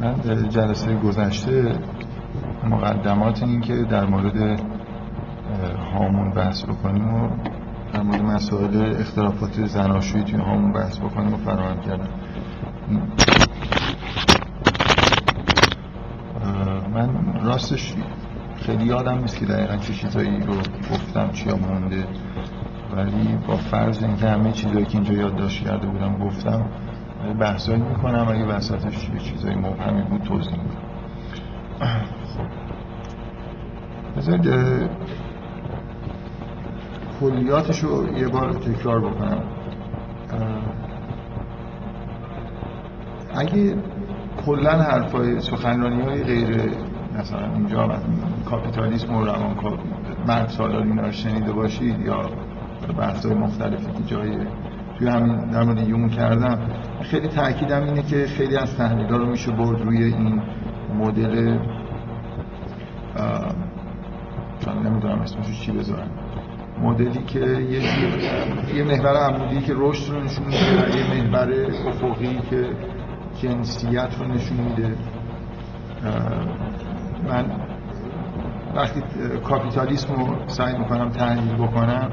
[0.00, 1.78] من جلسه گذشته
[2.64, 4.60] مقدمات این که در مورد
[5.92, 7.28] هامون بحث بکنیم و
[7.92, 12.08] در مورد مسائل اختلافات زناشویی توی هامون بحث بکنیم و فراهم کردم
[16.94, 17.94] من راستش
[18.56, 20.54] خیلی یادم نیست که دقیقا چه چیزایی رو
[20.92, 22.06] گفتم چیا مونده.
[22.96, 26.64] ولی با فرض اینکه همه چیزایی که اینجا یادداشت کرده بودم گفتم
[27.32, 30.84] بحثایی می‌کنم اگه وسطش یه چیزایی مبهمی بود توضیح می‌کنم
[32.36, 32.46] خب.
[34.16, 34.48] بذارید
[37.20, 39.42] کلیاتش رو یه بار تکرار بکنم.
[43.34, 43.76] اگه
[44.46, 46.70] کلا حرفای سخنرانی های غیر
[47.18, 47.98] مثلا اینجا
[48.44, 49.56] کاپیتالیسم و روان
[50.26, 52.30] مرد سالار اینا شنیده باشید یا
[52.98, 54.38] بحث های مختلفی که جای
[54.98, 56.58] توی همین در مورد یون کردم.
[57.10, 60.42] خیلی تاکیدم اینه که خیلی از تحلیل رو میشه برد روی این
[60.98, 61.58] مدل
[64.60, 66.10] چون نمی‌دونم اسمش چی بذارم.
[66.82, 67.80] مدلی که یه
[68.76, 72.68] یه محور عمودی که رشد رو نشون میده یه محور افقی که
[73.42, 74.96] جنسیت رو نشون میده.
[77.28, 77.44] من
[78.74, 79.02] وقتی
[79.44, 82.10] کاپیتالیسم رو سعی می‌کنم تحلیل بکنم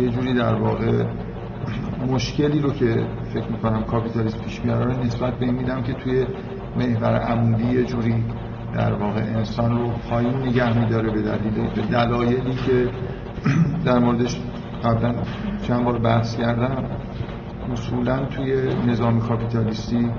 [0.00, 1.04] یه جوری در واقع
[2.08, 6.26] مشکلی رو که فکر می‌کنم کاپیتالیسم پیش میاره نسبت به این میدم که توی
[6.76, 8.24] محور عمودی یه جوری
[8.74, 12.88] در واقع انسان رو پایین نگه میداره به دلیل به دلایلی که
[13.86, 14.40] در موردش
[14.84, 15.14] قبلا
[15.62, 16.84] چند بار بحث کردم
[17.72, 20.10] اصولا توی نظام کاپیتالیستی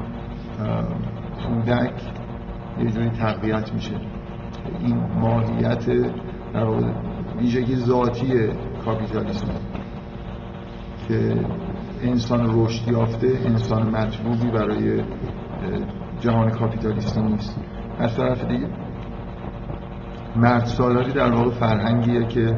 [1.47, 2.01] کودک
[2.79, 3.95] یه جوری تقویت میشه.
[4.79, 5.85] این ماهیت
[6.53, 6.65] در
[7.37, 8.33] ویژگی ذاتی
[8.85, 9.47] کاپیتالیسم
[11.07, 11.35] که
[12.03, 15.03] انسان رشد یافته انسان مطلوبی برای
[16.19, 17.59] جهان کاپیتالیستی نیست.
[17.99, 18.67] از طرف دیگه
[20.35, 22.57] مرد سالاری در واقع فرهنگیه که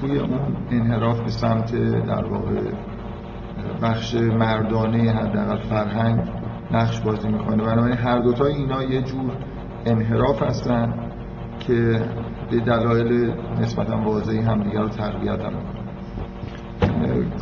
[0.00, 1.74] توی اون انحراف به سمت
[2.06, 2.60] در واقع
[3.82, 6.20] بخش مردانه حداقل فرهنگ
[6.70, 7.56] نقش بازی می‌کنه.
[7.56, 9.32] بنابراین هر دوتا اینا یه جور
[9.86, 10.94] انحراف هستن
[11.60, 12.02] که
[12.50, 15.83] به دلایل نسبتا واضحی همدیگه رو تقویت هم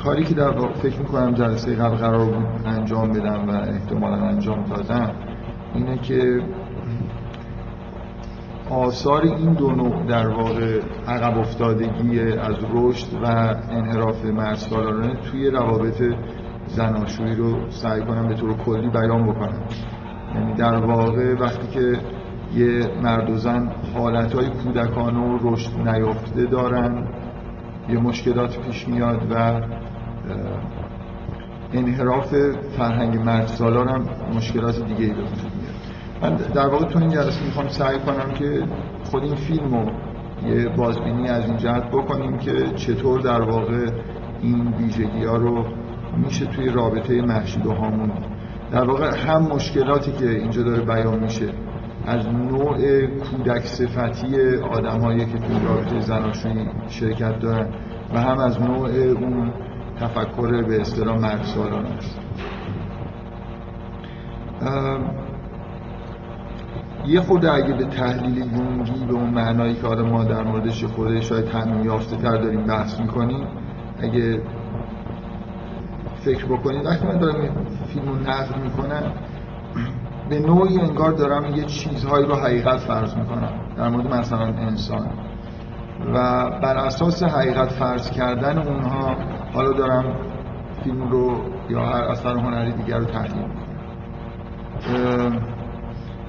[0.05, 4.65] کاری که در واقع فکر می‌کنم جلسه قبل قرار بود انجام بدم و احتمالا انجام
[4.65, 5.11] دادم
[5.75, 6.41] اینه که
[8.71, 13.27] آثار این دو نوع در واقع عقب افتادگی از رشد و
[13.71, 14.59] انحراف مرد
[15.31, 16.03] توی روابط
[16.67, 19.63] زناشویی رو سعی کنم به طور کلی بیان بکنم.
[20.35, 21.99] یعنی در واقع وقتی که
[22.55, 27.09] یه مرد و زن حالتهای کودکانه و رشد نیافته دارن
[27.89, 29.61] یه مشکلات پیش میاد و
[31.73, 32.35] انحراف
[32.79, 34.05] فرهنگ مرد هم
[34.37, 35.15] مشکلات دیگه ای
[36.23, 38.63] من در واقع تو این جلسه می‌خوام سعی کنم که
[39.05, 39.91] خود این فیلم رو
[40.49, 43.91] یه بازبینی از این جهت بکنیم که چطور در واقع
[44.43, 45.65] این ویژگی ها رو
[46.17, 48.13] میشه توی رابطه محشید و هامون.
[48.71, 51.49] در واقع هم مشکلاتی که اینجا داره بیان میشه
[52.07, 57.69] از نوع کودک صفتی آدم که توی رابطه زناشویی شرکت دارن
[58.15, 59.53] و هم از نوع اون
[60.01, 62.19] تفکر به اصطلاح مرد سالان است
[67.07, 71.21] یه خود اگه به تحلیل یونگی به اون معنایی که آدم ما در موردش خود
[71.21, 73.47] شاید تعمیم یافته تر داریم بحث می‌کنیم
[73.99, 74.43] اگه
[76.21, 79.13] فکر بکنید وقتی من دارم فیلم رو می‌کنم
[80.29, 85.09] به نوعی انگار دارم یه چیزهایی رو حقیقت فرض می‌کنم در مورد مثلا انسان.
[86.15, 89.17] و بر اساس حقیقت فرض کردن اونها
[89.55, 90.05] حالا دارم
[90.85, 91.41] فیلم رو
[91.71, 93.49] یا هر اثر هنری دیگر رو تحلیل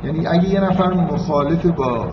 [0.03, 2.07] یعنی اگه یه نفر مخالف با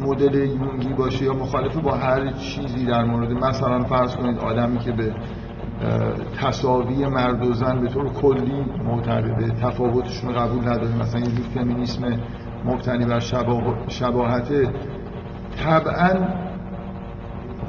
[0.00, 4.92] مدل یونگی باشه یا مخالف با هر چیزی در مورد مثلا فرض کنید آدمی که
[4.92, 5.14] به
[6.40, 12.02] تصاوی مرد و زن به طور کلی معتقده تفاوتشون قبول نداره مثلا یه جور فمینیسم
[12.64, 13.20] مبتنی بر
[13.88, 14.68] شباهته
[15.64, 16.10] طبعا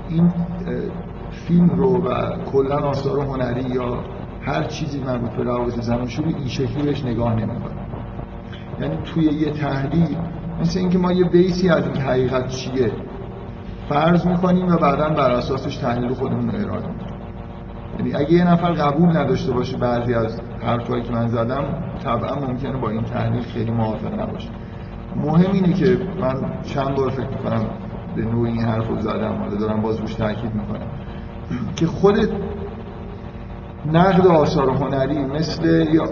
[0.09, 0.33] این
[1.31, 4.03] فیلم رو و کلا آثار هنری یا
[4.41, 7.75] هر چیزی مربوط به روابط زناشویی این شکلی بهش نگاه نمی‌کنه.
[8.81, 10.17] یعنی توی یه تحلیل
[10.61, 12.91] مثل اینکه ما یه بیسی از این حقیقت چیه
[13.89, 17.08] فرض می‌کنیم و بعدا بر اساسش تحلیل خودمون رو ارائه می‌کنیم.
[17.99, 21.63] یعنی اگه یه نفر قبول نداشته باشه بعضی از حرفایی که من زدم
[22.03, 24.49] طبعا ممکنه با این تحلیل خیلی موافق نباشه.
[25.15, 27.65] مهم اینه که من چند بار فکر می‌کنم
[28.15, 30.87] به نوع این حرف رو زدم حالا دارم باز روش تاکید می‌کنم.
[31.75, 32.29] که خود
[33.93, 36.03] نقد آثار هنری مثل یا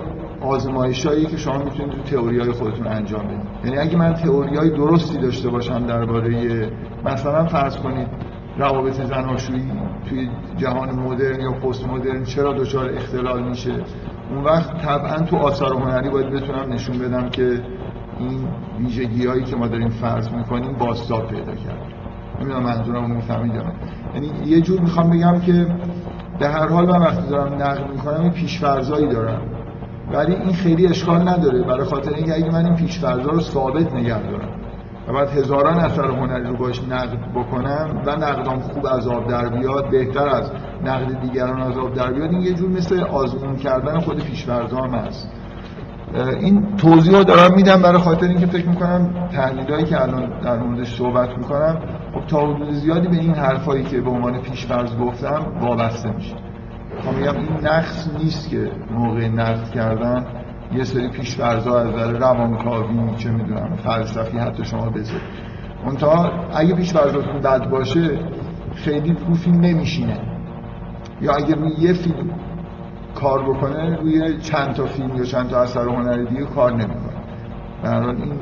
[0.41, 3.39] آزمایشایی که شما می‌تونید تو تئوری های خودتون انجام بدید.
[3.65, 6.71] یعنی اگه من تئوری های درستی داشته باشم درباره
[7.05, 8.07] مثلا فرض کنید
[8.57, 9.71] روابط زناشویی
[10.09, 13.73] توی جهان مدرن یا پست مدرن چرا دچار اختلال میشه؟
[14.29, 17.61] اون وقت طبعا تو آثار هنری باید بتونم نشون بدم که
[18.19, 18.47] این
[18.79, 21.81] ویژگی هایی که ما داریم فرض می‌کنیم بازتاب پیدا کرد.
[22.39, 23.53] نمی‌دونم منظورم رو می‌فهمید
[24.13, 25.67] یعنی یه جور می‌خوام بگم که
[26.39, 29.41] به هر حال من وقتی دارم نقل می‌کنم این پیشفرزایی دارم.
[30.13, 31.63] ولی این خیلی اشکال نداره.
[31.63, 34.49] برای خاطر اینکه اگه من این پیشفرزا رو ثابت نگه دارم.
[35.07, 39.49] و بعد هزاران اثر هنری رو باش نقد بکنم و نقدام خوب از آب در
[39.49, 40.51] بیاد بهتر از
[40.83, 42.29] نقد دیگران از آب در بیاد.
[42.29, 45.29] این یه جور مثل آزمون کردن خود پیشفرزا هم هست
[46.39, 50.95] این توضیح رو دارم میدم برای خاطر اینکه فکر می‌کنم تحلیلایی که الان در موردش
[50.95, 51.77] صحبت می‌کنم
[52.13, 56.35] خب تا حدود زیادی به این حرفایی که به عنوان پیشفرض گفتم وابسته میشه.
[57.01, 60.25] خب میگم این نقص نیست که موقع نقد کردن
[60.75, 65.21] یه سری پیشفرضا از نظر روانکاوی چه می‌دونم فلسفی حتی شما بذارید.
[65.85, 68.19] منتها اگه پیشفرضاتون بد باشه
[68.75, 70.19] خیلی رو فیلم نمیشینه.
[71.21, 72.29] یا اگه روی یه فیلم
[73.15, 77.17] کار بکنه روی چند تا فیلم یا چند تا اثر هنری دیگه کار نمی‌کنه.
[77.83, 78.33] در این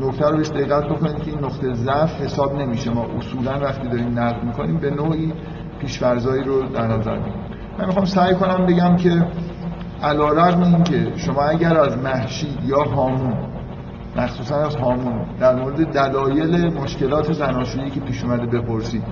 [0.00, 2.90] نکته رو بهش دقت بکنید که این نقطه ضعف حساب نمیشه.
[2.90, 5.32] ما اصولا وقتی داریم نقد می‌کنیم به نوعی
[5.80, 7.40] پیشورزایی رو در نظر می‌گیریم.
[7.78, 9.26] من می‌خوام سعی کنم بگم که
[10.02, 13.34] علا رقم این که شما اگر از محشید یا هامون
[14.16, 19.02] مخصوصا از هامون در مورد دلایل مشکلات زناشویی که پیش اومده بپرسید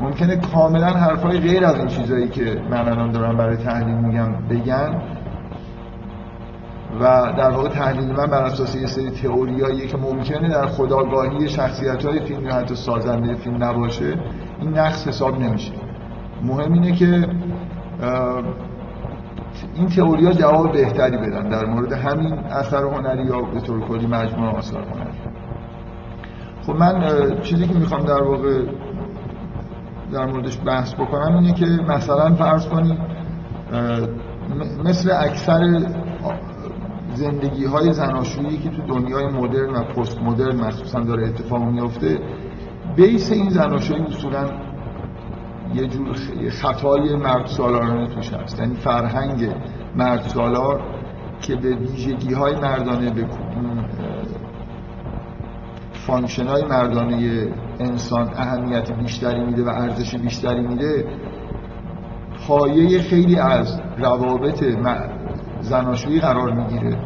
[0.00, 5.02] ممکنه کاملا حرفای غیر از این چیزایی که من الان دارم برای تحلیل میگم بگن.
[7.00, 12.04] و در واقع تحلیل من بر اساس یه سری تئوریایی که ممکنه در خداگاهی شخصیت
[12.04, 14.18] های فیلم یا حتی سازنده فیلم نباشه
[14.60, 15.72] این نقص حساب نمیشه.
[16.42, 17.28] مهم اینه که
[19.74, 21.48] این تئوریا جواب بهتری بدن.
[21.48, 25.18] در مورد همین اثر هنری یا به طور کلی مجموعه آثار هنری.
[26.66, 27.02] خب من
[27.42, 28.62] چیزی که می‌خوام در واقع
[30.12, 32.98] در موردش بحث بکنم اینه که مثلا فرض کنید
[34.84, 35.60] مثل اکثر
[37.14, 42.18] زندگی های زناشویی که تو دنیای مدرن و پست مدرن مخصوصا داره اتفاق میفته
[42.96, 44.44] base این زناشویی اصولا
[45.74, 46.16] یه جور
[46.50, 48.60] خطای مرد سالارانه توش هست.
[48.60, 49.54] یعنی فرهنگ
[49.96, 50.80] مرد سالار
[51.40, 53.26] که به ویژگی های مردانه به
[55.92, 57.46] function های مردانه
[57.80, 61.04] انسان اهمیت بیشتری میده و ارزش بیشتری میده
[62.46, 64.64] پایه خیلی از روابط
[65.60, 66.96] زناشویی قرار می‌گیره.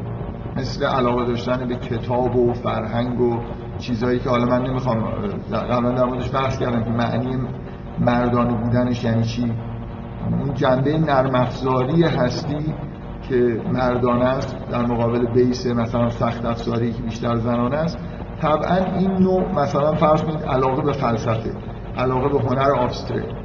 [0.57, 3.41] مثل علاقه داشتن به کتاب و فرهنگ و
[3.79, 5.05] چیزهایی که حالا من نمی‌خوام
[5.53, 7.37] قبلا در موردش بحث کردم که معنی
[8.01, 9.53] مردانه بودنش یعنی چی؟
[10.31, 11.35] اون جنبه نرم
[12.19, 12.75] هستی
[13.29, 17.99] که مردانه است در مقابل بیس مثلا سخت افزاری که بیشتر زنانه است.
[18.41, 21.53] طبعا این نوع مثلا فرض کنید علاقه به فلسفه
[21.97, 23.45] علاقه به هنر abstract.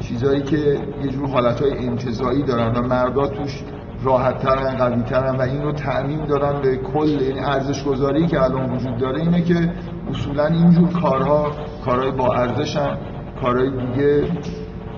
[0.00, 3.62] چیزایی که یه جور حالتهای انتزاعی دارن و مردا توش
[4.02, 8.42] راحت ترن قوی ترن و این رو تعمیم دارن به کل این ارزش گذاری که
[8.42, 9.72] الان وجود داره اینه که
[10.10, 11.50] اصولا اینجور کارها
[11.84, 12.98] کارهای با ارزشن
[13.40, 14.28] کارهای دیگه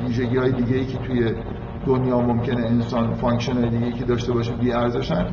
[0.06, 1.34] ویژگی های دیگه ای که توی
[1.86, 5.26] دنیا ممکنه انسان function های دیگه که داشته باشه بی ارزشن.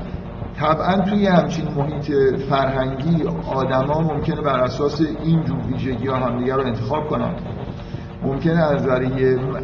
[0.59, 2.11] طبعا توی همچین محیط
[2.49, 7.33] فرهنگی آدما ممکنه بر اساس این جور ویژگی ها همدیگه رو انتخاب کنن.
[8.23, 9.09] ممکنه از نظر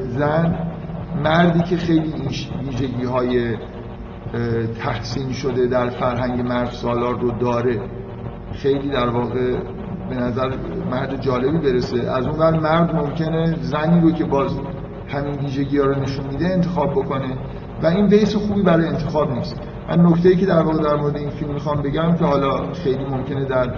[0.08, 0.70] زن
[1.24, 2.14] مردی که خیلی
[2.66, 3.58] ویژگی های
[4.80, 7.82] تحسین شده در فرهنگ مرد سالار رو داره
[8.54, 9.58] خیلی در واقع
[10.10, 10.50] به نظر
[10.92, 12.12] مرد جالبی برسه.
[12.12, 14.60] از اون ور مرد ممکنه زنی رو که باز
[15.08, 17.38] همین ویژگی ها رو نشون میده انتخاب بکنه.
[17.84, 19.56] و این بیس خوبی برای انتخاب نیست.
[19.90, 23.06] من نکته ای که در واقع در مورد این فیلم می‌خوام بگم که حالا خیلی
[23.06, 23.76] ممکنه در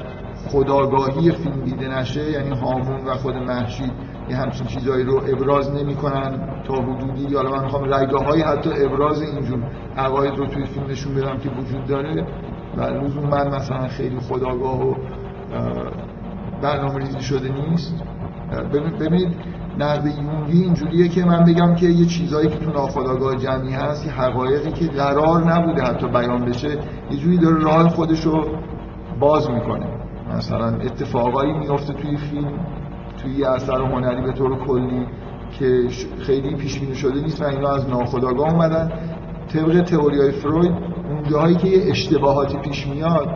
[0.48, 3.92] خداگاهی فیلم دیده نشه یعنی هامون و خود محشید
[4.30, 7.36] یه همچین چیزایی رو ابراز نمی‌کنن تا حدودی.
[7.36, 9.60] حالا من می‌خوام رگاه های حتی ابراز اینجور
[9.98, 12.28] عقاید رو توی فیلم نشون بدم که وجود داره.
[12.78, 14.96] و لزوم من مثلا خیلی خداگاه و
[16.62, 17.96] برنامه ریزی شده نیست.
[19.00, 19.36] ببینید
[19.80, 24.12] نقد یونگی اینجوریه که من بگم که یه چیزایی که تو ناخداگاه جمعی هست یه
[24.12, 26.78] حقایقی که قرار نبوده حتی بیان بشه
[27.12, 28.46] یه جوری داره راه خودش رو
[29.20, 29.86] باز می‌کنه.
[30.38, 32.52] مثلا اتفاقایی میفته توی فیلم
[33.22, 35.06] توی یه اثر هنری به طور کلی
[35.60, 35.88] که
[36.20, 38.92] خیلی پیش بینی شده نیست و اینا از ناخداگاه اومدن.
[39.54, 43.30] طبق تئوری های فروید اون جاهایی که یه اشتباهاتی پیش میاد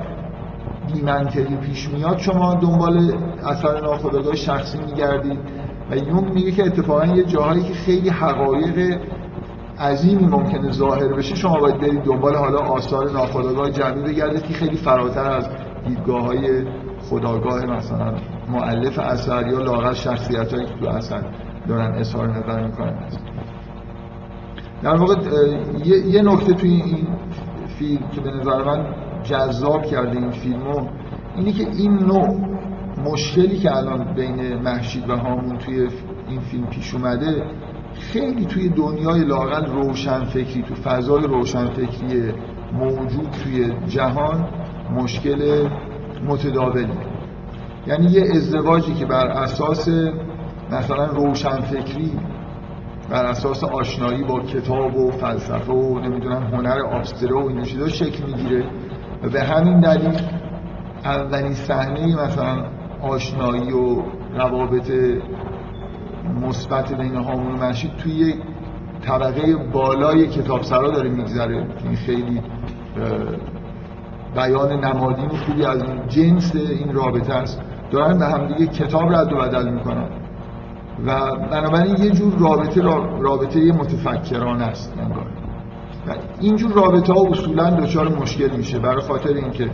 [1.01, 5.39] بی پیش میاد شما دنبال اثر ناخداگاه شخصی میگردید
[5.91, 8.99] و یون میگه که اتفاقا یه جاهایی که خیلی حقایق
[9.79, 14.77] عظیمی ممکنه ظاهر بشه شما باید برید دنبال حالا آثار ناخودآگاه جمعی بگردید که خیلی
[14.77, 15.49] فراتر از
[15.87, 16.65] دیدگاه های
[17.09, 18.13] خداگاه مثلا
[18.49, 21.23] معلف اثر یا لاغر شخصیت هایی که تو اثر
[21.67, 22.95] دارن اظهار نظر می‌کنن.
[24.83, 25.15] در واقع
[25.85, 27.07] یه نکته توی این
[27.79, 28.85] فیلم که به نظر من
[29.25, 30.87] جذاب کرده این فیلمو
[31.35, 32.55] اینی که این نوع
[33.05, 35.89] مشکلی که الان بین محشید و هامون توی
[36.27, 37.43] این فیلم پیش اومده
[37.99, 42.33] خیلی توی دنیای لاقل روشن فکری تو فضای روشن فکری
[42.73, 44.49] موجود توی جهان
[44.95, 45.69] مشکل
[46.27, 46.87] متداولی
[47.87, 49.89] یعنی یه ازدواجی که بر اساس
[50.71, 52.11] مثلا روشن فکری
[53.09, 58.65] بر اساس آشنایی با کتاب و فلسفه و نمی‌دونم هنر آبسترو و این شکل می‌گیره.
[59.25, 60.21] و به همین دلیل
[61.05, 62.63] اولین صحنه مثلا
[63.01, 64.01] آشنایی و
[64.37, 64.91] روابط
[66.41, 68.33] مثبت بین هامون و مشید توی
[69.01, 71.67] طبقه بالای کتاب سرا داره میگذره.
[71.83, 72.41] این خیلی
[74.35, 77.61] بیان نمادین خوبی از جنس این رابطه است.
[77.91, 80.07] دارن به همدیگه کتاب رد و بدل می‌کنن.
[81.05, 82.81] و بنابراین یه جور رابطه
[83.19, 85.44] رابطه متفکرانه است انگار.
[86.41, 88.79] اینجور رابطه ها اصولا دچار مشکل میشه.
[88.79, 89.69] برای خاطر اینکه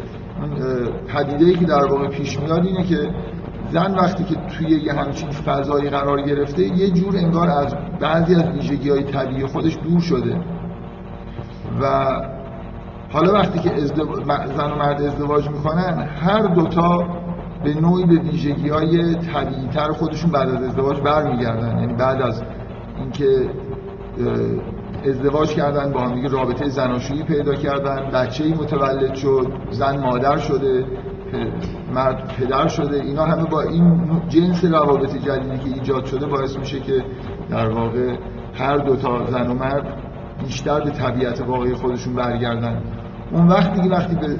[1.07, 3.09] پدیده ای که در واقع پیش میاد اینه که
[3.71, 8.43] زن وقتی که توی یه همچین فضایی قرار گرفته یه جور انگار از بعضی از
[8.43, 10.35] ویژگی های طبیعی خودش دور شده.
[11.81, 12.15] و
[13.09, 13.69] حالا وقتی که
[14.55, 17.05] زن و مرد ازدواج می‌کنن هر دوتا
[17.63, 21.79] به نوعی به ویژگی های طبیعی تر خودشون بعد از ازدواج برمیگردن.
[21.79, 22.41] یعنی بعد از
[22.97, 23.49] اینکه
[25.05, 30.85] ازدواج کردن با هم رابطه زناشویی پیدا کردن بچه ای متولد شد زن مادر شده
[31.93, 36.79] مرد پدر شده اینا همه با این جنس روابط جدیدی که ایجاد شده باعث میشه
[36.79, 37.05] که
[37.49, 38.15] در واقع
[38.53, 39.97] هر دو تا زن و مرد
[40.43, 42.81] بیشتر به طبیعت واقعی خودشون برگردن.
[43.31, 44.37] اون وقتی دیگه وقتی به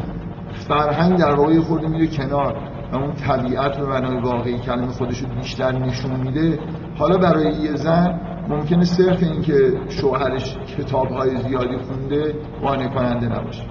[0.53, 2.57] فرهنگ در واقع خود میره کنار
[2.93, 6.59] و اون طبیعت به معنای واقعی کلمه خودش رو بیشتر نشون میده
[6.97, 8.19] حالا برای یه زن
[8.49, 13.63] ممکنه صرف اینکه شوهرش کتابهای زیادی خونده قانع کننده نباشه.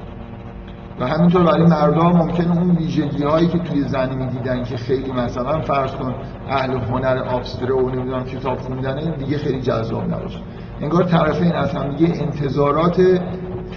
[1.00, 5.60] و همینطور برای مردم ممکنه اون ویژگی هایی که توی زن می‌دیدن که خیلی مثلا
[5.60, 6.14] فرض کن
[6.48, 10.38] اهل هنر آبستره و نمی‌دونم کتاب خوندنه دیگه خیلی جذاب نباشه.
[10.80, 13.00] انگار طرفین از هم دیگه انتظارات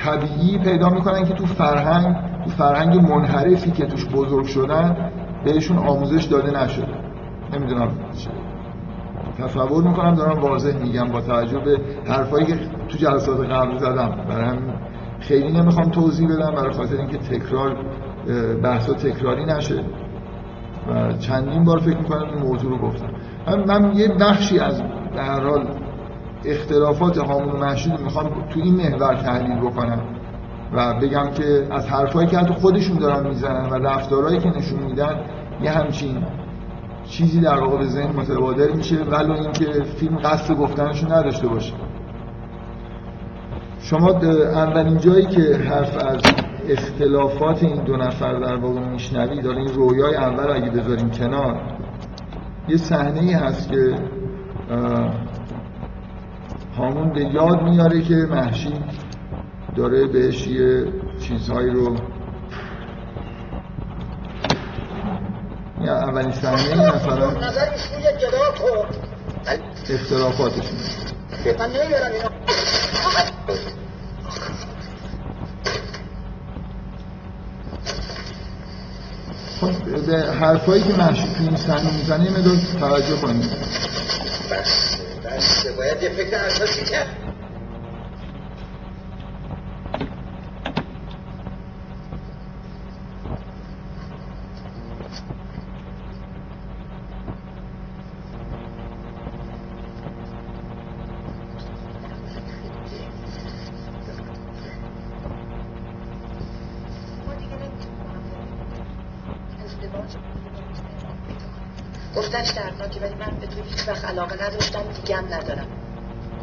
[0.04, 5.12] طبیعی پیدا می‌کنن که تو فرهنگ تو فرهنگ منحرفی که توش بزرگ شدن
[5.46, 6.94] بهشون آموزش داده نشده.
[7.54, 7.92] نمی‌دونم
[9.38, 12.56] تصور می‌کنم دارم واضح میگم با توجه به حرفایی که
[12.88, 14.26] تو جلسات قبل زدم.
[14.30, 14.74] برای همین
[15.20, 17.78] خیلی نمی‌خوام توضیح بدم برای خاطر اینکه تکرار
[18.64, 19.84] بحثا تکراری نشه.
[20.90, 23.10] و چندین بار فکر می‌کنم این موضوع رو گفتم.
[23.68, 24.82] من, یه بخشی از
[25.16, 25.68] در حال
[26.46, 30.00] اختلافات هامون محشید می‌خوام تو این محور تحلیل بکنم
[30.74, 35.20] و بگم که از حرفایی که حتی خودشون دارن می‌زنن و رفتارهایی که نشون میدن
[35.62, 36.18] یه همچین
[37.06, 41.74] چیزی در واقع به ذهن متبادر میشه ولو اینکه فیلم قصد گفتنشون نداشته باشه.
[43.80, 46.22] شما اولین جایی که حرف از
[46.70, 51.62] اختلافات این دو نفر در واقع میشنوی داره این رویای اول اگه بذاریم کنار
[52.68, 53.96] یه صحنه ای هست که
[56.78, 58.74] هامون به یاد میاره که محشی
[59.76, 60.86] داره بهش یه
[61.20, 61.96] چیزهایی رو
[65.84, 67.32] یا اولین صحنه مثلا
[69.90, 70.78] اختلافاتشون
[79.62, 79.72] خب
[80.06, 83.52] به حرفایی که محشی تو این صحنه می‌زنه یه مدار توجه کنید
[84.52, 87.23] بس بس باید یه فکر اساسی کرد.
[112.34, 115.68] گفتنش دردناکه ولی من به تو هیچ وقت علاقه نداشتم دیگه هم ندارم.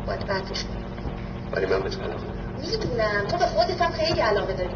[0.06, 0.84] باید قطعش کنیم
[1.52, 2.22] ولی من به تو علاقه
[2.60, 3.26] می‌دونم.
[3.28, 4.70] تو به خودت هم خیلی علاقه داری.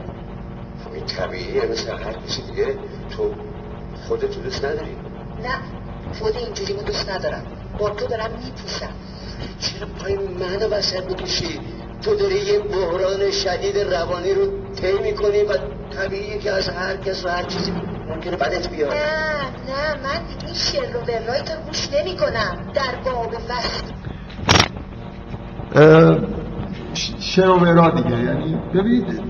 [0.85, 2.78] خب این طبیعیه مثل هر کسی دیگه.
[3.11, 3.35] تو
[4.09, 4.97] خودت دوست نداری؟
[5.42, 5.59] نه.
[6.18, 7.47] خود اینجوری دوست ندارم.
[7.78, 8.92] با تو دارم میپوشم.
[9.61, 11.61] چرا پای منو وسط می‌کشی؟
[12.02, 15.56] تو داری یه بحران شدید روانی رو طی می‌کنی و
[15.97, 17.71] طبیعیه که از هر کس و هر چیزی
[18.09, 18.92] ممکنه بدت بیاد.
[18.92, 19.53] نه.
[19.75, 22.73] نه من این شعر رو به رای گوش نمی کنم.
[22.75, 23.85] در باب فصل
[27.21, 28.25] شروورا دیگه.
[28.25, 29.23] یعنی ببینید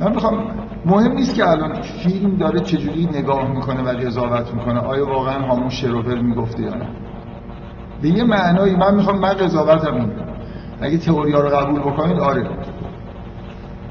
[0.00, 0.50] من می‌خوام
[0.84, 4.80] مهم نیست که الان فیلم داره چجوری نگاه می‌کنه و قضاوت می‌کنه.
[4.80, 6.88] آیا واقعا همون شروور می‌گفته یا نه؟
[8.02, 10.12] به یه معنایی من می‌خوام من قضاوتم این
[10.80, 12.48] اگه تئوریا رو قبول بکنید آره.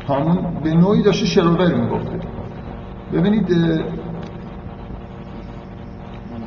[0.08, 2.20] همون به نوعی داشته شروور می‌گفته.
[3.14, 3.48] ببینید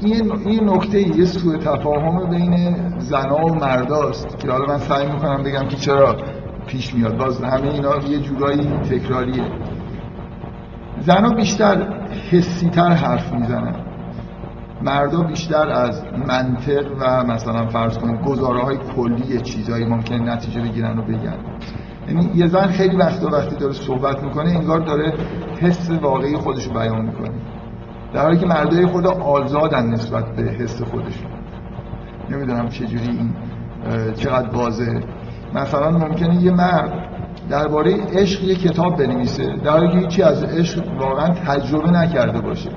[0.01, 5.43] این این نکته یه سوء تفاهم بین زنا و مرداست که حالا من سعی می‌کنم
[5.43, 6.17] بگم که چرا
[6.67, 7.17] پیش میاد.
[7.17, 9.45] باز همه اینا یه جورایی تکراریه.
[11.01, 11.87] زنا بیشتر
[12.31, 13.75] حسی تر حرف می‌زنن
[14.83, 20.99] مردا بیشتر از منطق و مثلا فرض کنید گزاره های کلی چیزایی ممکن نتیجه بگیرن
[20.99, 21.37] و بگن.
[22.09, 25.13] یعنی یه زن خیلی وقتا وقتی داره صحبت می‌کنه انگار داره
[25.61, 27.31] حس واقعی خودش رو بیان می‌کنه.
[28.13, 31.31] در حالی که مردای خود آزادن نسبت به حس خودشون.
[32.31, 33.35] نمی‌دونم چجوری این
[34.15, 35.05] چقدر واضحه.
[35.55, 36.93] مثلا ممکنه یه مرد
[37.51, 42.71] درباره عشق یه کتاب بنویسه در حالی که هیچی از عشق واقعا تجربه نکرده باشه.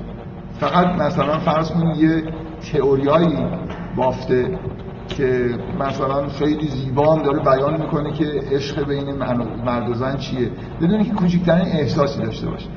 [0.60, 2.24] فقط مثلا فرض کنید یه
[2.72, 3.46] تئوریایی
[3.96, 4.60] بافته
[5.08, 9.16] که مثلا خیلی زیبا هم داره بیان می‌کنه که عشق بین
[9.66, 10.52] مرد و زن چیه.
[10.82, 12.68] بدون که کوچکترین احساسی داشته باشه.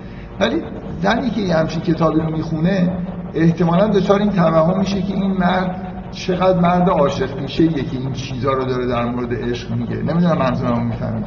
[0.40, 0.62] ولی
[1.02, 2.98] زنی که یه همچین کتابی رو می‌خونه
[3.34, 8.52] احتمالا دچار این توهم میشه که این مرد چقدر مرد عاشق میشه یکی این چیزا
[8.52, 9.96] رو داره در مورد عشق میگه.
[9.96, 11.24] نمی‌دونم منظورمو می‌فهمید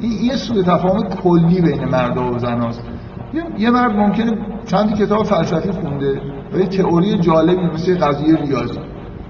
[0.00, 2.82] این یه سوء تفاهم کلی بین مرد و زناست
[3.58, 6.20] یه مرد ممکنه چند کتاب فلسفی خونده
[6.52, 8.78] و یه تئوری جالبی مثل قضیه ریاضی.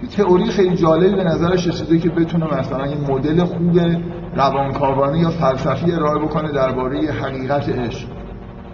[0.02, 3.80] یه تئوری خیلی جالبی به نظرش رسیده که بتونه مثلا یه مدل خوب
[4.37, 8.08] روانکاوانه یا فلسفی ارائه بکنه درباره حقیقت عشق.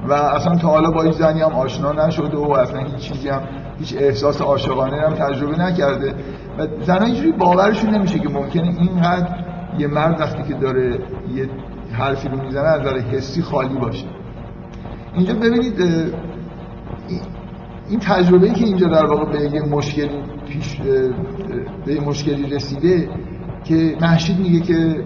[0.09, 3.43] و اصلا تا حالا با این زنی هم آشنا نشده و اصلا هیچ چیزی هم
[3.79, 6.15] هیچ احساس عاشقانه هم تجربه نکرده.
[6.59, 9.29] و زنها اینجوری باورشون نمیشه که ممکنه اینقدر
[9.79, 10.99] یه مرد وقتی که داره
[11.35, 11.49] یه
[11.93, 14.07] حرفی رو می‌زنه از نظر حسی خالی باشه.
[15.15, 15.81] اینجا ببینید
[17.89, 20.09] این تجربه که اینجا در واقع به یه مشکل
[20.49, 20.77] پیش
[21.87, 23.09] به یه مشکلی رسیده
[23.65, 25.05] که محشید میگه که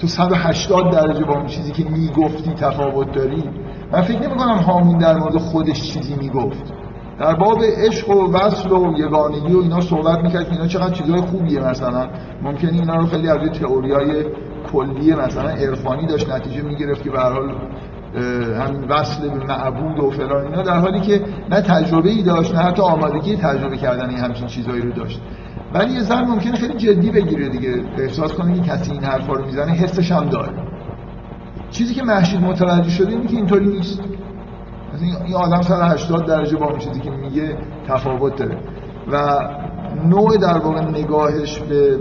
[0.00, 3.44] تو 180 درجه با اون چیزی که می‌گفتی تفاوت داری
[3.92, 6.72] من فکر نمی کنم هامون در مورد خودش چیزی می‌گفت.
[7.18, 11.20] در باب عشق و وصل و یگانگی و اینا صحبت می‌کرد که اینا چقدر چیزای
[11.20, 12.08] خوبیه مثلا.
[12.42, 14.24] ممکنه اینا رو خیلی از تئوریای
[14.72, 17.54] کلیه مثلا عرفانی داشت نتیجه می‌گرفت که به هر حال
[18.66, 22.60] همین وصل به معبود و فلان اینا در حالی که نه تجربه ای داشت نه
[22.60, 25.20] حتی آمادگی تجربه کردن این همچین چیزایی رو داشت.
[25.74, 27.84] ولی یه زن ممکنه خیلی جدی بگیره دیگه.
[27.98, 30.69] احساس کنه که کسی این حرفا رو می‌زنه حسش هم داره.
[31.70, 34.00] چیزی که محشید متوجه شده اینه که اینطوری نیست.
[35.24, 38.58] این آدم 180 درجه با اون چیزی که میگه تفاوت داره.
[39.12, 39.38] و
[40.04, 41.98] نوع در واقع نگاهش به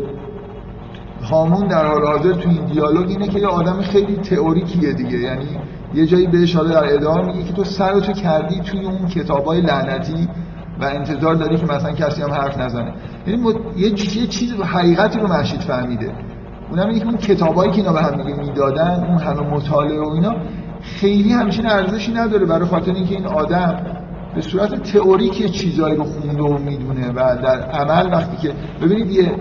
[1.23, 5.17] هامون در حال حاضر تو این دیالوگ اینه که یه آدم خیلی تئوریکیه دیگه.
[5.17, 5.59] یعنی
[5.93, 10.27] یه جایی بهش حالا در ادامه میگه که تو سرتو کردی توی اون کتابای لعنتی
[10.81, 12.93] و انتظار داری که مثلا کسی هم حرف نزنه.
[13.27, 13.91] یعنی یه
[14.27, 16.13] چیز حقیقتی رو محشید فهمیده.
[16.69, 20.09] اونم اینه که اون کتابایی که اینا به هم دیگه می‌دادن اون همه مطالعه و
[20.09, 20.35] اینا
[20.81, 23.85] خیلی همچین ارزشی نداره برای خاطر اینکه این آدم
[24.35, 29.31] به صورت تئوریک چیزایی رو خونده و می‌دونه و در عمل وقتی که ببینید یه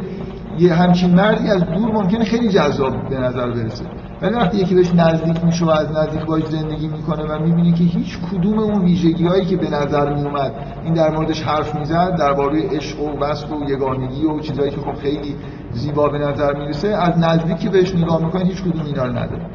[0.58, 3.84] یه همچین مردی از دور ممکنه خیلی جذاب به نظر برسه.
[4.22, 7.84] ولی وقتی یکی بهش نزدیک میشه و از نزدیک باش زندگی می‌کنه و می‌بینه که
[7.84, 10.52] هیچ کدوم اون ویژگی هایی که به نظر میومد
[10.84, 14.94] این در موردش حرف می‌زد درباره عشق و وصل و یگانگی و چیزهایی که خب
[14.94, 15.34] خیلی
[15.72, 19.46] زیبا به نظر می‌رسه از نزدیک که بهش نگاه می‌کنه هیچ کدوم اینا رو نداره.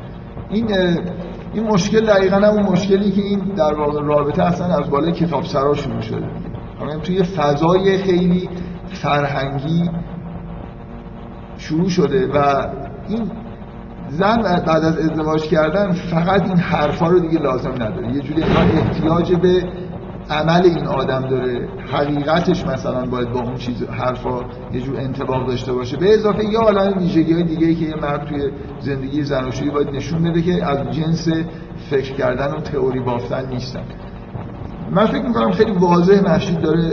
[0.50, 0.68] این
[1.54, 5.44] این مشکل دقیقا هم اون مشکلی که این در واقع رابطه اصلا از بالای کتاب
[5.44, 6.28] سرا شروع شده.
[7.04, 8.50] توی فضای خیلی
[8.88, 9.90] فرهنگی
[11.58, 12.68] شروع شده و
[13.10, 13.32] این
[14.10, 18.16] زن بعد از ازدواج کردن فقط این حرفا رو دیگه لازم نداره.
[18.16, 19.64] یه جوری احتیاج به
[20.30, 24.40] عمل این آدم داره حقیقتش مثلا باید با اون چیز حرفا
[24.74, 25.98] یه جور انتباق داشته باشه.
[25.98, 30.24] به اضافه یه عالم ویژگی های دیگه که یه مرد توی زندگی زناشویی باید نشون
[30.24, 31.28] بده که از جنس
[31.90, 33.84] فکر کردن و تئوری بافتن نیستن.
[34.92, 36.92] من فکر می‌کنم خیلی واضح مشید داره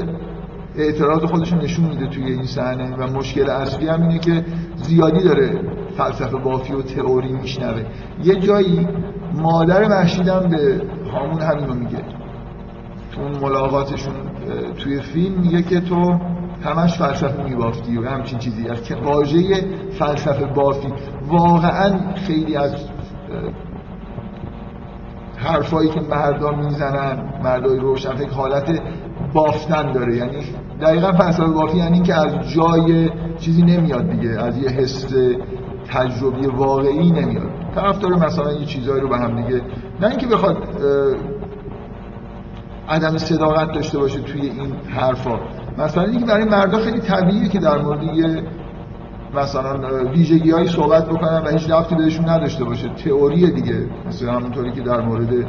[0.77, 4.45] اعتراض خودش نشون میده توی این صحنه و مشکل اصلی هم اینه که
[4.77, 5.61] زیادی داره
[5.97, 7.83] فلسفه بافی و تئوری میشنوه.
[8.25, 8.88] یه جایی
[9.35, 12.19] مادر محشیدم به هامون همین میگه.
[13.18, 14.14] اون ملاقاتشون
[14.79, 16.18] توی فیلم میگه که تو
[16.64, 18.68] همش فلسفه میبافتی و همچین چیزی.
[18.68, 19.64] از که واژه
[19.99, 20.92] فلسفه بافی
[21.29, 22.75] واقعا خیلی از
[25.37, 28.81] حرفایی که مردم می‌زنن مردای روشن فکر حالت
[29.35, 30.16] بافتن داره.
[30.16, 30.38] یعنی
[30.81, 35.14] دقیقا فلسفه بافی یعنی که از جای چیزی نمیاد دیگه از یه حس
[35.88, 37.51] تجربی واقعی نمیاد.
[37.75, 39.62] طرف داره مثلا یه چیزایی رو به هم دیگه
[40.01, 40.57] نه اینکه بخواد
[42.88, 45.40] عدم صداقت داشته باشه توی این حرفا.
[45.79, 48.43] مثلا اینکه برای مردا خیلی طبیعیه که در مورد یه
[49.35, 52.88] مثلا ویژگی هایی صحبت بکنن و هیچ رفتی بهشون نداشته باشه.
[52.88, 53.87] تئوری دیگه.
[54.07, 55.47] مثلا همونطوری که در مورد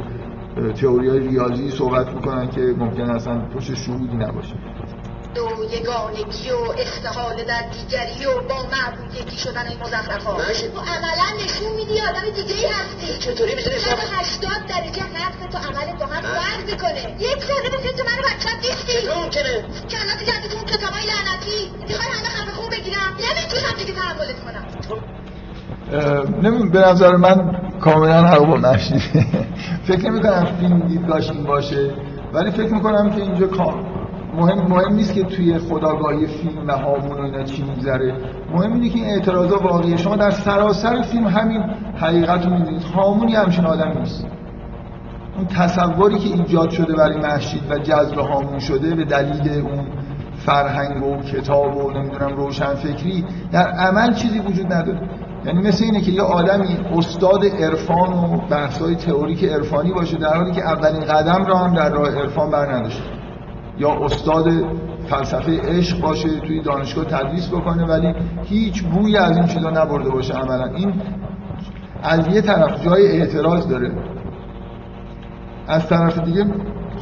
[0.80, 4.54] تئوری های ریاضی صحبت می‌کنن که ممکن اصلا پشت شهودی نباشه.
[5.34, 10.36] دو یگانگی و استحال در دیگری و با معبود یکی شدن این مزخرف ها
[10.74, 15.58] تو عملا نشون میدی آدم دیگه ای هستی چطوری می‌تونی شب هشتاد درجه حرف تو
[15.58, 18.92] عمل با هم فرق کنه یک ساله مثل تو منو بچم نیستی.
[18.92, 19.54] چطور ممکنه؟
[19.90, 21.60] کلات جدی تو اون کتابای لعنتی.
[21.88, 24.64] می‌خوای همه خفه خوب بگیرم؟ نمی‌تونم دیگه تحملت کنم.
[26.42, 27.36] نمیم به نظر من
[27.80, 29.26] کاملا حق با نشیده
[29.86, 31.90] فکر نمی کنم فیلم دیدگاهش این باشه
[32.32, 33.91] ولی فکر می‌کنم که اینجا کام
[34.34, 38.14] مهم مهم نیست که توی خداگاهی فیلم و هامون و اینا چی میگذره.
[38.52, 41.62] مهم اینه که این اعتراضا واقعیه شما در سراسر فیلم همین
[41.96, 42.82] حقیقت رو می‌دونید.
[42.82, 44.26] هامون یه همچین آدمی نیست.
[45.36, 49.86] اون تصوری که ایجاد شده برای محشید و جذب هامون شده به دلیل اون
[50.36, 55.08] فرهنگ و کتاب و نمی‌دونم روشن فکری در عمل چیزی وجود نداره.
[55.44, 60.52] یعنی مثل اینه که یه آدمی استاد عرفان و بحث‌های تئوریک عرفانی باشه در حالی
[60.52, 63.02] که اولین قدم را هم در راه عرفان بر نداشته.
[63.78, 64.48] یا استاد
[65.06, 70.34] فلسفه عشق باشه توی دانشگاه تدریس بکنه ولی هیچ بوی از این چیزا نبرده باشه
[70.34, 70.66] عملا.
[70.66, 70.92] این
[72.02, 73.92] از یه طرف جای اعتراض داره.
[75.68, 76.46] از طرف دیگه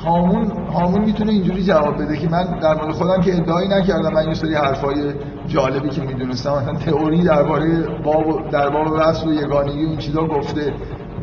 [0.04, 4.28] هامون هامون می‌تونه اینجوری جواب بده که من در مورد خودم که ادعایی نکردم من
[4.28, 5.14] یه سری حرفای
[5.46, 10.72] جالبی که می‌دونستم مثلا تئوری درباره باب در باب وصل و یگانگی این چیزا گفته.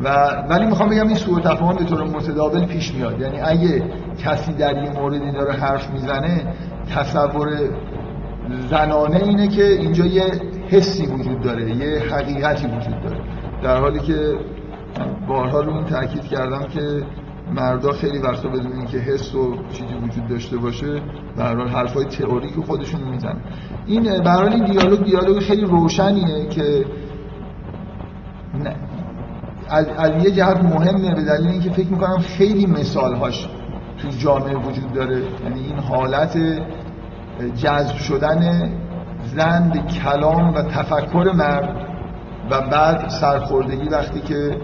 [0.04, 0.10] و
[0.50, 3.22] ولی می‌خوام بگم این سوء تفاهم به طور متداول پیش میاد.
[3.22, 3.84] یعنی اگه
[4.20, 6.54] کسی در یه موردی داره حرف می‌زنه
[6.96, 7.50] تصور
[8.70, 10.24] زنانه اینه که اینجا یه
[10.68, 13.18] حسی وجود داره یه حقیقتی وجود داره.
[13.64, 14.34] در حالی که
[15.28, 17.04] بارها رو این تاکید کردم که
[17.56, 21.02] مردا خیلی وقتا بدون اینکه حس و چیزی وجود داشته باشه
[21.38, 23.42] به هر حال حرفای تئوریک خودشون می‌زنن.
[23.86, 26.86] این به این دیالوگ دیالوگ خیلی روشنیه که
[29.70, 33.50] از, یه جهت مهمه به دلیل اینکه فکر می‌کنم خیلی مثالهاش
[33.98, 35.16] تو جامعه وجود داره.
[35.44, 36.38] یعنی این حالت
[37.56, 38.72] جذب شدن
[39.36, 41.88] زن به کلام و تفکر مرد
[42.52, 44.58] و بعد سرخوردگی وقتی که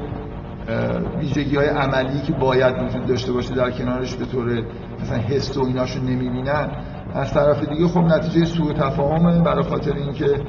[1.20, 4.64] ویژگی های عملی که باید وجود داشته باشه در کنارش به طور
[5.02, 6.70] مثلا حس و ایناشو نمی‌بینن
[7.16, 10.42] از طرف دیگه خب نتیجه سوء تفاهمه برای خاطر اینکه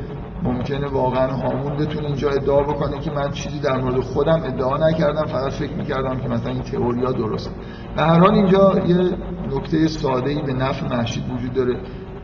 [0.45, 5.25] ممکنه واقعا هامون بتونه اینجا ادعا بکنه که من چیزی در مورد خودم ادعا نکردم
[5.27, 7.51] فقط فکر می‌کردم که مثلا این تئوریا درست
[7.97, 9.11] به هر حال اینجا یه
[9.57, 11.77] نکته ساده ای به نفع محشید وجود داره.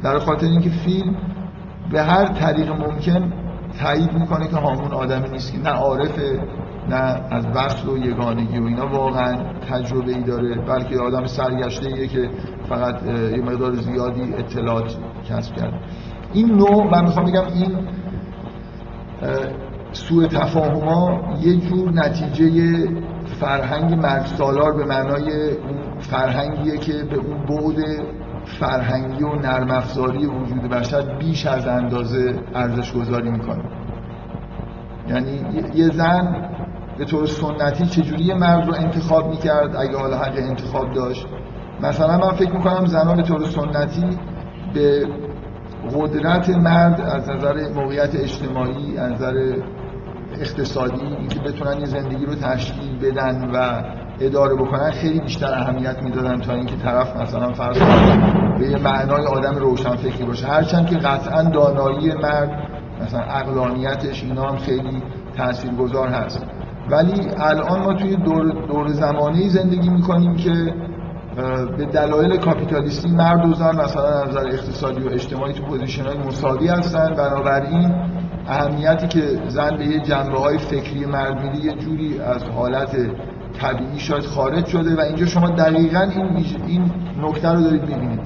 [0.02, 1.16] در خاطر اینکه فیلم
[1.92, 3.32] به هر طریق ممکن
[3.82, 6.40] تایید می‌کنه که هامون آدمی نیست که نه عارفه
[6.88, 6.96] نه
[7.30, 8.86] از وصل و یگانگی و اینا.
[8.86, 9.36] واقعا
[9.70, 12.30] تجربه ای داره بلکه آدم سرگشته ایه که
[12.68, 14.96] فقط یه مقدار زیادی اطلاعات
[15.28, 15.78] کسب کرده.
[16.32, 17.78] این نوع من می‌خوام بگم این
[19.92, 22.88] سوء تفاهم ها یه جور نتیجه
[23.40, 25.56] فرهنگ مرد سالار به معنای
[25.98, 27.84] فرهنگیه که به اون بعد
[28.44, 33.64] فرهنگی و نرم افزاری وجود بشر بیش از اندازه ارزش گذاری می‌کنه.
[35.08, 36.50] یعنی یه زن
[36.98, 41.26] به طور سنتی چجوری یه مرد رو انتخاب می‌کرد اگه حالا حق انتخاب داشت؟
[41.82, 44.18] مثلا من فکر می‌کنم زنان به طور سنتی
[44.74, 45.06] به
[45.94, 49.34] قدرت مرد از نظر موقعیت اجتماعی از نظر
[50.40, 53.82] اقتصادی اینکه بتونن یه زندگی رو تشکیل بدن و
[54.20, 57.78] اداره بکنن خیلی بیشتر اهمیت می‌دادن تا اینکه طرف مثلا فرض
[58.58, 60.46] به یه معنای آدم روشن فکری باشه.
[60.46, 62.50] هرچند که قطعا دانایی مرد
[63.02, 65.02] مثلا عقلانیتش اینا هم خیلی
[65.36, 66.46] تاثیرگذار هست.
[66.90, 70.74] ولی الان ما توی دور, دور زمانی زندگی می‌کنیم که
[71.36, 76.18] به دلایل کاپیتالیستی مرد و زن مثلا از نظر اقتصادی و اجتماعی تو position های
[76.18, 77.14] مساوی هستن.
[77.14, 77.94] بنابراین
[78.46, 82.96] اهمیتی که زن به یه جنبه های فکری مرد میده یه جوری از حالت
[83.60, 86.90] طبیعی شاید خارج شده و اینجا شما دقیقا این, این
[87.22, 88.20] نکته رو دارید می‌بینید.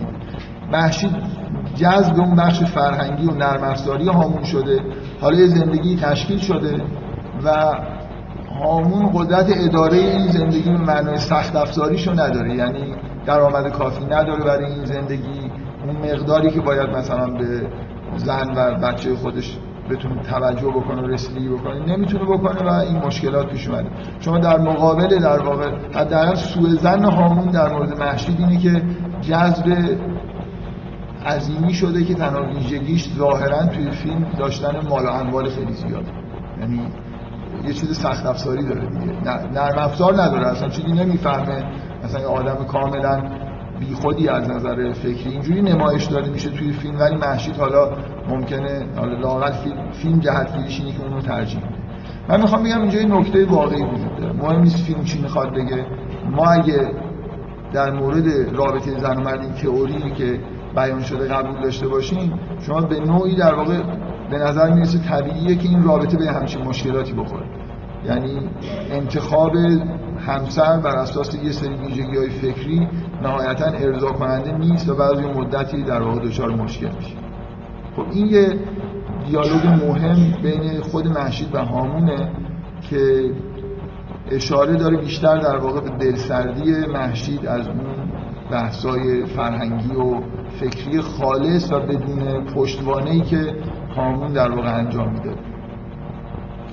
[0.73, 1.17] محشید
[1.77, 4.81] جذب اون بخش فرهنگی و نرم افزاری هامون شده.
[5.21, 6.83] حالا یه زندگی تشکیل شده
[7.45, 7.75] و
[8.63, 12.55] هامون قدرت اداره این زندگی به معنای سخت افزاریشو نداره.
[12.55, 12.95] یعنی
[13.27, 15.51] درآمد کافی نداره برای این زندگی.
[15.87, 17.67] اون مقداری که باید مثلا به
[18.17, 19.59] زن و بچه خودش
[19.91, 23.89] بتونه توجه بکنه و رسیدگی بکنه نمی‌تونه بکنه و این مشکلات پیش اومده.
[24.21, 28.83] شما در مقابل در واقع حداقل سوء زن هامون در مورد محشید اینه که
[29.21, 29.97] جذب
[31.27, 36.13] عظیمی شده که تنها ویژگیش ظاهرا توی فیلم داشتن مال و اموال خیلی زیاده.
[36.61, 36.81] یعنی
[37.67, 39.13] یه چیز سخت افزاری داره دیگه.
[39.55, 40.47] نرم افزار نداره.
[40.47, 41.65] اصلا چیزی نمی‌فهمه.
[42.05, 43.23] مثلا یه آدم کاملا
[43.81, 45.31] بیخودی از نظر فکری.
[45.31, 47.91] اینجوری نمایش داده میشه توی فیلم ولی محشید حالا
[48.29, 51.63] ممکنه حالا لاغت فیلم, فیلم جهت اینه که اونو ترجیح
[52.29, 54.33] من می‌خوام بگم اینجا یه نکته واقعی وجود داره.
[54.33, 55.87] مهم نیست فیلم چی می‌خواد بگه.
[56.31, 56.91] ما اگه
[57.73, 60.41] در مورد رابطه زن و مرد این تئوری که
[60.77, 63.83] بیان شده قبول داشته باشین شما به نوعی در واقع
[64.31, 67.47] به نظر می‌رسه طبیعیه که این رابطه به همچین مشکلاتی بخوره.
[68.07, 68.51] یعنی
[68.91, 69.57] انتخاب
[70.27, 72.89] همسر بر اساس یه سری ویژگی های فکری
[73.23, 77.17] نهایتا ارضا کننده نیست و بعضی مدتی در واقع دچار مشکل میشه.
[77.97, 78.59] خب این یه
[79.27, 82.33] دیالوگ مهم بین خود محشید و هامونه
[82.91, 83.31] که
[84.31, 87.81] اشاره داره بیشتر در واقع به دلسردی محشید از اون
[88.51, 90.21] بحثای فرهنگی و
[90.61, 93.55] فکری خالص و بدون پشتوانه که
[93.97, 95.35] هامون در واقع انجام میده.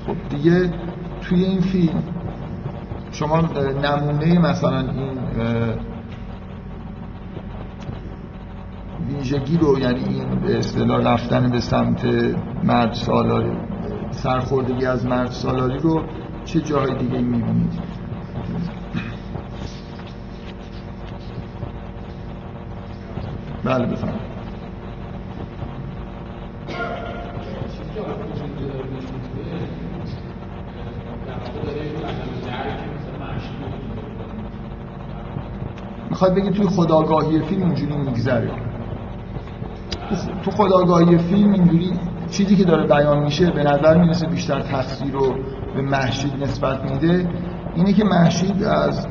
[0.08, 0.74] خب دیگه
[1.22, 2.04] توی این فیلم.
[3.12, 3.42] شما
[3.84, 5.18] نمونه مثلا این
[9.08, 12.06] ویژگی رو یعنی این به اصطلاح رفتن به سمت
[12.64, 13.52] مرد سالاری
[14.12, 16.04] سرخوردگی از مرد سالاری رو
[16.46, 17.74] چه جای دیگه می‌بینید؟
[23.64, 24.31] بله بفرمایید.
[36.12, 38.52] می‌خواد بگی توی خداگاهی فیلم اینجوری میگذره.
[40.43, 41.91] تو خداگاهی فیلم اینجوری
[42.32, 45.36] چیزی که داره بیان میشه به نظر می‌رسه بیشتر تفسیر رو
[45.76, 47.30] به محشید نسبت میده.
[47.76, 49.08] اینه که محشید از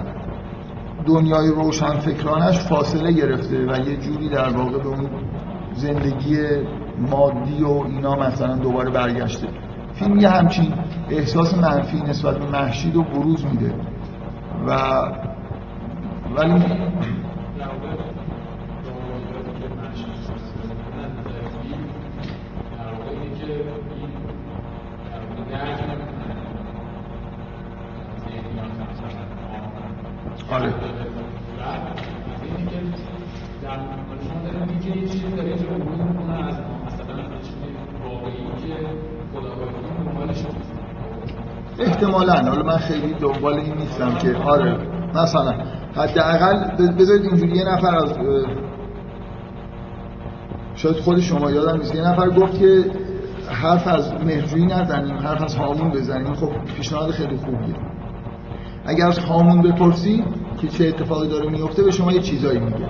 [1.07, 5.11] دنیای روشن فکرانش فاصله گرفته و یه جوری در واقع به اون
[5.75, 6.37] زندگی
[7.11, 9.49] مادی و اینا مثلا دوباره برگشته.
[9.95, 10.73] فیلم یه همچین
[11.11, 13.75] احساس منفی نسبت به محشید و بروز میده
[14.69, 15.03] و
[16.37, 16.53] ولی
[30.51, 30.75] آره.
[41.79, 42.33] احتمالا.
[42.35, 44.79] حالا من خیلی دنبال این نیستم که آره
[45.15, 45.80] مثلا.
[45.97, 48.13] حداقل بذارید اینجوری یه نفر از
[50.75, 52.85] شاید خود شما یادم نیست یه نفر گفت که
[53.49, 56.35] حرف از مهجویی نزنیم حرف از هامون بزنیم.
[56.35, 57.75] خب پیشنهاد خیلی خوبیه.
[58.87, 60.25] اگر از هامون بپرسی
[60.61, 62.87] که چه اتفاقی داره میفته به شما یه چیزایی میگه.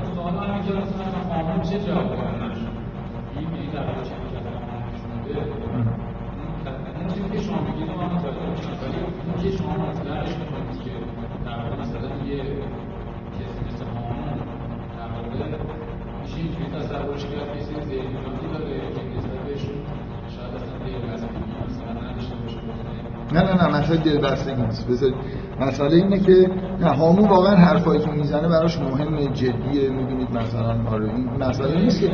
[23.33, 25.17] نه نه نه مسئله دلبستگی نیست بذارید
[25.61, 26.51] مسئله اینه که
[26.81, 29.91] نه هامون واقعا حرفایی که می‌زنه براش مهم جدیه.
[29.91, 32.11] می‌بینید مثلا آره این مسئله نیست که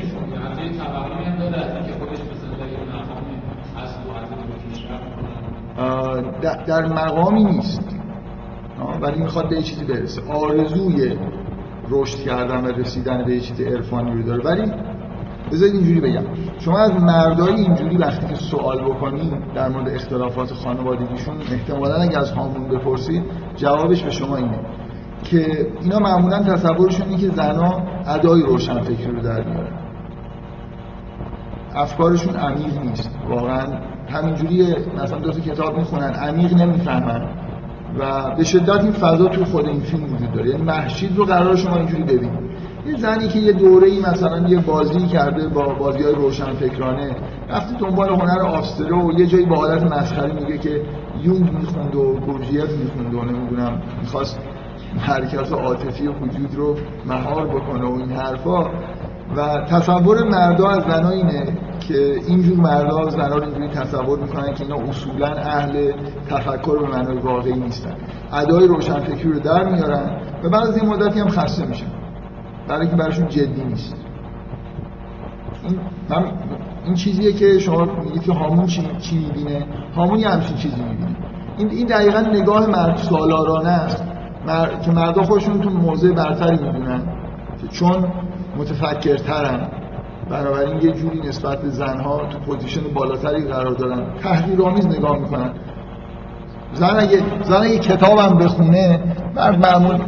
[6.67, 7.97] در مقامی نیست.
[9.01, 10.23] ولی می‌خواد به یه چیزی برسه.
[10.33, 11.17] آرزوی
[11.91, 14.45] رشد کردن و رسیدن به چیز عرفانی رو داره.
[14.45, 14.73] ولی
[15.53, 16.25] بذارید اینجوری بگم.
[16.59, 22.33] شما از مردای اینجوری وقتی که سوال بکنید در مورد اختلافات خانوادگیشون احتمالا اگه از
[22.33, 23.23] هامون بپرسید
[23.57, 24.61] جوابش به شما اینه
[25.23, 29.79] که اینا معمولا تصورشون اینه که زنها ادای روشن فکری رو در میارن
[31.75, 33.11] افکارشون عمیق نیست.
[33.29, 33.67] واقعا
[34.09, 37.46] همینجوری مثلا دو تا کتاب می‌خونن عمیق نمی‌فهمن.
[37.99, 40.51] و به شدت این فضا تو خود این فیلم وجود داره.
[40.51, 42.47] یعنی محشید رو قرار شما اینجوری ببینید
[42.87, 47.17] یه زنی که یه دوره ای مثلا یه بازی کرده با بازی های روشن فکرانه
[47.49, 50.83] رفته دنبال هنر آفستره و یه جایی با حالت مسخره میگه که
[51.23, 54.39] یونگ می‌خوند و گورجیف می‌خوند و نمی‌دونم می‌خواست
[54.99, 58.71] حرکت عاطفی وجود رو مهار بکنه و این حرفا.
[59.37, 64.65] و تصور مردا از زنا اینه که اینجور مردا زنا رو اینجوری تصور می‌کنن که
[64.65, 65.93] اینا اصولا اهل
[66.29, 67.95] تفکر به معنای واقعی نیستن.
[68.33, 71.87] ادای روشنفکری رو در میارن و بعد از این مدتی هم خسته میشن.
[72.69, 73.97] برای که براشون جدی نیست.
[75.63, 75.79] این,
[76.11, 76.33] من
[76.85, 81.17] این چیزیه که شما میگید که هامون چی, چی می‌بینه؟ هامون یه همچین چیزی می‌بینه.
[81.59, 84.05] این, این دقیقا نگاه مرد سالارانه است.
[84.47, 84.67] مر...
[84.85, 87.03] که مردا خودشون تو موضع برتری می‌دونن
[87.71, 88.13] چون
[88.57, 89.69] متفکرترن.
[90.31, 94.03] بنابراین یه جوری نسبت به زنها تو position بالاتری قرار دارن.
[94.23, 95.51] تحقیرآمیز نگاه می‌کنن.
[96.75, 99.01] زن اگه زن اگه کتابم بخونه
[99.37, 99.99] معمول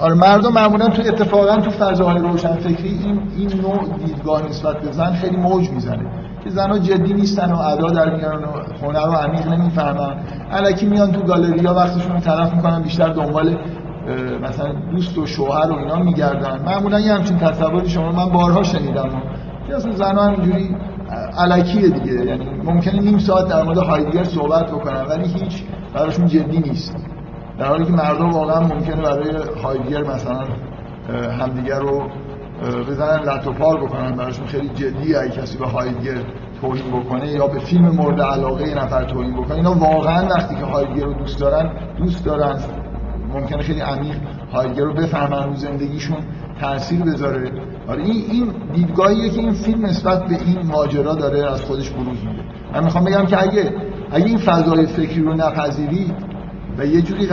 [0.00, 4.92] آره مردم معمولا تو اتفاقا تو فضاهای روشن فکری این این نوع دیدگاه نسبت به
[4.92, 6.06] زن خیلی موج می‌زنه.
[6.44, 10.16] که زنها جدی نیستن و ادا در میارن و هنر رو عمیق نمی‌فهمن.
[10.50, 13.56] الکی میان تو گالری ها وقتشون رو طرف می‌کنن بیشتر دنبال
[14.42, 16.62] مثلا دوست و شوهر و اینا میگردن.
[16.66, 19.08] معمولا یه همچین تصوری شما من بارها شنیدم.
[19.66, 20.76] که اصلا زنها اینجوری
[21.38, 22.24] علکیه دیگه.
[22.24, 25.62] یعنی ممکنه نیم ساعت در مورد هایدگر صحبت بکنن ولی هیچ
[25.94, 26.96] براشون جدی نیست.
[27.58, 29.30] در حالی که مردم واقعا ممکنه برای
[29.62, 30.44] هایدگر مثلا
[31.38, 32.02] همدیگر رو
[32.88, 36.18] بزنن لط و پار بکنن براشون خیلی جدی اگه کسی به هایدگر
[36.60, 39.56] توهین بکنه یا به فیلم مورد علاقه یه نفر توهین بکنه.
[39.56, 42.58] اینا واقعا وقتی که هایدگر رو دوست دارن دوست دارن.
[43.34, 44.16] ممکنه خیلی عمیق
[44.52, 46.16] هایدگر رو بفهمن رو زندگیشون
[46.60, 47.52] تاثیر بذاره.
[47.88, 52.18] آره این این دیدگاهیه که این فیلم نسبت به این ماجرا داره از خودش بروز
[52.24, 52.42] میده.
[52.74, 53.74] من می‌خوام بگم که اگه
[54.12, 56.14] اگه این فضای فکری رو نپذیرید
[56.78, 57.28] و یه جوری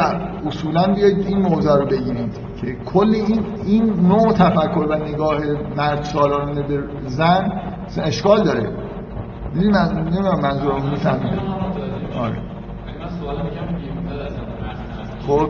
[0.47, 5.37] اصولا بیاید این موضوع رو بگیرید که کل این این نوع تفکر و نگاه
[5.77, 7.51] مرد سالانه به زن
[7.97, 8.69] اشکال داره.
[9.53, 11.39] دیدی من نمی‌دونم منظورم می‌فهمید
[12.19, 12.37] آره.
[15.27, 15.49] خب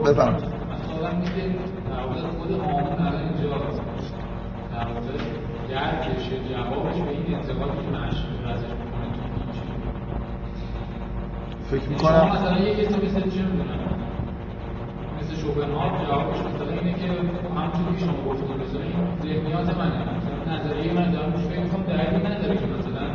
[4.86, 5.40] بفهم
[5.70, 8.66] درکش جوابش به این انتقادی که معشوق ازش
[11.72, 13.80] فکر می‌کنم مثلا یه کسی مثل چه می‌دونم؟
[15.20, 20.00] مثل شوپنهاور جوابش مثلا اینه که همونجوری که شما گفتید مثلا این ذهنیات منه.
[20.18, 23.06] مثلا نظریه من دارم روش فکر می‌کنم دلیلی نداره که مثلا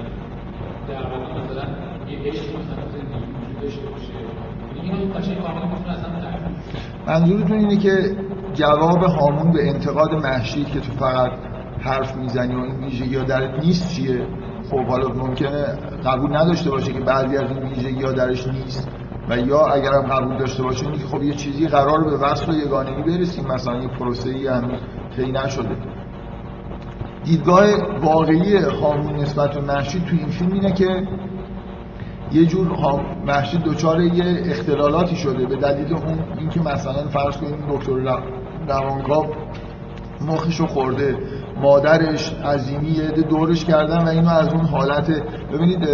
[0.88, 1.64] در واقع مثلا
[2.08, 4.12] یه عشق مثلا زندگی وجود داشته باشه.
[4.82, 6.14] اینو قشنگ کاملا می‌تونه اصلا
[7.06, 8.16] منظورتون اینه که
[8.54, 11.32] جواب هامون به انتقاد محشی که تو فقط
[11.84, 14.26] حرف می‌زنی و این ویژگی ها درت نیست چیه؟
[14.70, 15.64] خب حالا ممکنه
[16.04, 18.88] قبول نداشته باشه که بعضی از این ویژگی ها درش نیست
[19.28, 22.54] و یا اگر هم قبول داشته باشه اینکه خب یه چیزی قرار به وصل و
[22.54, 24.80] یگانگی برسیم مثلا یه پروسه ای هنوز
[25.16, 25.76] طی نشده.
[27.24, 27.64] دیدگاه
[28.00, 31.08] واقعی هامون نسبت به محشید تو این فیلم اینه که
[32.32, 32.68] یه جور
[33.26, 38.22] محشید دچار یه اختلالاتی شده به دلیل اون اینکه مثلا فرض کنیم دکتر
[38.68, 39.26] روانکاو
[40.20, 41.18] مخشو خورده.
[41.62, 45.10] مادرش عظیمی یه دورش کردن و اینو از اون حالت
[45.52, 45.88] ببینید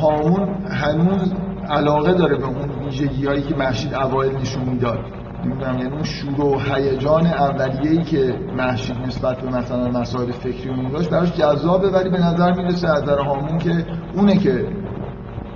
[0.00, 1.32] هامون هنوز
[1.70, 4.98] علاقه داره به اون ویژگی هایی که محشید اوایل نشون می‌داد.
[5.44, 10.88] نمی‌دونم یعنی اون شور و هیجان اولیه‌ای که محشید نسبت به مثلا مسائل فکری اون
[10.92, 14.66] داشت براش جذابه ولی به نظر می‌رسه از نظر هامون که اونه که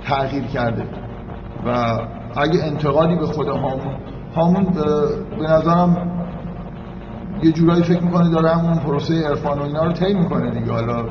[0.03, 0.83] تغییر کرده.
[1.65, 1.97] و
[2.35, 3.95] اگه انتقادی به خود هامون
[4.35, 4.63] هامون
[5.39, 6.22] به نظرم
[7.43, 10.71] یه جورایی فکر می‌کنه داره همون پروسه عرفان و اینا رو طی می‌کنه دیگه.
[10.71, 11.05] حالا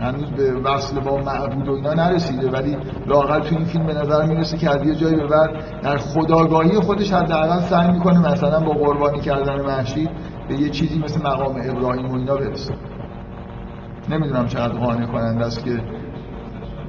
[0.00, 4.26] هنوز به وصل با معبود و اینا نرسیده ولی لاقل تو این فیلم به نظر
[4.26, 8.72] می‌رسه که از یه جایی به بعد در خداگاهی خودش حداقل سعی می‌کنه مثلا با
[8.72, 10.10] قربانی کردن محشید
[10.48, 12.74] به یه چیزی مثل مقام ابراهیم و اینا برسه.
[14.08, 15.80] نمی‌دونم چقدر قانع کننده است که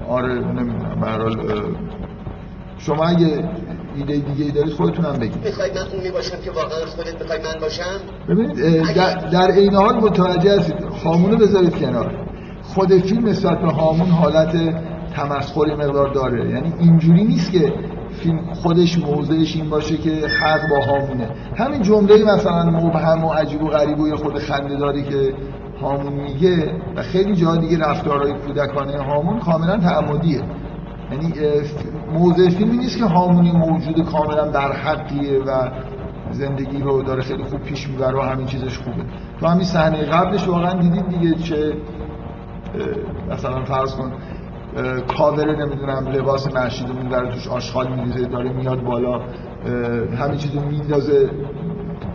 [0.09, 0.99] آره نمی‌دونم.
[1.01, 1.37] برحال
[2.77, 3.49] شما اگه
[3.95, 5.45] ایده دیگه ای دارید خودتون هم بگید.
[5.45, 9.95] می‌خوای من اونی باشم که واقعا خودت می‌خوای من باشم؟ ببینید در, در این حال
[9.95, 12.27] متوجه هستید هامونو بذارید کنار.
[12.63, 14.55] خود فیلم نسبت به هامون حالت
[15.15, 16.49] تمسخری مقدار داره.
[16.49, 17.73] یعنی اینجوری نیست که
[18.13, 21.29] فیلم خودش موضعش این باشه که حق با هامونه.
[21.57, 25.33] همین جمله مثلا مبهم و عجیب و غریب و خود خنده داری که
[25.81, 30.41] هامون میگه و خیلی جا دیگه رفتارهای کودکانه هامون کاملا تعمدیه.
[31.11, 31.33] یعنی
[32.13, 35.69] موضع فیلمی نیست که هامونی موجود کاملا در حقیه و
[36.31, 39.03] زندگی رو داره خیلی خوب پیش می‌بره و همین چیزش خوبه.
[39.39, 41.73] تو همین صحنه قبلش واقعا دیدید دیگه چه
[43.31, 44.11] مثلا فرض کن
[45.17, 49.21] کاور نمی‌دونم لباس مرشید رو توش آشغال میریزه داره میاد بالا
[50.19, 51.29] همین چیزو میندازه.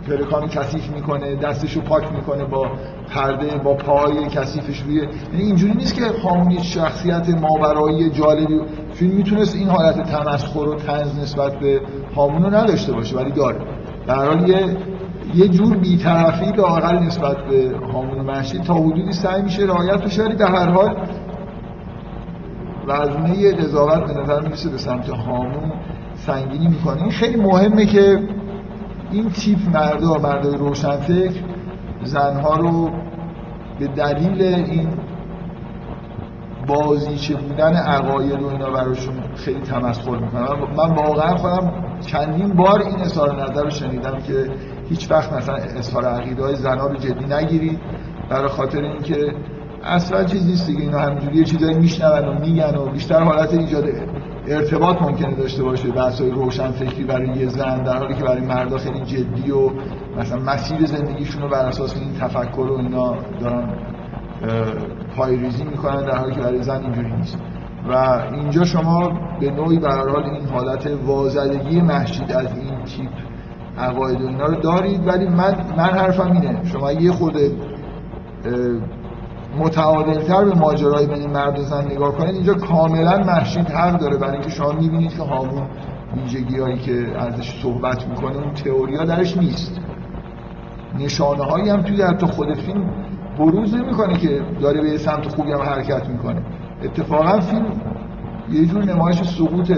[0.09, 2.71] پلکان کثیف می‌کنه دستشو پاک می‌کنه با
[3.09, 4.95] پرده با پای کثیفش روی.
[4.95, 8.59] یعنی اینجوری نیست که هامونی شخصیت ماورایی جالبی
[8.93, 11.81] فیلم می‌تونست این حالت تمسخر و طنز نسبت به
[12.15, 13.57] هامون رو نداشته باشه ولی داره.
[14.07, 14.77] در یه
[15.35, 20.35] یه جور بی‌طرفی لااقل نسبت به هامون مشید تا حدودی سعی میشه رعایت بشه ولی
[20.35, 20.95] در هر حال
[22.87, 25.71] وزنه قضاوت به نظر می‌رسه به سمت هامون
[26.15, 27.09] سنگینی می‌کنه.
[27.09, 28.19] خیلی مهمه که
[29.11, 31.43] این تیپ مردا مردای روشنفکر
[32.03, 32.89] زنها رو
[33.79, 34.89] به دلیل این
[36.67, 42.99] بازیچه بودن عقاید و اینا براشون خیلی تمسخر می‌کنم من واقعا خودم چندین بار این
[42.99, 44.49] اظهار نظر رو شنیدم که
[44.89, 47.79] هیچ وقت مثلا اظهار عقیده های زنها رو جدی نگیرید.
[48.29, 49.33] برای خاطر اینکه
[49.83, 53.85] اصلا چیز نیست دیگه اینا همینجوری یه چیزایی میشنون و میگن و بیشتر حالت ایجاد
[54.49, 58.41] ارتباط ممکنه داشته باشه بحث های روشن فکری برای یه زن در حالی که برای
[58.41, 59.71] مردا خیلی جدی و
[60.17, 63.69] مثلا مسیر زندگیشون رو بر اساس این تفکر و اینا دارن
[65.15, 67.37] پایریزی می‌کنن در حالی که برای زن اینجوری نیست.
[67.89, 67.93] و
[68.33, 73.11] اینجا شما به نوعی به حال این حالت وازدگی محشید از این تیپ
[73.77, 77.35] عقاید و اینا رو دارید ولی من من حرفم اینه شما یه خود
[79.57, 84.17] متعادلتر به ماجرای بین مرد و زن نگاه کنید اینجا کاملا محشید حق داره.
[84.17, 85.63] برای اینکه شما می‌بینید که هامون
[86.15, 89.79] ویژگی هایی که ازش صحبت می‌کنه اون تئوریا درش نیست.
[90.99, 92.89] نشانه هایی هم توی حتی خود فیلم
[93.37, 96.41] بروز نمی‌کنه که داره به سمت خوبی هم حرکت می‌کنه.
[96.83, 97.65] اتفاقا فیلم
[98.51, 99.71] یه جور نمایش سقوط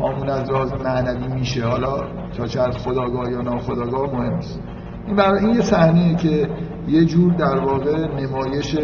[0.00, 1.66] هامون از لحاظ معنوی میشه.
[1.66, 2.02] حالا
[2.36, 4.60] تا چه خداگاه یا ناخداگاه مهم نیست.
[5.06, 6.48] این برای این یه صحنه که
[6.88, 8.76] یه جور در واقع نمایش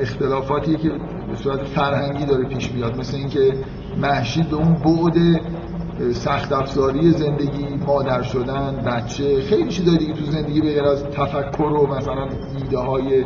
[0.00, 0.88] اختلافاتی که
[1.30, 2.98] به صورت فرهنگی داره پیش میاد.
[2.98, 3.54] مثل اینکه
[4.02, 5.40] محشید به اون بعد
[6.12, 11.86] سخت افزاری زندگی مادر شدن بچه خیلی چیزایی دیگه تو زندگی به از تفکر و
[11.86, 13.24] مثلا ایده های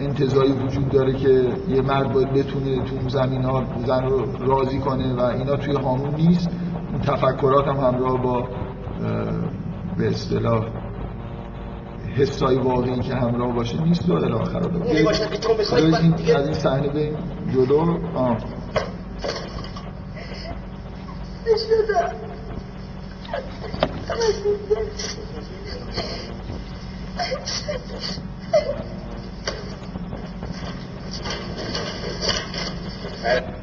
[0.00, 4.78] انتظایی وجود داره که یه مرد باید بتونه تو اون زمین ها زن رو راضی
[4.78, 6.48] کنه و اینا توی هامون نیست.
[6.92, 8.48] اون تفکرات هم همراه با
[9.98, 10.64] به اصطلاح
[12.16, 15.94] حسای واقعی که همراه باشه نیست و الاخر رو میخوایی
[16.34, 17.16] از این صحنه به
[17.54, 18.36] جلو آه.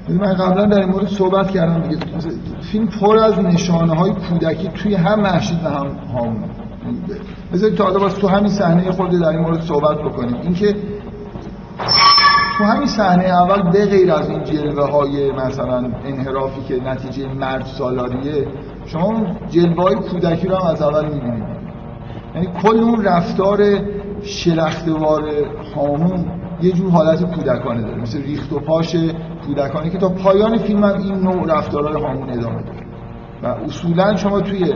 [0.09, 1.97] من قبلا در این مورد صحبت کردم دیگه.
[2.61, 6.62] فیلم پر از نشانه های کودکی توی هم محشید و هم هامون.
[7.53, 10.35] بذارید تا باز تو همین صحنه خود در این مورد صحبت بکنیم.
[10.41, 10.75] اینکه
[12.57, 17.65] تو همین صحنه اول به غیر از این جلوه های مثلا انحرافی که نتیجه مرد
[17.65, 18.47] سالاریه
[18.85, 21.43] شما جلوه های کودکی رو هم از اول می‌بینید.
[22.35, 23.59] یعنی کل اون رفتار
[24.23, 25.23] شلختوار
[25.75, 26.25] هامون
[26.61, 28.01] یه جور حالت کودکانه داره.
[28.01, 28.95] مثل ریخت و پاش
[29.45, 32.83] کودکانه که تا پایان فیلم این نوع رفتارهای هامون ادامه داره.
[33.43, 34.73] و اصولا شما توی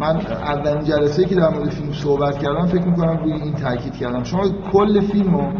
[0.00, 4.24] من اولین جلسه که در مورد فیلم صحبت کردم فکر می‌کنم روی این تاکید کردم.
[4.24, 4.42] شما
[4.72, 5.52] کل فیلم رو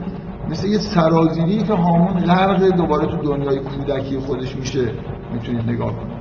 [0.48, 4.92] مثل یه سرازیری که هامون غرق دوباره تو دنیای کودکی خودش میشه
[5.32, 6.16] می‌تونید نگاه کنید.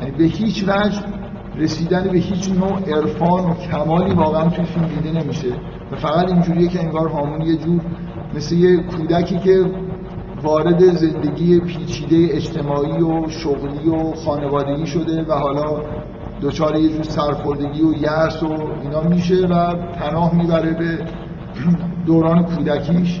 [0.00, 1.00] یعنی به هیچ وجه
[1.56, 5.48] رسیدن به هیچ نوع عرفان و کمالی واقعا توی فیلم دیده نمیشه.
[5.92, 7.80] و فقط اینجوریه که انگار هامون یه جور
[8.34, 9.64] مثل یه کودکی که
[10.42, 15.82] وارد زندگی پیچیده اجتماعی و شغلی و خانوادگی شده و حالا
[16.42, 20.98] دچار یه جور سرخوردگی و یأس و اینا میشه و پناه می‌بره به
[22.06, 23.20] دوران کودکیش.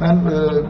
[0.00, 0.24] من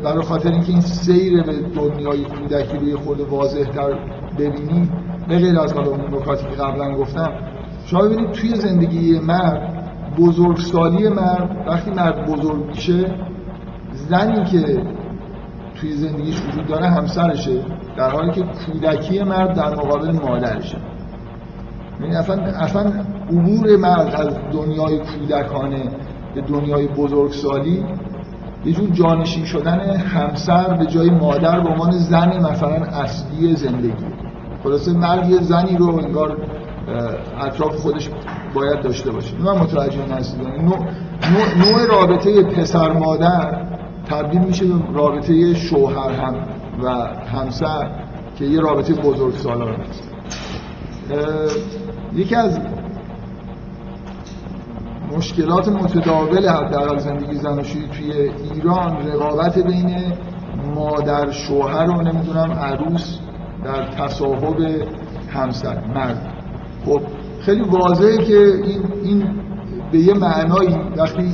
[0.04, 3.98] برای خاطر اینکه این سیر به دنیای کودکی روی خود واضح تر
[4.38, 4.92] ببینیم
[5.28, 7.32] به غیر از حالا اون نکاتی که قبلا گفتم
[7.86, 13.14] شما ببینید توی زندگی مرد بزرگسالی مرد وقتی مرد بزرگ میشه
[13.92, 14.82] زنی که
[15.74, 17.60] توی زندگیش وجود داره همسرشه.
[17.98, 20.78] در حالی که کودکی مرد در مقابل مادرشه.
[22.00, 22.92] یعنی اصلا اصلا
[23.30, 25.82] امور مرد از دنیای کودکانه
[26.34, 27.84] به دنیای بزرگسالی
[28.64, 34.06] یه جور جانشین شدن همسر به جای مادر به عنوان زن مثلا اصلی زندگی.
[34.64, 36.36] خلاصه مرد یه زنی رو انگار
[37.40, 38.10] اطراف خودش
[38.54, 39.38] باید داشته باشه.
[39.38, 40.78] من متوجه نستید یعنی نوع,
[41.58, 43.62] نوع رابطه پسر مادر
[44.10, 46.34] تبدیل میشه به رابطه شوهر هم.
[46.82, 46.88] و
[47.26, 47.90] همسر
[48.38, 50.10] که یه رابطه بزرگ سالانه است.
[52.14, 52.60] یکی از
[55.16, 58.12] مشکلات متداول حداقل زندگی زناشویی توی
[58.52, 60.12] ایران رقابت بین
[60.74, 63.18] مادر شوهر و نمی‌دونم عروس
[63.64, 64.56] در تصاحب
[65.30, 66.32] همسر مرد.
[66.86, 67.00] خب
[67.40, 69.40] خیلی واضحه که این, این
[69.92, 71.32] به یه معنایی وقتی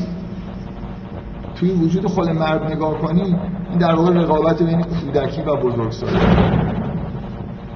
[1.54, 3.36] توی وجود خود مرد نگاه کنی
[3.74, 6.18] این در واقع رقابت بین کودکی و بزرگسالی.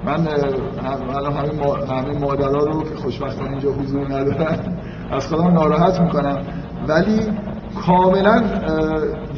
[0.06, 0.28] من
[1.14, 1.32] الان
[1.88, 4.58] همه مادرها رو که خوشبختانه اینجا حضور ندارن
[5.10, 6.38] از خودم ناراحت می‌کنم.
[6.88, 7.20] ولی
[7.86, 8.42] کاملا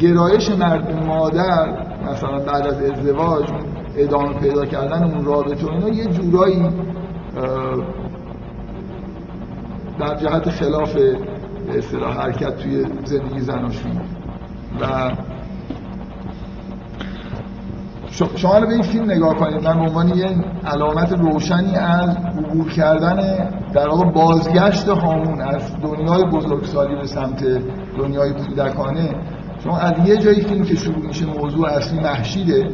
[0.00, 1.68] گرایش مرد مادر
[2.12, 3.44] مثلا بعد از ازدواج
[3.96, 6.68] ادامه پیدا کردن اون رابطه اینا یه جورایی
[10.00, 10.96] در جهت خلاف
[11.78, 14.00] اصطلاح حرکت توی زندگی زناشویی.
[14.80, 15.11] و
[18.11, 19.64] شما رو به این فیلم نگاه کنید.
[19.64, 20.26] من به عنوان یه
[20.64, 27.44] علامت روشنی از عبور کردن در واقع بازگشت هامون از دنیای بزرگسالی به سمت
[27.98, 29.14] دنیای کودکانه
[29.64, 32.68] شما از یه جایی فیلم که شروع میشه موضوع اصلی محشیده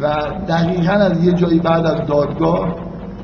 [0.00, 0.14] و
[0.48, 2.76] دقیقا از یه جایی بعد از دادگاه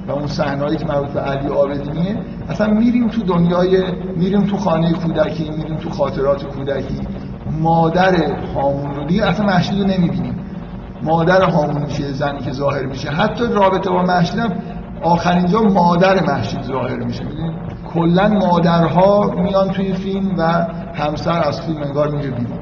[0.09, 2.17] و اون صحنه‌ای که مربوط به علی آبدینیه
[2.49, 3.83] اصلا میریم تو دنیای
[4.17, 7.01] میریم تو خانه کودکی میریم تو خاطرات کودکی.
[7.61, 8.15] مادر
[8.55, 10.44] هامون رو دیگه اصلا محشید رو نمی‌بینیم.
[11.05, 13.11] مادر هامون میشه زنی که ظاهر میشه.
[13.11, 14.53] حتی رابطه با محشید هم
[15.03, 17.25] آخرین جا مادر محشید ظاهر میشه.
[17.95, 20.43] کلا مادرها میان توی فیلم و
[20.95, 22.59] همسر از فیلم انگار میره بیرون.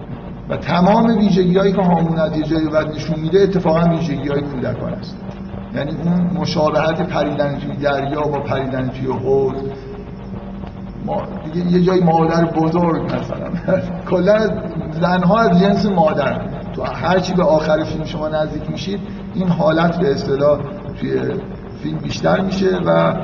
[0.48, 4.40] و تمام ویژگی هایی که هامون از یه جایی بعد نشون میده اتفاقا ویژگی های
[4.40, 5.16] کودکان است.
[5.74, 9.62] یعنی اون مشابهت پریدن توی دریا با پریدن توی حوض.
[11.06, 11.22] ما
[11.54, 13.76] یه جای مادر بزرگ مثلا.
[14.10, 14.48] کلا
[15.00, 16.61] زنها از جنس مادر.
[16.72, 19.00] تو هر چی به آخر فیلم شما نزدیک میشید
[19.34, 20.60] این حالت به اصطلاح
[21.00, 21.20] توی
[21.82, 23.14] فیلم بیشتر میشه و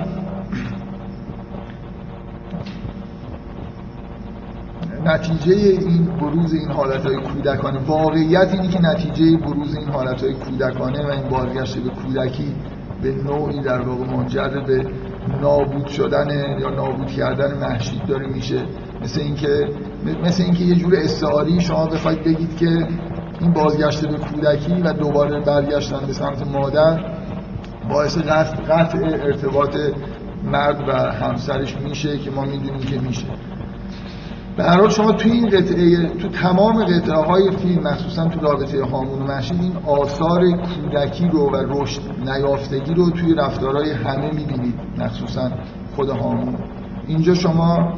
[5.04, 11.10] نتیجه این بروز این حالتهای کودکانه واقعیت اینی که نتیجه بروز این حالتهای کودکانه و
[11.10, 12.54] این بازگشت به کودکی
[13.02, 14.86] به نوعی در واقع منجر به
[15.40, 18.64] نابود شدن یا نابود کردن محشید داره میشه.
[19.02, 19.68] مثل اینکه
[20.24, 22.88] مثل اینکه یه جور استعاری شما بخواید بگید که
[23.40, 27.04] این بازگشت به کودکی و دوباره برگشتن به سمت مادر
[27.90, 29.76] باعث قطع ارتباط
[30.44, 33.26] مرد و همسرش میشه که ما می‌دونیم که میشه.
[34.56, 38.84] به هر حال شما توی این قطعه تو تمام قطعه های فیلم مخصوصا تو رابطه
[38.84, 44.74] هامون و مشید این آثار کودکی رو و رشد نیافتگی رو توی رفتارهای همه می‌بینید
[44.98, 45.50] مخصوصا
[45.96, 46.54] خود هامون.
[47.06, 47.92] اینجا شما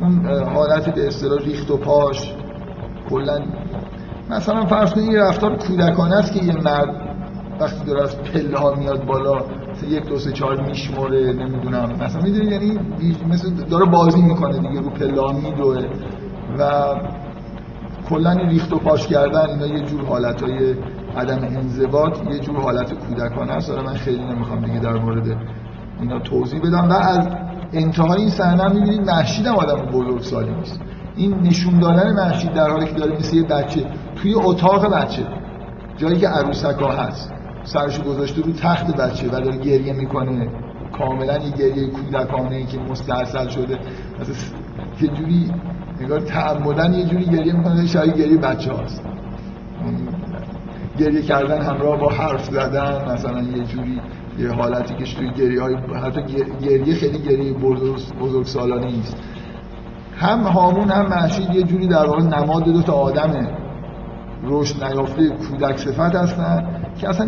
[0.00, 2.34] اون حالت به اصطلاح ریخت و پاش
[3.10, 3.42] کلا
[4.30, 6.94] مثلا فرض کنید این رفتار کودکانه است که یه مرد
[7.60, 9.44] وقتی داره از پله ها میاد بالا
[9.88, 11.92] یک دو سه چهار میشموره نمی‌دونم.
[12.00, 12.78] مثلا می‌دونی یعنی
[13.30, 15.86] مثل داره بازی می‌کنه دیگه رو پلا میدوه
[16.58, 16.72] و
[18.08, 20.74] کلا ریخت و پاش کردن اینا یه جور حالت های
[21.16, 23.70] عدم انضباط یه جور حالت کودکانه است.
[23.70, 25.36] من خیلی نمی‌خوام دیگه در مورد
[26.00, 26.88] اینا توضیح بدم.
[26.90, 27.28] و از
[27.72, 30.80] انتهای این صحنه می‌بینید محشید هم آدم بزرگ سالی نیست.
[31.18, 35.22] این نشون دادن محشید در حالی که داره مثل یه بچه توی اتاق بچه
[35.96, 37.32] جایی که عروسک ها هست
[37.64, 40.48] سرشو گذاشته رو تخت بچه و داره گریه می‌کنه.
[40.92, 43.78] کاملا یه گریه کودکانه ای که مستحصل شده.
[44.20, 44.34] مثلا
[45.00, 45.50] یه جوری
[46.00, 49.02] نگار تعمدن یه جوری گریه می‌کنه شاید گریه بچه هاست.
[50.98, 54.00] گریه کردن همراه با حرف زدن مثلا یه جوری
[54.38, 56.20] یه حالتی که توی گریه های حتی
[56.62, 57.52] گریه خیلی گریه
[58.20, 59.16] بزرگ سالانه نیست.
[60.18, 63.48] هم هامون هم محشید یه جوری در واقع نماد دو تا آدمه
[64.44, 66.66] رشد نیافته کودک صفت هستن
[67.00, 67.26] که اصلا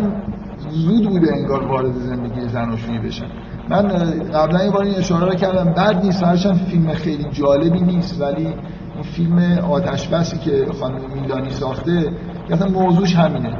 [0.68, 3.26] زود بوده انگار وارد زندگی زناشویی بشن.
[3.68, 3.88] من
[4.34, 8.46] قبلا یه بار این اشاره رو کردم بعد نیست هرچند فیلم خیلی جالبی نیست ولی
[8.46, 12.08] این فیلم آتش بسی که خانم میلانی ساخته
[12.50, 13.56] اصلا موضوعش همینه.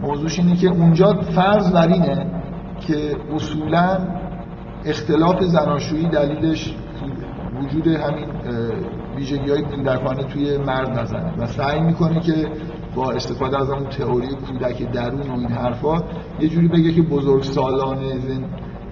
[0.00, 1.88] موضوعش اینه که اونجا فرض بر
[2.80, 3.98] که اصولا
[4.84, 6.74] اختلاف زناشویی دلیلش
[7.62, 8.28] وجود همین
[9.16, 12.48] ویژگی های کودکانه توی مرد نزنه و سعی می‌کنه که
[12.94, 16.02] با استفاده از اون تئوری کودک درون و این حرفا
[16.40, 18.20] یه جوری بگه که بزرگ سالانه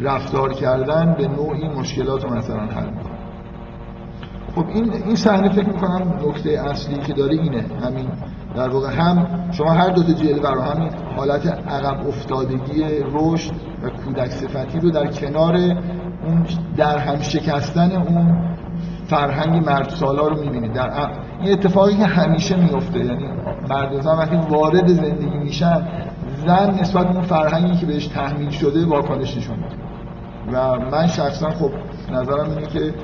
[0.01, 3.17] رفتار کردن به نوعی مشکلات رو مثلا حل می‌کنه.
[4.55, 7.65] خب این این صحنه فکر می‌کنم نکته اصلی که داره اینه.
[7.83, 8.09] همین
[8.55, 13.53] در واقع هم شما هر دو تا جلوه رو همین حالت عقب افتادگی رشد
[13.83, 16.47] و کودک صفتی رو در کنار اون
[16.77, 18.56] در هم شکستن اون
[19.09, 21.09] فرهنگ مرد سالا رو می‌بینید در
[21.41, 23.29] این اتفاقی که همیشه میفته یعنی
[23.69, 25.89] مرد و زن وقتی وارد زندگی میشن
[26.47, 29.57] زن نسبت اون فرهنگی که بهش تحمیل شده واکنش نشون
[30.53, 31.71] و من شخصا خب
[32.13, 32.95] نظرم اینه که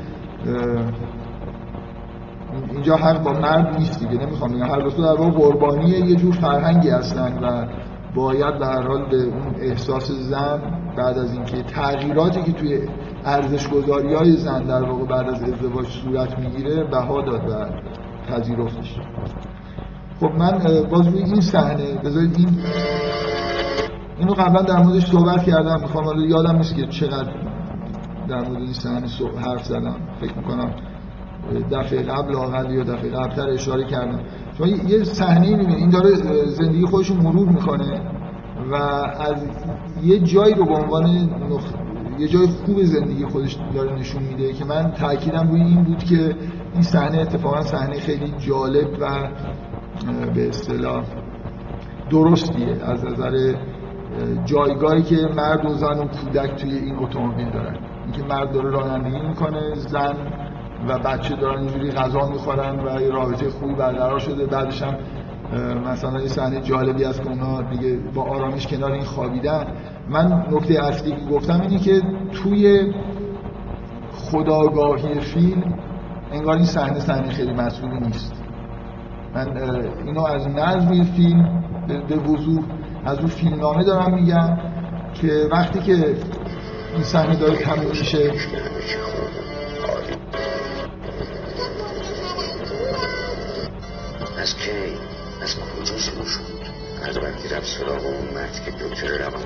[2.71, 4.27] اینجا حق با مرد نیست دیگه.
[4.27, 4.67] نمی‌خوام بگم.
[4.67, 7.67] هر دو در واقع قربانی یه جور فرهنگی هستن و
[8.15, 10.61] باید به هر حال به اون احساس زن
[10.97, 12.89] بعد از اینکه تغییراتی که توی
[13.25, 17.67] ارزش گذاری های زن در واقع بعد از ازدواج صورت می‌گیره بها داد و
[18.29, 18.97] پذیرفتش.
[20.21, 20.59] خب من
[20.91, 22.49] باز روی این صحنه بذارید این
[24.19, 25.81] اینو قبلا در موردش صحبت کردم.
[25.81, 27.33] می‌خوام یادم نیست که چقدر
[28.29, 29.07] در مورد این صحنه
[29.47, 29.97] حرف زدم.
[30.21, 30.75] فکر می‌کنم
[31.71, 34.21] دفعه قبل آقل یا دفعه قبلتر اشاره کردم
[34.59, 36.15] شما یه صحنه می‌بینید این داره
[36.47, 38.01] زندگی خودش رو مرور می‌کنه
[38.71, 39.47] و از
[40.03, 41.05] یه جایی رو به عنوان
[41.51, 41.65] نخ...
[42.19, 46.37] یه جای خوب زندگی خودش داره نشون میده که من تاکیدم روی این بود که
[46.75, 49.29] این صحنه اتفاقا صحنه خیلی جالب و
[50.35, 51.05] به اصطلاح
[52.11, 53.55] درستیه از نظر
[54.45, 57.77] جایگاهی که مرد و زن و کودک توی این اتومبیل دارن.
[58.05, 60.17] اینکه مرد داره رانندگی می‌کنه زن
[60.89, 64.47] و بچه دارن اینجوری غذا می‌خورن و یه رابطه خوبی برقرار شده.
[64.47, 64.97] بعدش هم
[65.87, 69.67] مثلا یه صحنه جالبی از که اونا دیگه با آرامش کنار این خوابیدن.
[70.09, 72.03] من نکته اصلی که گفتم اینه که
[72.33, 72.93] توی
[74.15, 75.79] خداگاهی فیلم
[76.33, 78.35] انگار این صحنه صحنه خیلی مسئولی نیست.
[79.35, 79.57] من
[80.07, 81.65] اینو از نظمی فیلم
[82.09, 82.65] به وضوح
[83.05, 84.59] از اون فیلمنامه دارم میگم
[85.15, 86.17] که وقتی که
[86.95, 88.33] این صحنه داره تموم میشه
[94.43, 94.71] از کی
[95.43, 96.41] از کجا شروع شد؟
[97.03, 99.43] از وقتی رفت سراغ اون مرد که دکتر روان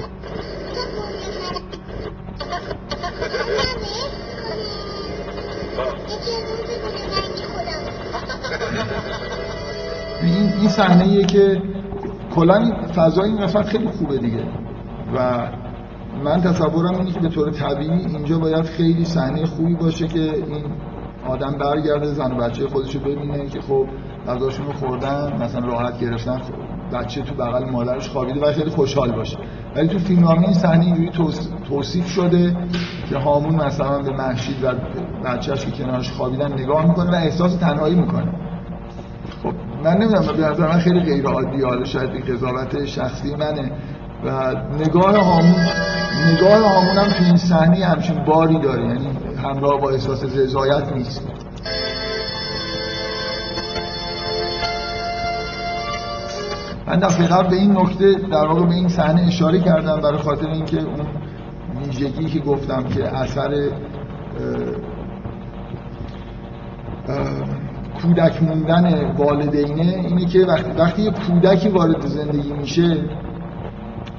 [10.23, 11.63] این این صحنه که
[12.35, 14.45] کلا فضای این قسمت خیلی خوبه دیگه.
[15.15, 15.49] و
[16.25, 20.65] من تصورم اینه که به طور طبیعی اینجا باید خیلی صحنه خوبی باشه که این
[21.27, 23.87] آدم برگرده زن و بچه خودش رو ببینه که خب
[24.29, 26.41] غذاشون رو خوردن مثلا راحت گرفتن
[26.93, 29.39] بچه تو بغل مادرش خوابیده و خیلی خوشحال باشه.
[29.77, 31.11] ولی تو فیلم این صحنه اینجوری
[31.69, 32.57] توصیف شده
[33.09, 34.73] که هامون مثلا به محشید و
[35.25, 38.33] بچهش که کنارش خوابیدن نگاه می‌کنه و احساس تنهایی می‌کنه.
[39.43, 39.53] خب
[39.85, 43.73] من نمی‌دونم به نظر من خیلی غیر عادی حالا شاید این قضاوت شخصی منه.
[44.25, 44.55] و
[44.85, 45.67] نگاه هامون
[46.35, 48.87] نگاه هامون هم تو این صحنه همچین باری داره.
[48.87, 49.09] یعنی
[49.45, 51.26] همراه با احساس رضایت نیست.
[56.87, 60.49] من دفعه قبل به این نکته در واقع به این صحنه اشاره کردم برای خاطر
[60.49, 61.07] اینکه اون
[61.87, 63.71] ویژگی که گفتم که اثر
[68.03, 73.05] کودک موندن والدینه اینه که وقتی, وقتی یه کودکی وارد زندگی میشه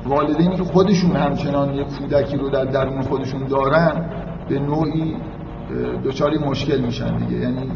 [0.06, 4.10] والدینی که خودشون همچنان یه کودکی رو در درون خودشون دارن
[4.50, 5.16] به نوعی
[6.06, 7.42] دچاری مشکل میشن دیگه.
[7.42, 7.72] یعنی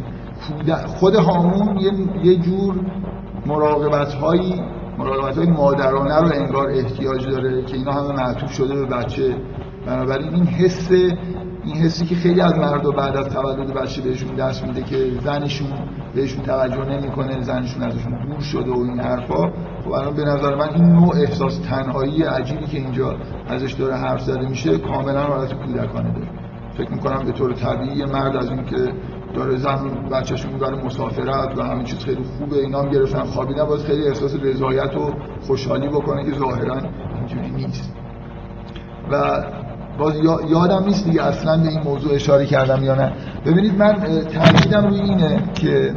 [0.86, 1.78] خود هامون
[2.24, 2.76] یه جور
[3.46, 4.62] مراقبت هایی
[4.98, 9.36] مراقبت های مادرانه رو انگار احتیاج داره که اینا همه معطوف شده به بچه.
[9.86, 10.92] بنابراین این حس
[11.64, 15.68] این حسی که خیلی از مردا بعد از تولد بچه بهشون دست میده که زنشون
[16.16, 19.52] بهشون توجه نمی‌کنه زنشون ازشون دور شده و این حرفا
[19.84, 23.16] خب الان به نظر من این نوع احساس تنهایی عجیبی که اینجا
[23.48, 26.28] ازش داره حرف زده میشه کاملا حالت کودکانه داره.
[26.78, 28.94] فکر می‌کنم به طور طبیعی مرد از این که
[29.34, 33.24] داره زن بچه‌شون داره مسافرت و همین چیز خیلی خوبه اینا هم گرفتن.
[33.24, 36.78] خوابیدن باید خیلی احساس رضایت و خوشحالی بکنه که ظاهرا
[37.16, 37.94] اینجوری نیست.
[39.12, 39.44] و
[39.98, 40.16] باز
[40.50, 43.14] یادم نیست دیگه اصلا به این موضوع اشاره کردم یا نه.
[43.46, 45.96] ببینید من تاکیدم روی اینه که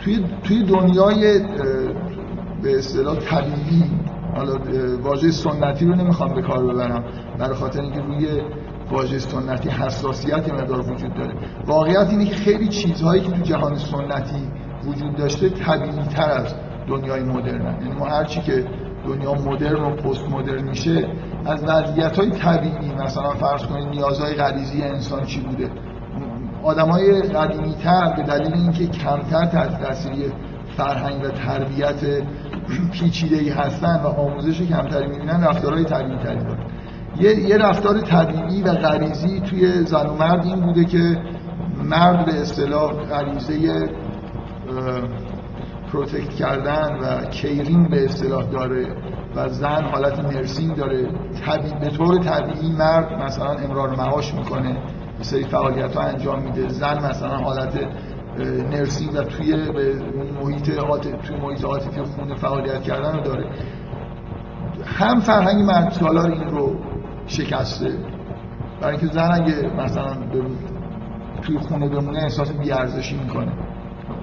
[0.00, 1.40] توی توی دنیای
[2.62, 3.84] به اصطلاح طبیعی
[4.36, 4.54] حالا
[5.02, 7.04] واژه سنتی رو نمی‌خوام به کار ببرم
[7.38, 8.42] برای خاطر اینکه روی
[8.90, 11.34] واژه سنتی حساسیت مقدار وجود داره.
[11.66, 14.48] واقعیت اینه که خیلی چیزهایی که تو جهان سنتی
[14.84, 16.54] وجود داشته طبیعی تر از
[16.88, 18.64] دنیای مدرن یعنی ما هر چی که
[19.06, 21.08] دنیا مدرن و پست مدرن میشه
[21.46, 25.70] از وضعیت های طبیعی مثلا فرض کنید نیازهای غریزی انسان چی بوده؟
[26.62, 30.32] آدمای قدیمی تر به دلیل اینکه کمتر تحت تاثیر
[30.76, 32.00] فرهنگ و تربیت
[32.92, 36.69] پیچیده ای هستن و آموزش کمتری می‌بینن رفتارهای طبیعی تری دارن.
[37.18, 41.18] یه،, یه رفتار طبیعی و غریزی توی زن و مرد این بوده که
[41.84, 43.88] مرد به اصطلاح غریزه
[45.92, 48.86] protect کردن و caring به اصطلاح داره
[49.36, 51.08] و زن حالت nursing داره.
[51.46, 54.68] طبیعی به طور طبیعی مرد مثلا امرار معاش می‌کنه.
[54.68, 56.68] یه سری فعالیت ها انجام میده.
[56.68, 57.78] زن مثلا حالت
[58.70, 59.54] nursing و توی
[60.42, 60.70] محیط
[61.26, 63.46] توی محیط عاطفی خونه فعالیت کردن رو داره.
[64.84, 66.76] هم فرهنگ مرد سالار این رو
[67.30, 67.98] شکسته.
[68.80, 70.16] برای اینکه زن اگه مثلا
[71.42, 73.52] توی خونه بمونه احساس بیارزشی می‌کنه.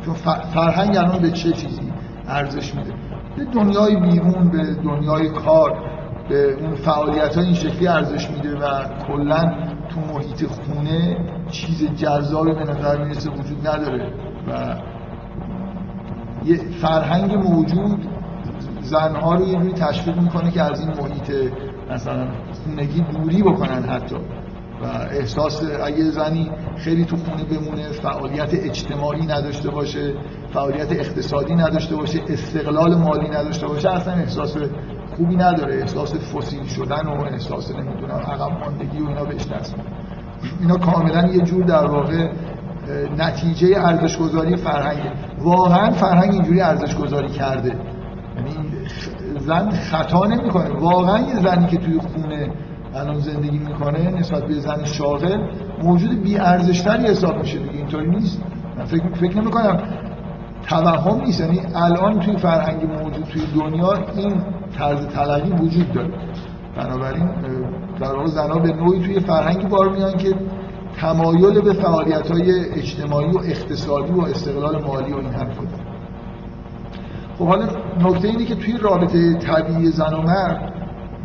[0.05, 0.13] چون
[0.53, 1.91] فرهنگ الان به چه چیزی
[2.27, 2.93] ارزش میده؟
[3.37, 5.77] به دنیای بیرون به دنیای کار
[6.29, 9.41] به اون فعالیت های این شکلی ارزش میده و کلا
[9.89, 11.17] تو محیط خونه
[11.51, 14.13] چیز جذابی به نظر می‌رسه وجود نداره
[14.47, 14.75] و
[16.45, 18.07] یه فرهنگ موجود
[18.81, 21.51] زنها رو یه جوری تشویق می‌کنه که از این محیط
[21.91, 22.27] مثلا
[22.67, 24.15] خونگی دوری بکنن حتی.
[24.83, 30.13] و احساس اگه زنی خیلی تو خونه بمونه فعالیت اجتماعی نداشته باشه
[30.53, 34.57] فعالیت اقتصادی نداشته باشه استقلال مالی نداشته باشه اصلا احساس
[35.15, 35.75] خوبی نداره.
[35.75, 39.75] احساس فسیل شدن و احساس نمی‌دونم عقب ماندگی و اینا بهش دست
[40.61, 42.31] اینا کاملا یه جور در واقع
[43.17, 47.79] نتیجه ارزش گذاری فرهنگ واقعا فرهنگ اینجوری ارزش گذاری کرده.
[49.39, 50.69] زن خطا نمی‌کنه.
[50.69, 52.51] واقعا یه زنی که توی خونه
[52.95, 55.37] الان زندگی می‌کنه نسبت به زن شاغل
[55.83, 57.57] موجود بی ارزشتری حساب میشه.
[57.59, 58.41] دیگه اینطوری نیست.
[58.77, 59.79] من فکر فکر نمی کنم
[60.67, 61.39] توهم نیست.
[61.39, 64.41] یعنی الان توی فرهنگ موجود توی دنیا این
[64.77, 66.13] طرز تلقی وجود داره.
[66.77, 67.29] بنابراین
[67.99, 70.35] در واقع زنها به نوعی توی فرهنگی بار میان که
[70.97, 75.76] تمایل به فعالیت های اجتماعی و اقتصادی و استقلال مالی و این حرف داره
[77.39, 77.65] خب حالا
[77.99, 80.73] نکته اینه که توی رابطه طبیعی زن و مرد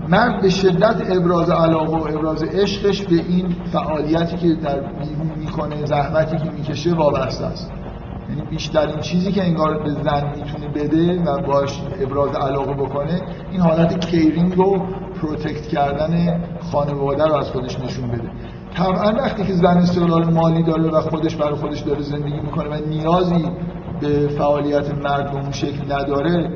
[0.09, 5.87] مرد به شدت ابراز علاقه و ابراز عشقش به این فعالیتی که در بیرون می‌کنه
[5.87, 7.71] زحمتی که می‌کشه وابسته است.
[8.29, 13.61] یعنی بیشترین چیزی که انگار به زن می‌تونه بده و باش ابراز علاقه بکنه این
[13.61, 14.79] حالت کیرینگ و
[15.21, 16.41] پروتکت کردن
[16.73, 18.31] خانواده رو از خودش نشون بده.
[18.75, 22.89] طبعا وقتی که زن استقلال مالی داره و خودش برای خودش داره زندگی می‌کنه و
[22.89, 23.51] نیازی
[24.03, 26.51] به فعالیت مرد به اون شکل نداره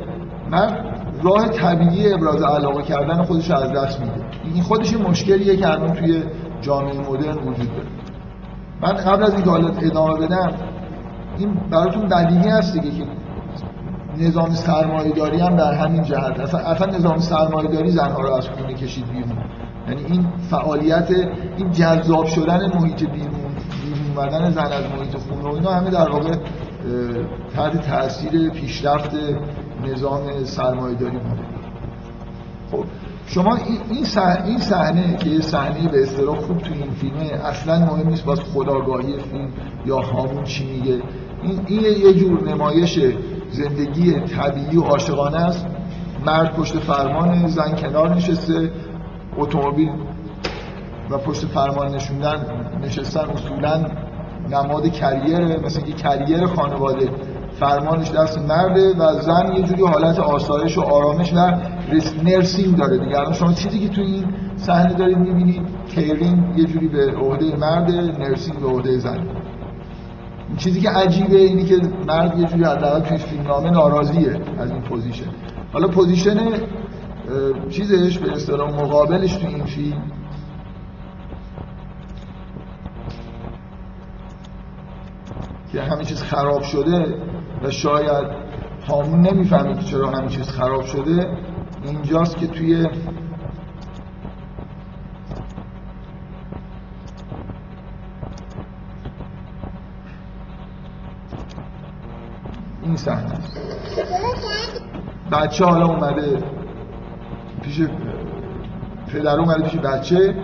[0.51, 4.25] مرد راه طبیعی ابراز علاقه کردن خودش از دست میده
[4.55, 6.23] این خودش مشکلیه که الان توی
[6.61, 7.89] جامعه مدرن وجود داره.
[8.83, 10.53] من قبل از اینکه حالا ادامه بدم
[11.39, 13.07] این براتون بدیهی هست دیگه که
[14.19, 18.49] نظام سرمایه داری هم در همین جهت اصلا, اصلا نظام سرمایه داری زنها رو از
[18.49, 19.39] خونه کشید بیرون.
[19.89, 21.11] یعنی این فعالیت
[21.57, 23.47] این جذاب شدن محیط بیرون
[24.15, 26.35] بیرون زن از محیط خونه و اینا همه در واقع
[27.55, 29.11] تحت تاثیر پیشرفت
[29.85, 31.43] نظام سرمایه داری بوده
[32.71, 32.85] خب
[33.27, 34.05] شما این
[34.45, 38.41] این صحنه که یه صحنه به اصطلاح خوب تو این فیلمه اصلا مهم نیست باز
[38.41, 39.49] خداگاهی فیلم
[39.87, 41.03] یا هامون چی میگه.
[41.43, 42.99] این این یه جور نمایش
[43.51, 45.67] زندگی طبیعی و عاشقانه است.
[46.27, 48.73] مرد پشت فرمان زن کنار نشسته
[49.37, 49.93] اتومبیل
[51.11, 53.85] و پشت فرمان نشوندن نشستن اصولا
[54.51, 57.11] نماد کریره مثل که کریر خانواده
[57.61, 61.53] فرمانش دست مرده و زن یه جوری حالت آسایش و آرامش و
[62.25, 63.19] نرسینگ داره دیگه.
[63.19, 64.25] الان شما چیزی که تو این
[64.57, 69.19] صحنه دارید می‌بینید caring یه جوری به عهده مرد nursing به عهده زن.
[70.49, 74.83] این چیزی که عجیبه اینی که مرد یه جوری حداقل توی فیلمنامه ناراضیه از این
[74.83, 75.31] position.
[75.73, 76.39] حالا position
[77.71, 80.03] چیزش به اصطلاح مقابلش تو این فیلم
[85.73, 87.15] که همه چیز خراب شده
[87.63, 88.27] و شاید
[88.89, 91.37] هامون نمی‌فهمه که چرا همه چیز خراب شده
[91.85, 92.87] اینجاست که توی
[102.83, 103.39] این صحنه
[105.33, 106.43] بچه حالا اومده
[107.63, 107.81] پیش
[109.13, 110.35] پدر اومده پیش بچه.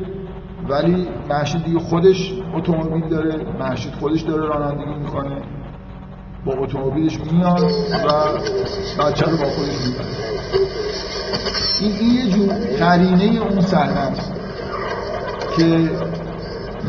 [0.68, 5.42] ولی محشید دیگه خودش اتومبیل داره محشید خودش داره رانندگی می‌کنه.
[6.44, 7.70] با اتومبیلش میاد
[8.04, 8.08] و
[9.02, 10.06] بچه رو با خودش می‌بره.
[11.80, 12.48] این یه جور
[12.78, 14.32] قرینه اون صحنه است
[15.56, 15.90] که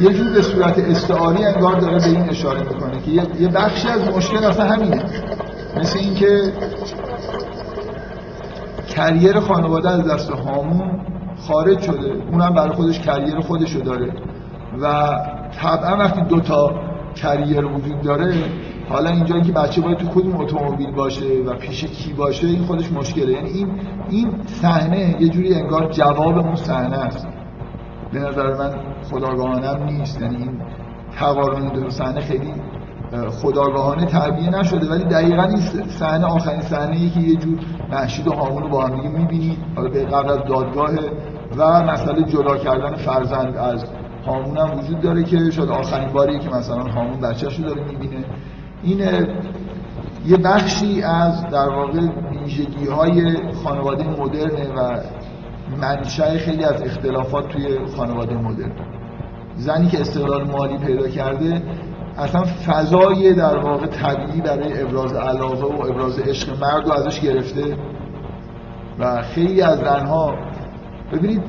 [0.01, 4.07] یه جور به صورت استعاری انگار داره به این اشاره می‌کنه که یه بخشی از
[4.07, 5.03] مشکل اصلا همینه.
[5.77, 6.53] مثل اینکه
[8.95, 10.99] کریر خانواده از دست هامون
[11.47, 12.11] خارج شده.
[12.31, 14.13] اونم برای خودش کریر خودشو داره.
[14.81, 15.11] و
[15.61, 16.71] طبعا وقتی دوتا
[17.15, 18.35] کریر وجود داره
[18.89, 22.91] حالا اینجا که بچه باید تو کدوم اتومبیل باشه و پیش کی باشه این خودش
[22.91, 23.31] مشکله.
[23.31, 23.67] یعنی این
[24.09, 27.27] این صحنه یه جوری انگار جواب اون صحنه است.
[28.13, 28.73] به نظر من
[29.11, 30.21] خداگاهانم نیست.
[30.21, 30.61] یعنی این
[31.19, 32.53] تقارن دو صحنه خیلی
[33.41, 34.89] خداگاهانه تعبیه نشده.
[34.89, 37.59] ولی دقیقا این صحنه آخرین صحنه که یه جور
[37.91, 40.89] محشید و هامون رو با هم می‌بینید حالا به قبل از دادگاه
[41.57, 43.85] و مسئله جدا کردن فرزند از
[44.25, 48.25] هامون هم وجود داره که شاید آخرین باریه که مثلا هامون بچه‌شو داره می‌بینه.
[48.83, 48.99] این
[50.25, 51.99] یه بخشی از در واقع
[52.31, 54.99] ویژگی های خانواده مدرنه و
[55.81, 58.71] منشأ خیلی از اختلافات توی خانواده مدرن.
[59.55, 61.61] زنی که استقلال مالی پیدا کرده
[62.17, 67.77] اصلا فضای در واقع طبیعی برای ابراز علاقه و ابراز عشق مرد رو ازش گرفته
[68.99, 70.35] و خیلی از زنها
[71.13, 71.41] ببینید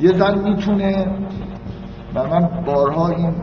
[0.00, 1.06] یه زن می‌تونه
[2.14, 3.34] و من بارها این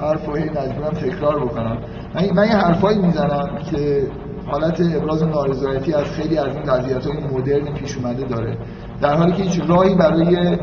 [0.00, 1.78] حرف رو مجبورم تکرار بکنم.
[2.14, 4.06] من, من یه حرفایی می‌زنم که
[4.46, 8.56] حالت ابراز نارضایتی از خیلی از این وضعیت های مدرن پیش اومده داره.
[9.00, 10.58] در حالی که هیچ راهی برای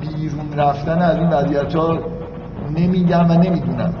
[0.00, 1.98] بیرون رفتن از این وضعیت ها
[2.78, 3.94] نمیگم و نمی‌دونم.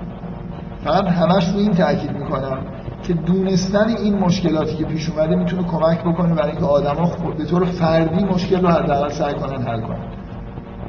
[0.84, 2.58] فقط همش رو این تاکید می‌کنم
[3.02, 7.64] که دونستن این مشکلاتی که پیش اومده می‌تونه کمک بکنه برای اینکه آدما به طور
[7.64, 10.04] فردی مشکل رو حداقل سعی کنن حل کنن.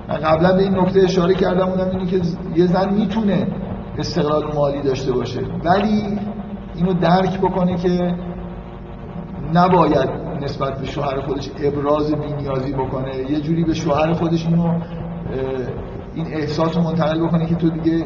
[0.09, 2.22] من قبلا به این نکته اشاره کردم اونم اینه که
[2.55, 3.47] یه زن می‌تونه
[3.97, 6.20] استقلال مالی داشته باشه ولی
[6.76, 8.16] اینو درک بکنه که
[9.53, 10.09] نباید
[10.41, 13.32] نسبت به شوهر خودش ابراز بینیازی بکنه.
[13.32, 14.74] یه جوری به شوهر خودش اینو
[16.16, 18.05] این احساس رو منتقل بکنه که تو دیگه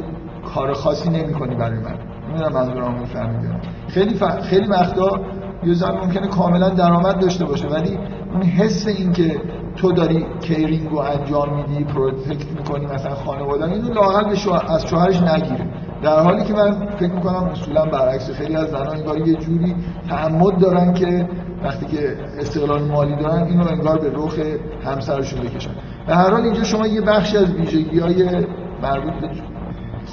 [0.56, 1.96] کار خاصی نمی کنی برای من.
[2.36, 3.50] نمی‌دونم منظورم می‌فهمید
[3.88, 4.24] خیلی ف...
[4.24, 5.20] خیلی وقتا
[5.64, 8.00] یه زن ممکنه کاملا درآمد داشته باشه ولی
[8.34, 9.42] اون حس این که
[9.76, 14.66] تو داری caring رو انجام میدی protect می‌کنی مثلا خانواده اینو لاقل به شوهر...
[14.70, 15.68] از شوهرش نگیره.
[16.04, 19.76] در حالی که من فکر می‌کنم اصولا برعکس خیلی از زنان انگار یه جوری
[20.10, 21.30] تعمد دارن که
[21.64, 24.40] وقتی که استقلال مالی دارن اینو انگار به رخ
[24.86, 25.72] همسرشون بکشن.
[26.08, 28.46] به هر حال اینجا شما یه بخشی از ویژگی های
[28.82, 29.30] مربوط به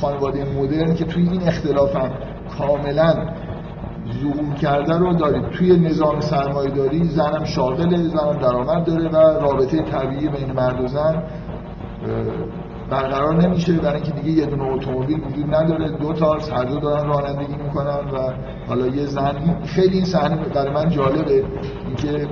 [0.00, 2.10] خانواده مدرن که توی این اختلاف هم
[2.58, 3.14] کاملا
[4.22, 9.82] ظهور کرده رو دارید توی نظام سرمایه داری زنم شاغله زنم درآمد داره و رابطه
[9.82, 11.22] طبیعی بین مرد و زن
[12.90, 13.72] برقرار نمیشه.
[13.72, 15.88] برای اینکه دیگه یه دونه اتومبیل وجود نداره.
[15.88, 18.32] دو تا هر دو دارن رانندگی می‌کنن و
[18.68, 21.44] حالا یه زن خیلی این صحنه برای من جالبه.
[21.86, 22.28] اینکه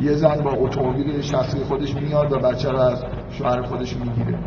[0.00, 4.38] یه زن با اتومبیل شخصی خودش میاد و بچه رو از شوهر خودش می‌گیره.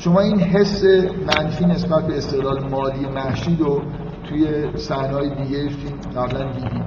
[0.00, 0.84] شما این حس
[1.26, 3.82] منفی نسبت به استقلال مالی محشید رو
[4.28, 6.84] توی صحنه‌های دیگه فیلم قبلا دیدید.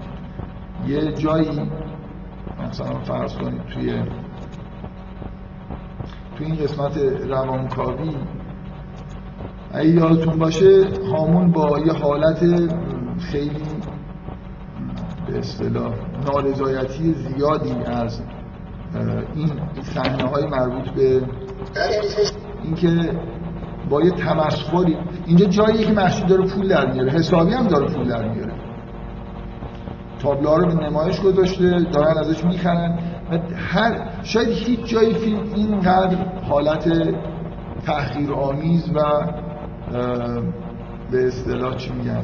[0.88, 1.72] یه جایی
[2.70, 4.04] مثلا فرض کنید توی
[6.38, 6.98] توی این قسمت
[7.30, 8.16] روانکاوی
[9.72, 12.40] اگه یادتون باشه هامون با یه حالت
[13.20, 13.64] خیلی
[15.28, 15.94] به اصطلاح
[16.26, 18.22] نارضایتی زیادی از
[19.36, 19.52] این
[19.84, 21.22] صحنه های مربوط به
[22.64, 23.12] اینکه
[23.90, 27.12] با یه تمسخری اینجا جاییه که محشید داره پول در میاره.
[27.12, 28.54] حسابی هم داره پول در میاره.
[30.20, 33.00] تابلوها رو به نمایش گذاشته دارن ازش می‌خرن.
[33.32, 36.18] و هر شاید هیچ جای فیلم اینقدر
[36.50, 37.14] حالت
[37.86, 39.02] تحقیر آمیز و
[41.12, 42.24] به اصطلاح چی میگم؟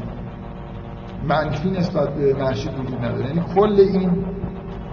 [1.27, 3.25] منفی نسبت به محشید وجود نداره.
[3.25, 4.25] یعنی کل این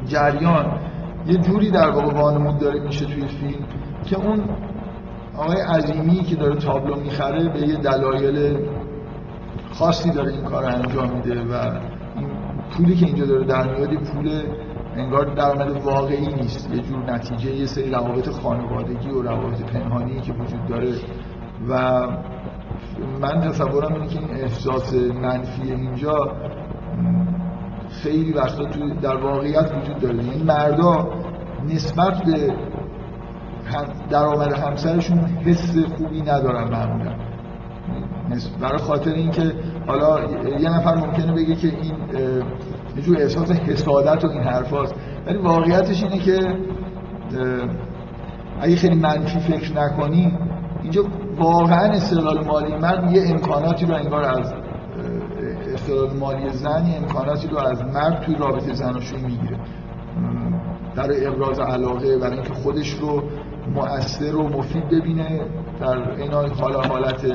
[0.06, 0.80] جریان
[1.26, 3.66] یه جوری در واقع وانمود داره میشه توی فیلم
[4.04, 4.44] که اون
[5.36, 8.68] آقای عظیمی که داره تابلو می‌خره به یه دلایل
[9.72, 11.52] خاصی داره این کار انجام میده و
[12.16, 12.28] این
[12.70, 14.42] پولی که اینجا داره در میاد پول
[14.96, 16.70] انگار درآمد واقعی نیست.
[16.74, 20.94] یه جور نتیجه یه سری روابط خانوادگی و روابط پنهانی که وجود داره.
[21.68, 22.00] و
[23.20, 26.32] من تصورم اینه که این احساس منفی اینجا
[27.90, 30.18] خیلی وقتا تو در واقعیت وجود داره.
[30.18, 31.08] این یعنی مردا
[31.64, 32.54] نسبت به
[34.10, 37.12] درآمد همسرشون حس خوبی ندارن معمولا
[38.60, 39.52] برای خاطر اینکه
[39.86, 40.20] حالا
[40.60, 41.94] یه نفر ممکنه بگه که این
[42.96, 44.94] یه جور احساس حسادت و این حرفاست.
[45.26, 46.38] ولی واقعیتش اینه که
[48.60, 50.38] اگه خیلی منفی فکر نکنی
[50.82, 51.04] اینجا
[51.38, 54.52] واقعا استقلال مالی مرد یه امکاناتی رو انگار از
[55.74, 59.58] استقلال مالی زن یه امکاناتی رو از مرد توی رابطه زناشویی می‌گیره.
[60.94, 63.22] در ابراز علاقه برای اینکه خودش رو
[63.74, 65.40] مؤثر و مفید ببینه
[65.80, 67.26] در این حالا حالت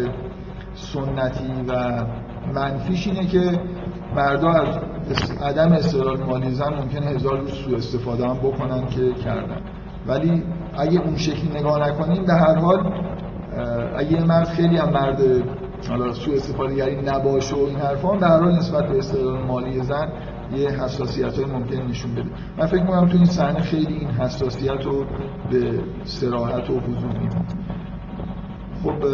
[0.74, 2.04] سنتی و
[2.54, 3.60] منفیش اینه که
[4.16, 4.68] مردا از
[5.42, 9.62] عدم استقلال مالی زن ممکنه هزار روز سوء استفاده هم بکنن که کردن.
[10.08, 10.44] ولی
[10.78, 12.94] اگه اون شکلی نگاه نکنیم به هر حال
[13.98, 15.22] اگه مرد خیلی هم مرد
[15.90, 17.78] حالا سوء استفاده گری نباشه و این
[18.20, 20.10] به هر حال نسبت به استقلال مالی زن
[20.56, 22.30] یه حساسیت های ممکن نشون بده.
[22.58, 25.06] من فکر می‌کنم تو این صحنه خیلی این حساسیت رو
[25.52, 27.46] به سراحت و حضور میدم
[28.84, 29.06] خب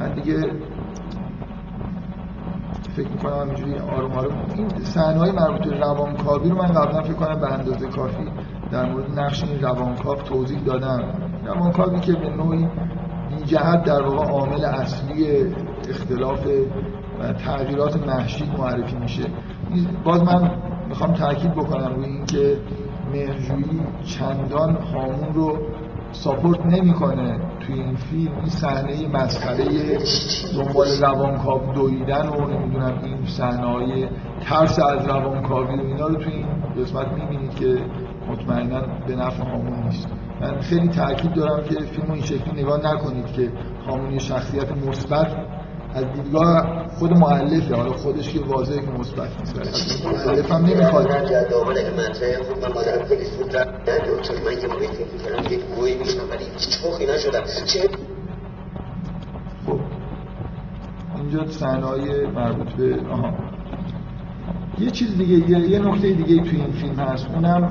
[0.00, 0.52] من دیگه
[2.96, 4.36] فکر می‌کنم همینجوری آروم آروم.
[4.54, 8.24] این صحنه های مربوط به روانکاوی رو من قبلا فکر کنم به اندازه کافی
[8.70, 11.02] در مورد نقش این روانکاو توضیح دادم.
[11.44, 12.68] روانکاوی که به نوعی
[13.46, 15.26] جهت در واقع عامل اصلی
[15.88, 16.46] اختلاف
[17.20, 19.22] و تغییرات محشید معرفی میشه.
[20.04, 20.50] باز من
[20.88, 22.56] می‌خوام تاکید بکنم روی اینکه
[23.12, 25.58] مهرجویی چندان هامون رو
[26.12, 28.32] ساپورت نمی‌کنه توی این فیلم.
[28.36, 29.64] این صحنه مسخره
[30.56, 34.08] دنبال روانکاو دویدن و نمی‌دونم این صحنه های
[34.40, 36.46] ترس از روانکاوی و اینا رو توی این
[36.78, 37.78] قسمت می‌بینید که
[38.28, 40.08] مطمئنا به نفع هامون نیست.
[40.40, 43.52] من خیلی تاکید دارم که فیلم این شکلی نگاه نکنید که
[43.86, 45.26] هامون شخصیت مثبت
[45.94, 49.56] از دیدگاه خود مؤلفه حالا خودش که واضحه که مثبت نیست.
[49.58, 49.68] ولی
[50.26, 51.06] مؤلف هم نمی‌خواد.
[59.66, 59.80] خب
[61.16, 63.34] اینجا صحنه‌های مربوط به آها.
[64.78, 67.26] یه چیز دیگه یه, یه نکته دیگه توی این فیلم هست.
[67.34, 67.70] اونم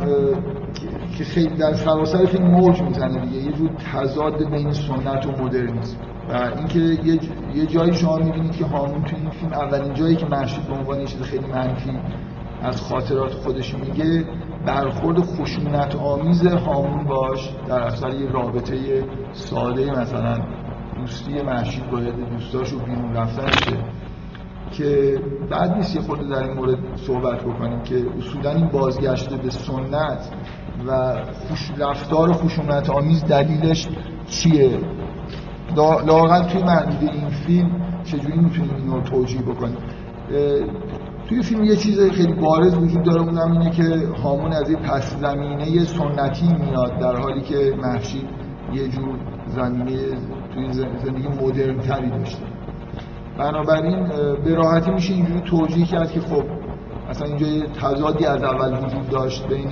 [1.17, 3.37] که خیلی در سراسر فیلم موج می‌زنه دیگه.
[3.37, 5.97] یه جور تضاد بین سنت و مدرنیسم.
[6.29, 10.67] و اینکه یه, جایی شما می‌بینید که هامون توی این فیلم اولین جایی که محشید
[10.67, 11.99] به عنوان چیز خیلی منفی
[12.61, 14.25] از خاطرات خودش میگه
[14.65, 19.03] برخورد خشونت آمیز هامون باش در اثر یه رابطه
[19.33, 20.37] ساده مثلا
[20.99, 23.77] دوستی محشید باید دوستاش رو بیرون رفتنشه
[24.71, 25.19] که
[25.49, 30.29] بعد نیست یه خود در این مورد صحبت بکنیم که اصولا این بازگشته به سنت
[30.87, 31.15] و
[31.47, 33.87] خوش رفتار خشونت آمیز دلیلش
[34.29, 34.79] چیه؟
[35.75, 37.71] لاقل توی محدود این فیلم
[38.03, 39.77] چجوری می‌تونیم این رو توجیه بکنیم؟
[41.29, 45.15] توی فیلم یه چیز خیلی بارز وجود داره اونم اینه که هامون از یه پس
[45.19, 48.29] زمینه سنتی میاد در حالی که محشید
[48.73, 49.97] یه جور زمینه
[50.53, 52.43] توی زندگی مدرن تری داشته.
[53.37, 54.07] بنابراین
[54.43, 56.43] به راحتی میشه اینجوری توجیه کرد که خب
[57.09, 59.71] اصلا اینجا یه تضادی از اول وجود داشت بین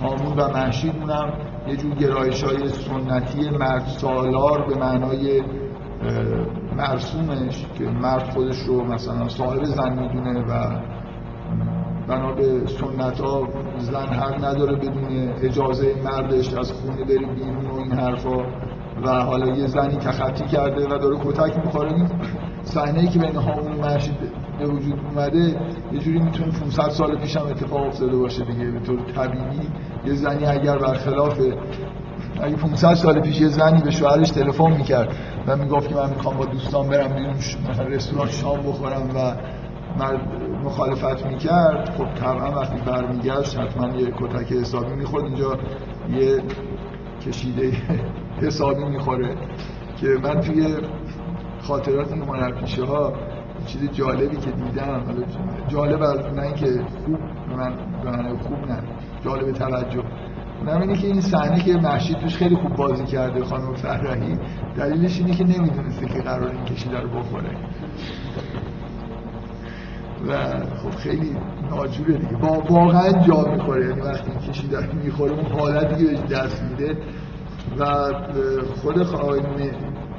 [0.00, 0.92] هامون و محشید.
[1.00, 1.32] اونم
[1.68, 5.42] یه جور گرایش های سنتی مرد سالار به معنای
[6.76, 10.80] مرسومش که مرد خودش رو مثلا صاحب زن می‌دونه و
[12.08, 13.48] بنا به سنت ها
[13.78, 18.44] زن حق نداره بدون اجازه مردش از خونه بری بیرون و این حرفا.
[19.04, 22.08] و حالا یه زنی تخطی کرده و داره کتک می‌خوره این
[22.62, 24.14] صحنه که بین هامون مرشید
[24.58, 25.56] به وجود اومده
[25.92, 28.70] یه جوری می‌تونه 500 سال پیش هم اتفاق افتاده باشه دیگه.
[28.70, 29.68] به طور طبیعی
[30.06, 31.40] یه زنی اگر برخلاف
[32.42, 36.36] اگه 500 سال پیش یه زنی به شوهرش تلفن می‌کرد و می‌گفت که من می‌خوام
[36.36, 37.34] با دوستان برم بیرون
[37.70, 39.34] مثلا رستوران شام بخورم و
[39.98, 40.20] مرد
[40.64, 45.24] مخالفت می‌کرد خب طبعا وقتی برمیگشت حتما یه کتک حسابی می‌خورد.
[45.24, 45.58] اینجا
[46.10, 46.42] یه
[47.26, 47.72] کشیده
[48.42, 49.36] حسابی می‌خوره
[49.96, 50.76] که من توی
[51.60, 53.12] خاطرات هنرپیشه ها
[53.66, 55.02] چیز جالبی که دیدم
[55.68, 56.66] جالب از نه اینکه
[57.04, 57.18] خوب
[57.56, 58.78] من به خوب نه.
[59.24, 60.02] جالب توجه.
[60.60, 64.38] اونم اینه که این صحنه که محشید توش خیلی خوب بازی کرده خانم فرحی
[64.76, 67.50] دلیلش اینه که نمی‌دونسته که قرار این کشیده رو بخوره.
[70.28, 70.36] و
[70.82, 71.36] خب خیلی
[71.70, 72.36] ناجوره دیگه.
[72.36, 73.86] با واقعا جا می‌خوره.
[73.88, 76.98] یعنی وقتی این کشیده می‌خوره اون حالتی که بهش دست میده.
[77.78, 77.84] و
[78.82, 79.70] خود خانم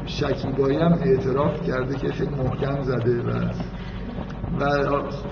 [0.05, 3.29] شکیبایی هم اعتراف کرده که خیلی محکم زده و
[4.59, 4.65] و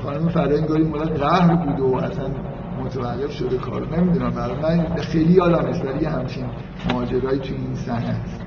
[0.03, 2.25] خانم فرهنگ انگاری مورد قهر بوده و اصلا
[2.85, 3.97] متوقف شده کار.
[3.97, 6.45] نمی‌دونم برای من خیلی یادم است ولی همچین
[6.93, 8.41] ماجرایی توی این صحنه هست.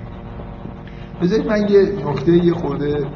[1.23, 3.07] بذارید من یه نکته یه خورده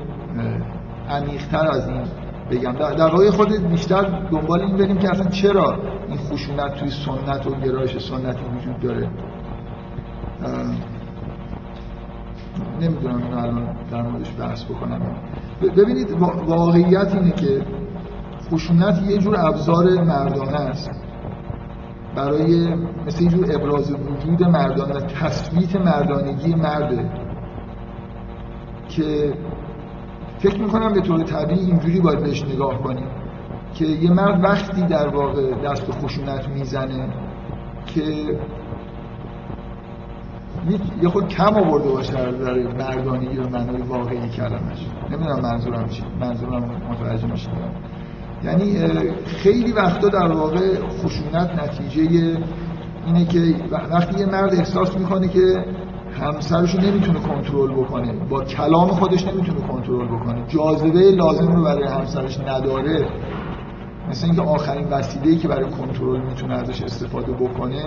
[1.11, 2.03] عمیق‌تر از این
[2.51, 2.73] بگم.
[2.73, 7.47] در, در واقع خود بیشتر دنبال این بریم که اصلا چرا این خشونت توی سنت
[7.47, 9.09] و گرایش سنتی وجود داره.
[12.81, 15.01] نمی‌دونم اینو الان در موردش بحث بکنم.
[15.77, 16.11] ببینید
[16.47, 17.62] واقعیت اینه که
[18.51, 20.91] خشونت یه جور ابزار مردانه است.
[22.17, 22.75] برای
[23.07, 27.11] مثل یه ابراز وجود مردانه تثبیت مردانگی مرده
[28.89, 29.35] که
[30.39, 33.07] فکر می‌کنم به طور طبیعی اینجوری باید بهش نگاه کنیم
[33.75, 37.09] که یه مرد وقتی در واقع دست به خشونت می‌زنه
[37.87, 38.03] که
[41.03, 44.87] یه خود کم آورده باشه در مردانگی و معنای واقعی کلمش.
[45.11, 47.51] نمی‌دونم منظورم چی منظورم متوجه میشید
[48.45, 48.76] یعنی
[49.26, 52.36] خیلی وقتا در واقع خشونت نتیجه
[53.07, 55.64] اینه که وقتی یه مرد احساس می‌کنه که
[56.20, 62.40] همسرشو نمی‌تونه کنترل بکنه با کلام خودش نمی‌تونه کنترل بکنه جاذبه لازم رو برای همسرش
[62.40, 63.07] نداره
[64.11, 67.84] مثل اینکه آخرین وسیله‌ای که برای کنترل می‌تونه ازش استفاده بکنه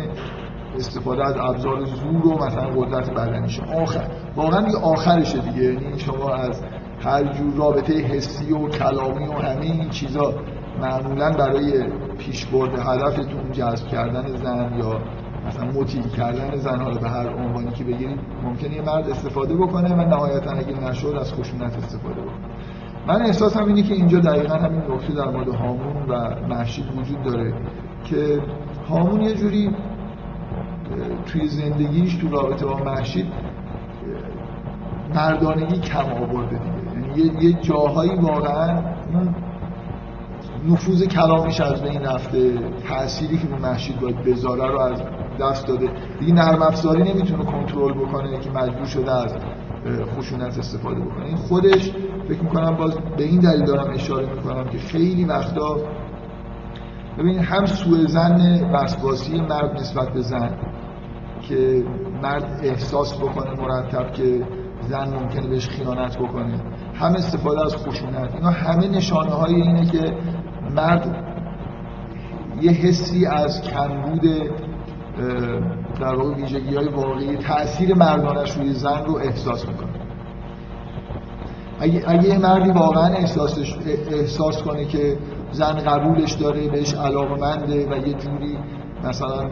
[0.77, 3.63] استفاده از ابزار زور و مثلا قدرت بدنیشه.
[3.63, 5.63] آخر واقعا دیگه آخرشه دیگه.
[5.63, 6.61] یعنی شما از
[7.05, 10.33] هر جور رابطه حسی و کلامی و همه این چیزا
[10.81, 11.83] معمولا برای
[12.17, 15.01] پیشبرد هدفتون جذب کردن زن یا
[15.47, 19.95] مثلا مطیع کردن زن حالا به هر عنوانی که بگیرید ممکنه یه مرد استفاده بکنه
[19.95, 22.35] و نهایتا اگه نشد از خشونت استفاده بکنه.
[23.07, 27.53] من احساسم اینه که اینجا دقیقا همین نکته در مورد هامون و محشید وجود داره
[28.03, 28.41] که
[28.89, 29.75] هامون یه جوری
[31.25, 33.25] توی زندگیش تو رابطه با محشید
[35.15, 36.74] مردانگی کم آورده دیگه.
[37.15, 38.81] یعنی یه جاهایی واقعا
[40.69, 42.53] نفوذ کلامیش از بین رفته.
[42.87, 45.01] تأثیری که رو محشید باید بذاره رو از
[45.41, 45.89] دست داده.
[46.19, 49.35] دیگه نرم افزاری نمی‌تونه کنترل بکنه که مجبور شده از
[50.17, 51.25] خشونت استفاده بکنه.
[51.25, 51.91] این خودش
[52.27, 55.77] فکر می‌کنم باز به این دلیل دارم اشاره می‌کنم که خیلی وقتا
[57.17, 60.49] ببینید هم سوء زن وسواسی مرد نسبت به زن
[61.41, 61.83] که
[62.23, 64.41] مرد احساس بکنه مرتب که
[64.81, 66.59] زن ممکنه بهش خیانت بکنه.
[66.99, 68.35] هم استفاده از خشونت.
[68.35, 70.13] اینا همه نشانه های اینه که
[70.75, 71.25] مرد
[72.61, 74.21] یه حسی از کمبود
[75.99, 79.89] در واقع ویژگی های واقعی تاثیر مردانش روی زن رو احساس می‌کنه.
[81.79, 83.75] اگه, اگه یه مردی واقعا احساسش
[84.11, 85.17] احساس کنه که
[85.51, 88.57] زن قبولش داره بهش علاقه منده و یه جوری
[89.03, 89.49] مثلا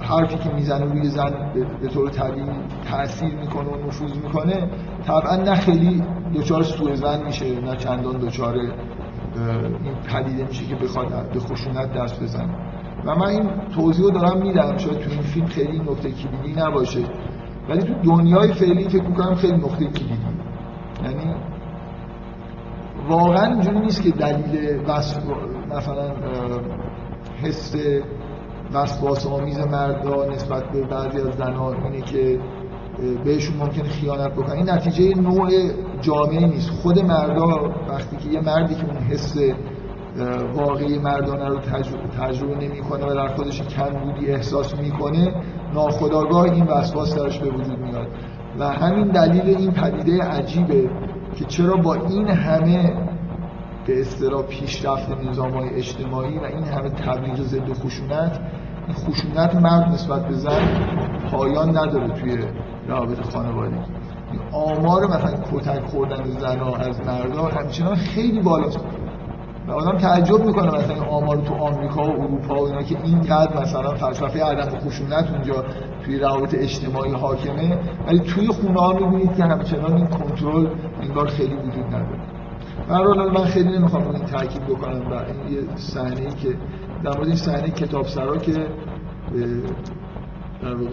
[0.00, 1.34] حرفی که می‌زنه روی زن
[1.82, 2.48] به طور طبیعی
[2.90, 4.70] تاثیر می‌کنه و نفوذ می‌کنه
[5.06, 6.02] طبعا نه خیلی
[6.34, 12.22] دچار سوء زن میشه نه چندان دچار این پدیده میشه که بخواد به خشونت دست
[12.22, 12.54] بزنه.
[13.04, 17.00] و من این توضیح رو دارم میدم شاید تو این فیلم خیلی نکته کلیدی نباشه
[17.68, 20.18] ولی تو دنیای فعلی فکر می‌کنم خیلی نقطه کلیدی
[21.04, 21.34] یعنی
[23.08, 24.80] واقعا اینجوری نیست که دلیل
[25.70, 26.12] مثلا
[27.42, 27.74] حس
[28.72, 32.40] وسواس آمیز مردا نسبت به بعضی از زنها اینه که
[33.24, 34.56] بهشون ممکنه خیانت بکنن.
[34.56, 35.50] این نتیجه نوع
[36.00, 36.70] جامعه نیست.
[36.70, 39.36] خود مردا وقتی که یه مردی که اون حس
[40.54, 41.58] واقعی مردانه رو
[42.20, 45.34] تجربه نمی‌کنه و در خودش کمبودی احساس می‌کنه
[45.74, 48.06] ناخداگاه این وسواس درش به وجود میاد.
[48.58, 50.90] و همین دلیل این پدیده عجیبه
[51.36, 52.94] که چرا با این همه
[53.86, 58.40] به اصطلاح پیشرفت نظام های اجتماعی و این همه تبلیغ ضد خشونت
[58.94, 60.60] خشونت مرد نسبت به زن
[61.30, 62.38] پایان نداره توی
[62.88, 63.76] روابط خانوادگی
[64.52, 68.78] آمار مثلا کتک خوردن زنها از مردا همچنان خیلی بالاست
[69.68, 73.94] و آدم تعجب می‌کنه مثلا آمار تو آمریکا و اروپا و اینا که اینقدر مثلا
[73.94, 75.64] فلسفه عدم خشونت اونجا
[76.04, 80.68] توی روابط اجتماعی حاکمه ولی توی خونه ها می‌بینید که همچنان این کنترل
[81.02, 82.20] انگار خیلی وجود نداره.
[82.88, 86.56] برحال من خیلی نمی‌خوام این تاکید بکنم و این یه صحنه که
[87.06, 88.66] در مورد این صحنه کتاب سرا که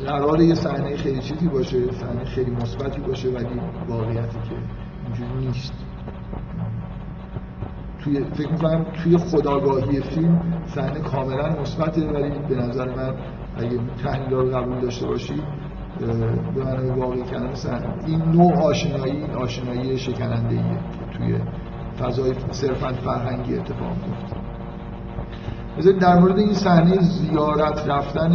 [0.08, 4.56] قرار یه صحنه خیلی چیزی باشه صحنه خیلی مثبتی باشه ولی واقعیتی که
[5.06, 5.74] اینجوری نیست.
[8.04, 13.16] توی فکر می‌کنم توی خداگاهی فیلم صحنه کاملا مثبته ولی به نظر من
[13.58, 15.42] اگه تحلیل رو قبول داشته باشی
[16.56, 20.80] به معنی واقعی کردن صحنه این نوع آشنایی آشنایی شکننده ایه
[21.18, 21.40] توی
[22.00, 24.43] فضای صرفا فرهنگی اتفاق میفته
[25.78, 28.32] بذارید در مورد این صحنه زیارت رفتن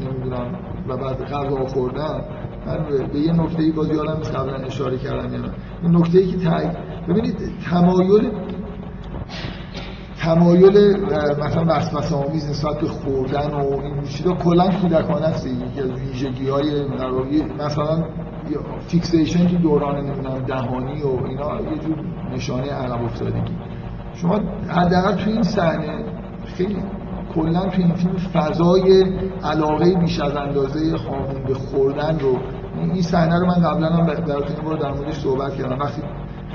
[0.00, 0.54] نمی‌دونم
[0.88, 2.20] و بعد غذا خوردن
[2.66, 2.78] من
[3.12, 5.40] به یه نکته ای باز یادم قبلا اشاره کردم یا
[5.82, 6.70] این نکته ای که تایید
[7.08, 7.36] ببینید
[7.70, 8.30] تمایل
[10.18, 10.96] تمایل
[11.44, 15.46] مثلا وسوسه آمیز نسبت به خوردن و این چیزا کلا کودکانه است.
[15.46, 16.84] یکی از ویژگی های
[17.58, 18.04] مثلا
[18.88, 21.96] فیکسیشن تو دوران نمی‌دونم دهانی و اینا یه جور
[22.34, 23.54] نشانه عقب افتادگی.
[24.14, 26.04] شما حداقل تو این صحنه
[26.56, 26.82] خیلی
[27.34, 29.04] کلا تو این فیلم فضای
[29.44, 32.38] علاقه بیش از اندازه هامون به خوردن رو
[32.76, 35.78] این صحنه رو من قبلا هم براتون بار در موردش صحبت کردم.
[35.78, 36.02] وقتی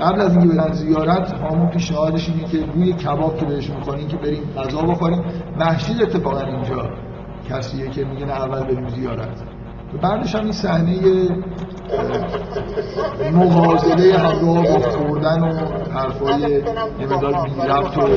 [0.00, 4.16] قبل از اینکه برن زیارت هامون پیشنهادش اینه که روی کباب که بهش می‌کنین که
[4.16, 5.24] بریم غذا بخوریم.
[5.58, 6.90] محشید اتفاقا اینجا
[7.50, 9.55] کسیه که میگن اول بریم زیارت.
[10.02, 11.28] بعدش هم این صحنه
[13.32, 15.52] مغازله همراه با خوردن و
[15.90, 16.40] حرفای
[17.00, 18.08] یه مدار بی ربط و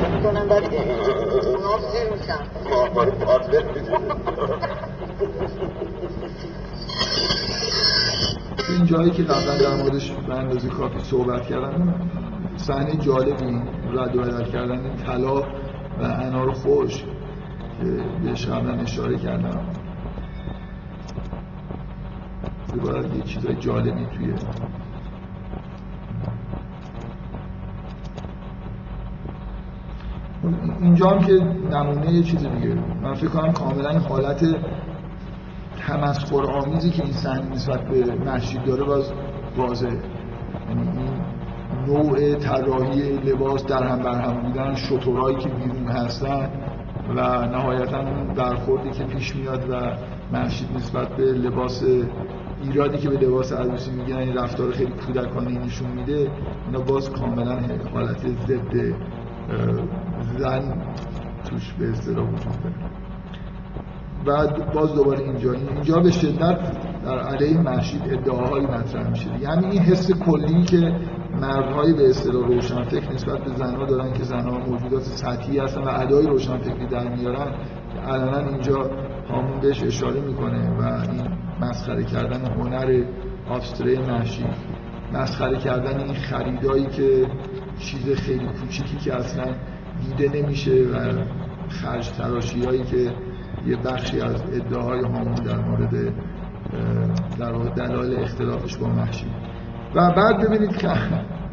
[8.69, 11.93] این جایی که قبلا در موردش به اندازه کافی صحبت کردم
[12.57, 13.61] صحنه جالبی
[13.93, 15.41] رد و بدل کردن طلا
[15.99, 17.03] و انار خوش
[17.81, 19.78] که بهش قبلا اشاره کردم.
[22.77, 24.33] باید یه چیزای جالبی توی
[30.81, 31.33] اینجا هم که
[31.71, 32.75] نمونه یه چیز دیگه.
[33.03, 34.45] من فکر کنم کاملا حالت
[35.87, 39.11] تمسخر آمیزی که این صحنه نسبت به مسجد داره باز
[39.57, 39.91] واضحه.
[40.69, 41.09] یعنی این
[41.87, 46.49] نوع طراحی لباس در هم بر هم بودن شطورایی که بیرون هستن
[47.15, 49.73] و نهایتا اون برخوردی که پیش میاد و
[50.37, 51.83] مسجد نسبت به لباس
[52.63, 56.31] ایرادی که به لباس عروسی میگن این رفتار خیلی کودکانه نشون میده
[56.65, 57.59] اینا باز کاملا
[57.93, 58.95] حالت ضد
[60.37, 60.83] زن
[61.49, 62.75] توش به اصطلاح وجود داره.
[64.25, 66.59] بعد باز دوباره اینجا اینجا به شدت
[67.05, 69.29] در علیه محشید ادعاهایی مطرح میشه.
[69.41, 70.95] یعنی این حس کلی که
[71.41, 76.27] مردهای به اصطلاح روشنفکر نسبت به زنها دارن که زنها موجودات سطحی هستن و ادای
[76.27, 77.53] روشنفکری در میارن
[78.07, 78.89] علنا اینجا
[79.29, 83.03] هامون بهش اشاره می‌کنه و این مسخره کردن هنر
[83.49, 84.45] آفستره محشی
[85.13, 87.27] مسخره کردن این خریدایی که
[87.79, 89.45] چیز خیلی کوچیکی که اصلا
[90.01, 91.23] دیده نمیشه و
[91.69, 93.13] خرج تراشی هایی که
[93.67, 96.13] یه بخشی از ادعاهای هامون در مورد
[97.39, 99.25] در واقع دلایل اختلافش با محشی.
[99.95, 100.89] و بعد ببینید که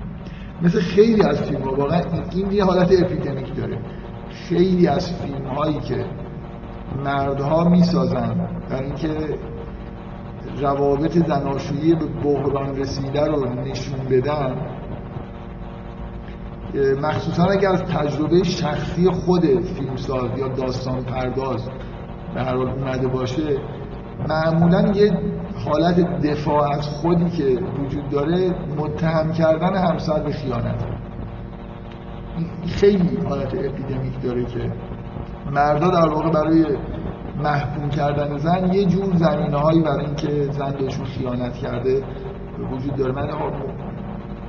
[0.62, 2.00] مثل خیلی از فیلم ها واقعا
[2.32, 3.78] این یه حالت اپیدمیک داره.
[4.48, 6.04] خیلی از فیلم هایی که
[7.04, 9.08] مردها می‌سازن در اینکه
[10.60, 14.56] روابط زناشویی به بحران رسیده رو نشون بدن
[17.02, 21.68] مخصوصا اگر از تجربه شخصی خود فیلمساز یا داستان پرداز
[22.34, 23.56] به هر حال اومده باشه
[24.28, 25.18] معمولا یه
[25.64, 30.84] حالت دفاع از خودی که وجود داره متهم کردن همسر به خیانت.
[32.66, 34.72] خیلی حالت اپیدمیک داره که
[35.52, 36.66] مردا در واقع برای
[37.42, 42.02] محکوم کردن زن یه جور زمینه هایی برای اینکه زن بهشون خیانت کرده
[42.72, 43.12] وجود داره.
[43.12, 43.28] من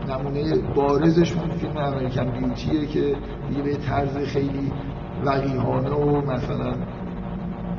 [0.10, 3.16] نمونه بارزش اون فیلم امریکن بیوتیه که
[3.50, 4.72] دیگه به طرز خیلی
[5.26, 6.74] وقیحانه و مثلا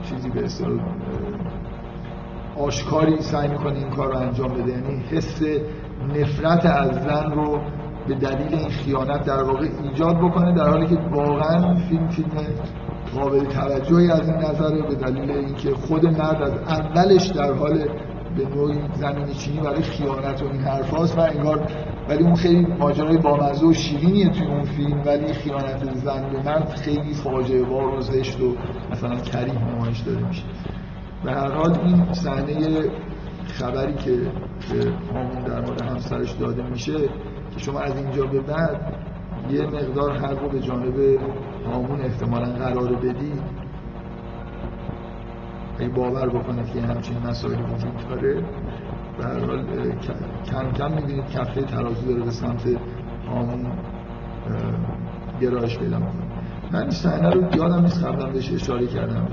[0.03, 0.81] چیزی به اصطلاح
[2.59, 4.73] آشکاری سعی می‌کنه این کار رو انجام بده.
[4.73, 5.43] یعنی حس
[6.09, 7.61] نفرت از زن رو
[8.09, 12.29] به دلیل این خیانت در واقع ایجاد بکنه در حالی که واقعا فیلم فیلم
[13.15, 17.89] قابل توجهی از این نظره به دلیل اینکه خود مرد از اولش در حال
[18.37, 21.67] به نوعی زمین چینی برای خیانت و این حرف و انگار
[22.09, 26.69] ولی اون خیلی ماجرای بامزه و شیرینیه توی اون فیلم ولی خیانت زن به مرد
[26.69, 28.55] خیلی فاجعه بار و زشت و
[28.93, 30.43] مثلا کریه نمایش داده میشه.
[31.25, 32.85] به هر حال این صحنه
[33.47, 34.11] خبری که
[34.71, 34.85] به
[35.47, 36.99] در مورد همسرش داده میشه
[37.51, 38.95] که شما از اینجا به بعد
[39.51, 41.19] یه مقدار حق رو به جانب
[41.67, 43.43] هامون احتمالا قرار بدید
[45.79, 48.45] اگه باور بکنید که همچین مسائلی وجود داره.
[49.19, 49.67] به هر حال
[50.51, 52.63] کم کم می‌بینید کفه ترازو داره به سمت
[53.29, 53.67] هامون
[55.41, 56.23] گرایش پیدا می‌کنه.
[56.73, 59.29] من این صحنه رو یادم نیست قبلا بهش اشاره کردم.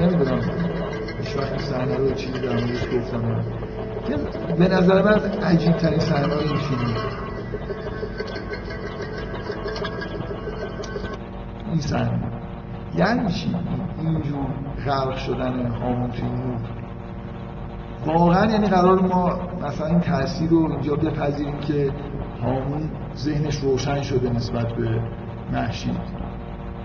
[0.00, 0.40] نمی‌دونم.
[1.18, 3.44] هیچ وقت صحنه رو چیزی در موردش گفتم.
[4.58, 6.94] به نظر من عجیب ترین صحنه این فیلم
[11.70, 12.20] این صحنه.
[12.96, 13.56] یعنی چی؟
[13.98, 14.46] اینجور
[14.86, 16.60] غرق شدن هامون توی نور
[18.06, 21.92] واقعا یعنی قرار ما مثلا این تاثیر رو اینجا بپذیریم که
[22.42, 25.02] هامون ذهنش روشن شده نسبت به
[25.52, 26.00] محشید.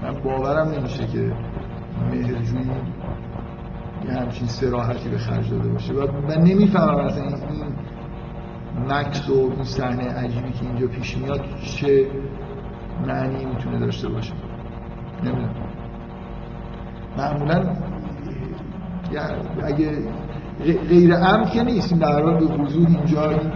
[0.04, 1.32] من باورم نمیشه که
[2.12, 2.72] مهرجویی
[4.08, 5.94] یه همچین سراحتی به خرج داده باشه.
[5.94, 7.36] و من نمی‌فهمم از این
[8.90, 12.08] مکس و این صحنه عجیبی که اینجا پیش میاد چه
[13.08, 14.34] معنی می‌تونه داشته باشه.
[15.24, 15.56] نمی‌دونم.
[17.18, 17.76] معمولا
[19.64, 19.92] اگه
[20.90, 21.92] غیر امن که نیست.
[21.92, 23.52] این در به حضور اینجا این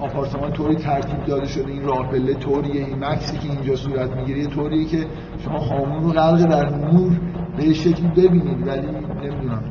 [0.00, 4.38] آپارتمان طوری ترتیب داده شده این راه پله طوریه این مکسی که اینجا صورت می‌گیره
[4.38, 5.06] یه طوریه که
[5.44, 7.12] شما خامون رو غرق در نور
[7.56, 8.86] به شکلی ببینید ولی
[9.22, 9.64] نمی‌دونم.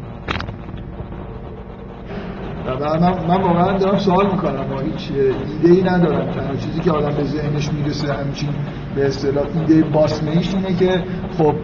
[2.65, 6.55] و من, من واقعا دارم سوال می‌کنم ما هیچ ایده ای ندارم تنها.
[6.55, 8.55] چیزی که آدم به ذهنش می‌رسه همچین
[8.95, 11.03] به اصطلاح ایده باسمهیش اینه که
[11.37, 11.55] خب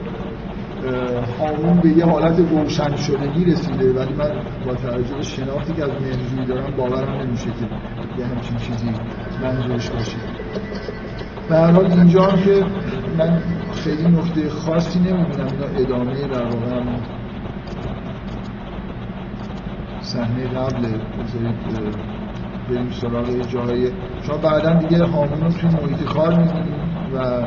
[1.39, 4.31] هامون به یه حالت روشن شدگی رسیده ولی من
[4.65, 7.69] با توجه به شناختی که از منظوری دارم باورم نمیشه که
[8.15, 8.99] یه همچین چیزی
[9.41, 10.17] منظورش باشه.
[11.49, 12.65] به هر حال اینجا هم که
[13.17, 13.41] من
[13.73, 15.47] خیلی نکته خاصی نمی‌بینم.
[15.47, 16.81] اینا ادامه در واقع
[20.01, 20.99] صحنه قبل
[22.69, 23.91] بریم سراغ جاهای
[24.21, 26.73] شما بعدا دیگه هامون رو توی محیط کار می‌بینید
[27.13, 27.43] و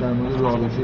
[0.00, 0.82] در مورد رابطه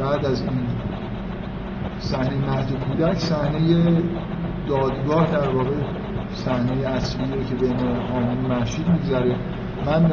[0.00, 0.73] بعد از این
[2.04, 4.02] صحنه مهد کودک صحنه
[4.68, 5.76] دادگاه در واقع
[6.32, 7.80] صحنه اصلیه که بین
[8.12, 9.36] آمون محشید میگذره.
[9.86, 10.12] من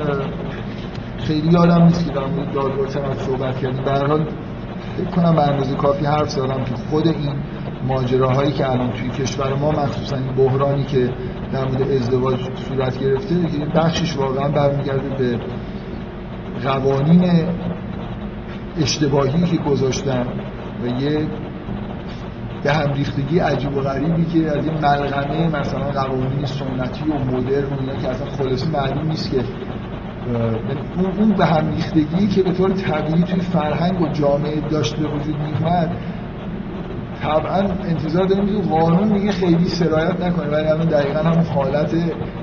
[1.18, 3.84] خیلی یادم نیست که مورد دادگاه چقدر صحبت کردیم.
[3.84, 4.28] به حال
[4.98, 7.36] فکر کنم به اندازه کافی حرف زدم که خود این
[7.88, 11.10] ماجراهایی که الان توی کشور ما مخصوصا این بحرانی که
[11.54, 15.40] در مورد ازدواج صورت گرفته یه بخشش واقعا برمیگرده به
[16.64, 17.32] قوانین
[18.78, 20.28] اشتباهی که گذاشتن
[20.84, 21.28] و یه
[22.64, 27.74] به هم ریختگی عجیب و غریبی که از این ملغمه مثلا قوانین سنتی و مدرن
[27.74, 29.44] و اینا که اصلا خلاصی معلوم نیست که
[31.20, 35.98] اون به هم ریختگی که به طور طبیعی توی فرهنگ و جامعه داشته وجود میومد
[37.22, 41.96] طبعا انتظار داریم که قانون میگه خیلی سرایت نکنه ولی الان دقیقا هم حالت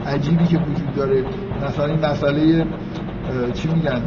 [0.07, 1.25] عجیبی که وجود داره.
[1.67, 2.67] مثلا این مسئله
[3.55, 4.03] چی میگن؟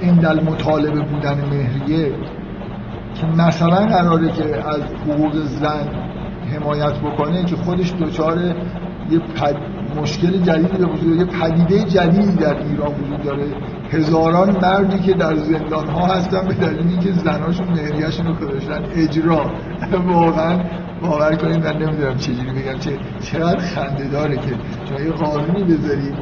[0.00, 2.12] این دل مطالبه بودن مهریه.
[3.20, 5.88] که مثلا قراره که از حقوق زن
[6.54, 8.38] حمایت بکنه که خودش دچار
[9.10, 9.56] یه پد...
[10.00, 13.44] مشکل جدیدی به وجود یه پدیده جدیدی در ایران وجود داره.
[13.90, 19.50] هزاران مردی که در زندان ها هستن به دلیل اینکه زناشون مهریهشون رو کداشتن اجرا.
[20.12, 20.60] واقعا
[21.02, 22.90] باور کنید من نمی‌دونم چجوری بگم چه
[23.20, 24.54] چقدر خنده داره که
[24.88, 26.14] شما یه قانونی بذارید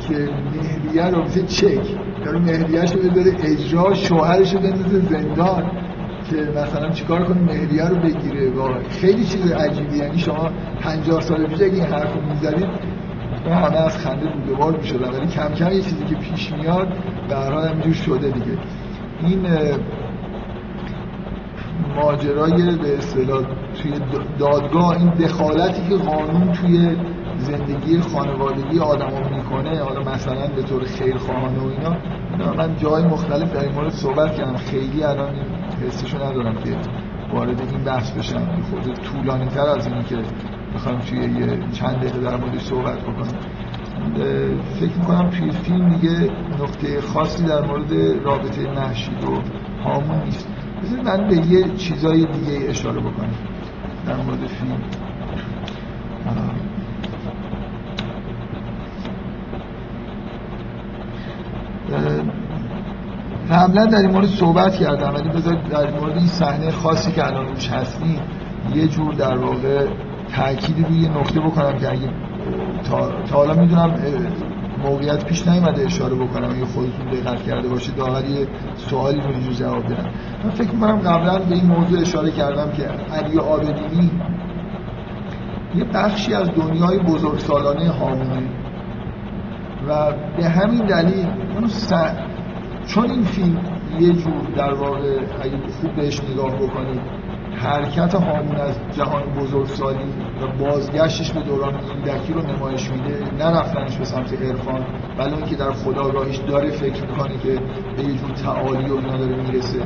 [0.00, 1.86] که مهریه رو مثل چک
[2.24, 5.62] داره مهریهش رو بذاره اجرا شوهرش رو بندازه زندان.
[6.30, 10.50] که مثلا چیکار کنه مهریه رو بگیره؟ واقعا خیلی چیز عجیبی یعنی شما
[10.80, 12.68] 50 سال پیش اگه این حرف رو می‌زدید
[13.46, 16.88] ما همه از خنده بار می‌شدن ولی کم کم یه چیزی که پیش میاد
[17.30, 18.58] هر حال همینجور شده دیگه.
[19.20, 19.46] این
[21.96, 23.42] ماجرای به اصطلاح
[23.82, 23.92] توی
[24.38, 26.96] دادگاه این دخالتی که قانون توی
[27.38, 31.96] زندگی خانوادگی آدما می‌کنه حالا مثلا به طور خیرخواهانه و اینا
[32.54, 34.56] من جای مختلف در این مورد صحبت کردم.
[34.56, 35.30] خیلی الان
[35.86, 36.76] حسشو ندارم که
[37.34, 38.62] وارد این بحث بشم.
[38.70, 40.16] خود طولانی تر از اینی که
[40.72, 43.38] می‌خوام توی یه چند دقیقه در موردش صحبت بکنم.
[44.80, 46.30] فکر می‌کنم توی فیلم دیگه
[46.62, 47.92] نقطه خاصی در مورد
[48.24, 49.42] رابطه محشید و
[49.84, 50.48] هامون نیست.
[50.82, 53.34] بذارید من به یه چیزای دیگه اشاره بکنم
[54.06, 54.80] در مورد فیلم.
[63.50, 67.46] قبلا در این مورد صحبت کردم ولی بذارید در مورد این صحنه خاصی که الان
[67.46, 68.20] روش هستیم
[68.74, 69.86] یه جور در واقع
[70.32, 72.10] تأکیدی روی نکته بکنم که اگه
[72.90, 73.94] تا, تا حالا می‌دونم
[74.84, 78.46] موقعیت پیش نیومده اشاره بکنم اگه خودتون دقت کرده باشید داور یه
[78.76, 80.10] سوالی رو اینجور جواب بدم.
[80.44, 82.82] من فکر می‌کنم قبلا به این موضوع اشاره کردم که
[83.14, 84.10] علی آبدینی
[85.74, 88.48] یه بخشی از دنیای بزرگسالانه هامونه
[89.88, 91.68] و به همین دلیل اون
[92.94, 93.58] چون این فیلم
[94.00, 97.00] یه جور در واقع اگه خوب بهش نگاه بکنید
[97.54, 100.12] حرکت هامون از جهان بزرگسالی
[100.42, 104.86] و بازگشتش به دوران کودکی رو نمایش میده نرفتنش به سمت عرفان
[105.18, 107.60] ولی اینکه در خداگاهیش داره فکر می‌کنه که
[107.96, 109.80] به یه جور تعالی و اینا می‌رسه.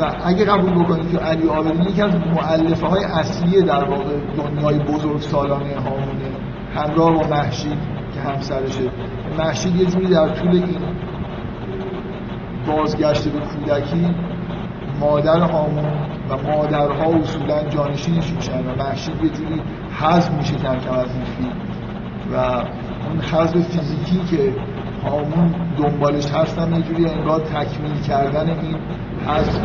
[0.00, 4.78] و اگه قبول بکنید که علی آبدینی یکی از معلفه های اصلی در واقع دنیای
[4.78, 6.30] بزرگ سالانه هامونه
[6.74, 7.95] همراه با محشید
[8.26, 8.90] همسرشه
[9.38, 10.78] محشید یه جوری در طول این
[12.66, 14.14] بازگشت به کودکی
[15.00, 15.84] مادر هامون
[16.28, 19.62] و مادرها اصولا جانشینش میشن و محشید یه جوری
[20.00, 21.52] حذف میشه کم کم از این فیلم.
[22.32, 22.36] و
[23.08, 24.54] اون حذف فیزیکی که
[25.04, 28.76] هامون دنبالش هستن یه جوری انگار تکمیل کردن این
[29.26, 29.60] حذف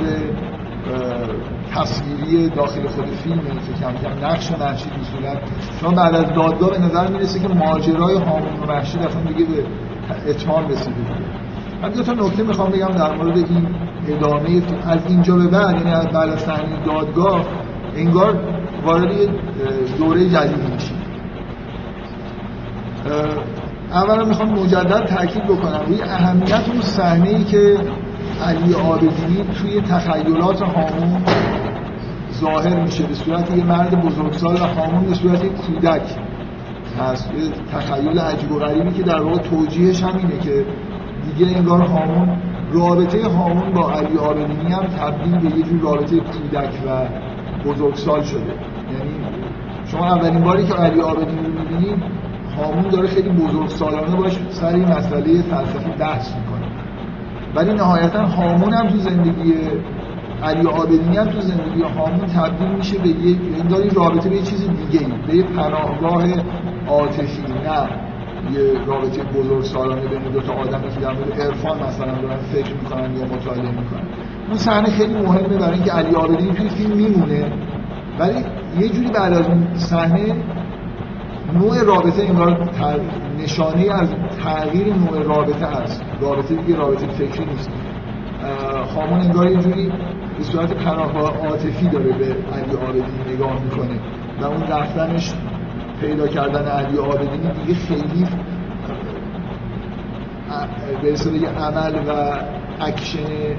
[1.75, 5.35] تصویری داخل خود فیلمه که کم کم نقش محشید اصولا
[5.81, 9.63] چون بعد از دادگاه به نظر می‌رسه که ماجرای هامون و محشید اصلا دیگه به
[10.29, 10.97] اتمام رسیده
[11.81, 13.67] من دو تا نکته می‌خوام بگم در مورد این
[14.07, 17.45] ادامه از اینجا به بعد یعنی از بعد از صحنه دادگاه
[17.95, 18.39] انگار
[18.85, 19.11] وارد
[19.97, 20.97] دوره جدیدی میشیم.
[23.91, 25.81] اولا می‌خوام مجدد تاکید بکنم.
[25.87, 27.77] روی اهمیت اون صحنه ای که
[28.41, 31.23] علی آبدینی توی تخیلات هامون
[32.33, 36.01] ظاهر میشه به صورت یه مرد بزرگسال و هامون به صورت کودک.
[36.99, 37.31] هست
[37.73, 40.65] تخیل عجیب و غریبی که در واقع توجیهش همینه که
[41.25, 42.37] دیگه انگار هامون
[42.73, 47.07] رابطه هامون با علی آبدینی هم تبدیل به یه جور رابطه کودک و
[47.69, 48.39] بزرگسال شده.
[48.39, 49.11] یعنی
[49.85, 52.03] شما اولین باری که علی آبدینی رو می‌بینید
[52.57, 56.70] هامون داره خیلی بزرگسالانه باش سر این مسئله فلسفی بحث می‌کنه.
[57.55, 59.53] ولی نهایتا هامون هم تو زندگی
[60.43, 64.67] علی آبدینی هم تو زندگی هامون تبدیل میشه به یه انگار رابطه به یه چیز
[64.67, 66.23] دیگه ای به یه پناهگاه
[66.87, 67.89] عاطفی نه
[68.53, 72.73] یه رابطه بزرگ سالانه بین دو تا آدمی که در مورد عرفان مثلا دارن فکر
[72.73, 74.07] می‌کنن یا مطالعه می‌کنن.
[74.47, 77.51] اون صحنه خیلی مهمه برای اینکه علی آبدینی توی فیلم میمونه.
[78.19, 78.45] ولی
[78.79, 80.35] یه جوری بعد از اون صحنه
[81.53, 82.69] نوع رابطه انگار
[83.43, 84.09] نشانه از
[84.43, 87.69] تغییر نوع رابطه هست رابطه دیگه رابطه فکری نیست.
[88.95, 89.91] خامون انگار یه جوری
[90.37, 93.99] به صورت پناهگاه عاطفی داره به علی آبدینی نگاه می‌کنه
[94.41, 95.33] و اون رفتنش
[96.01, 98.25] پیدا کردن علی آبدینی دیگه خیلی
[101.01, 102.37] به اصطلاح عمل و
[102.79, 103.55] اکشن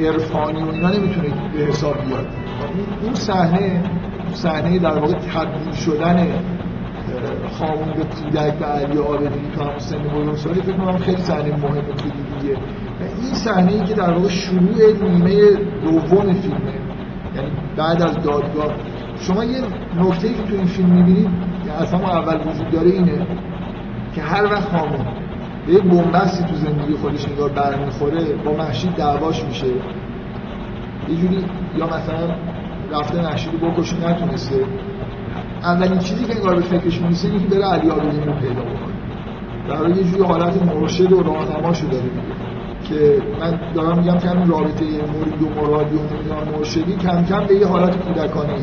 [0.00, 2.26] عرفانی و اینا نمی‌تونه به حساب بیاد.
[3.02, 3.82] اون صحنه
[4.32, 6.26] صحنه در واقع تبدیل شدن
[7.62, 11.82] خامون به کودک و علی آبدینی تو همون سن بزرگسالی فکر کنم خیلی صحنه مهمه
[11.82, 12.56] کلیدیه
[13.00, 16.72] و این صحنه ای که در واقع شروع نیمه دوم فیلمه
[17.36, 18.72] یعنی بعد از دادگاه.
[19.16, 19.60] شما یه
[19.96, 21.30] نکته که تو این فیلم می‌بینید
[21.64, 23.26] که اصلا اول وجود داره اینه
[24.14, 25.06] که هر وقت خامون
[25.66, 29.66] به یک بنبستی تو زندگی خودش انگار برمیخوره با محشید دعواش میشه.
[31.08, 31.44] یه جوری
[31.76, 32.36] یا مثلا
[32.92, 34.64] رفته محشید رو بکشه نتونسته.
[35.64, 38.92] اولین چیزی که انگار به فکرش می‌رسه اینه که بره علی رو پیدا بکنه
[39.68, 42.10] در یه جوری حالت مرشد و راهنماشو داره
[42.84, 47.54] که من دارم میگم که همین رابطه مرید و مرادی و مرشدی کم کم به
[47.54, 48.54] یه حالت کودکانه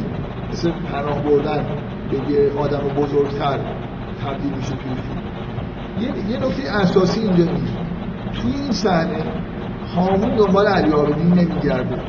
[0.52, 1.66] مثل پناه بردن
[2.12, 3.60] به یه آدم بزرگتر
[4.26, 4.92] تبدیل میشه توی
[6.00, 7.78] یه, یه نکته اساسی اینجا نیست.
[8.34, 9.24] توی این صحنه
[9.96, 12.02] هامون دنبال علی آبدین نمیگرده.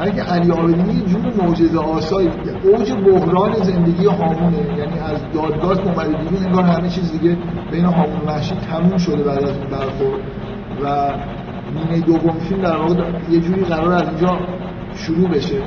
[0.00, 2.28] بلکه علی آبدینی یه جور معجزه آسایی
[2.64, 4.78] اوج بحران زندگی هامونه.
[4.78, 7.36] یعنی از دادگاه اومده بیرون انگار همه چیز دیگه
[7.70, 10.20] بین هامون و وحشی تموم شده بعد از اون برخورد.
[10.82, 11.12] و
[11.74, 14.38] نیمه دوم فیلم در واقع یه جوری قرار از اینجا
[14.94, 15.62] شروع بشه.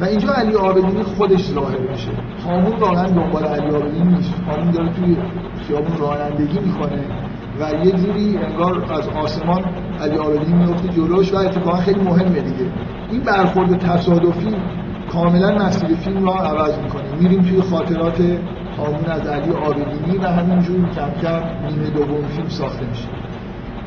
[0.00, 2.10] و اینجا علی آبدینی خودش ظاهر میشه.
[2.46, 4.34] هامون واقعا دنبال علی آبدینی نیست.
[4.46, 5.16] هامون داره توی
[5.66, 7.00] خیابون رانندگی می‌کنه.
[7.60, 9.64] و یه جوری انگار از آسمان
[10.00, 12.70] علی آبدینی میفته جلوش و اتفاقا خیلی مهمه دیگه.
[13.10, 14.56] این برخورد تصادفی
[15.12, 17.14] کاملا مسیر فیلم را عوض می‌کنه.
[17.20, 18.20] میریم توی خاطرات
[18.78, 23.08] هامون از علی آبدینی و همینجور کم کم نیمه دوم فیلم ساخته میشه.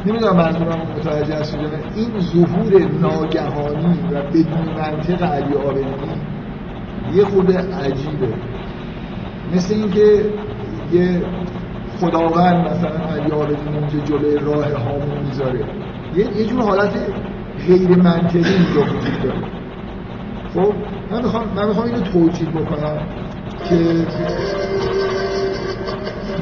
[0.06, 1.60] نمی‌دونم منظورم متوجه هستید
[1.96, 6.22] این ظهور ناگهانی و بدون منطق علی آبدینی
[7.14, 8.34] یه خود عجیبه.
[9.56, 10.26] مثل اینکه
[10.92, 11.22] یه
[12.00, 15.66] خداوند مثلا علی آبدین اونجا جلوی راه هامون می‌ذاره.
[16.16, 16.92] یه جور حالت
[17.68, 19.48] غیر منطقی اینجا وجود داره
[20.54, 20.76] خب
[21.12, 23.08] من می‌خوام من می‌خوام اینو توجیه بکنم
[23.70, 23.76] که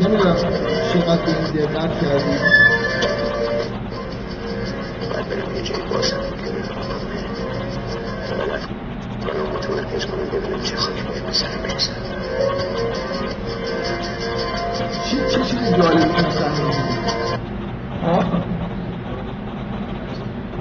[0.02, 0.36] نمی‌دونم
[0.94, 2.40] چقدر به این دقت کردید
[5.10, 6.36] باید برم یه جایی باشم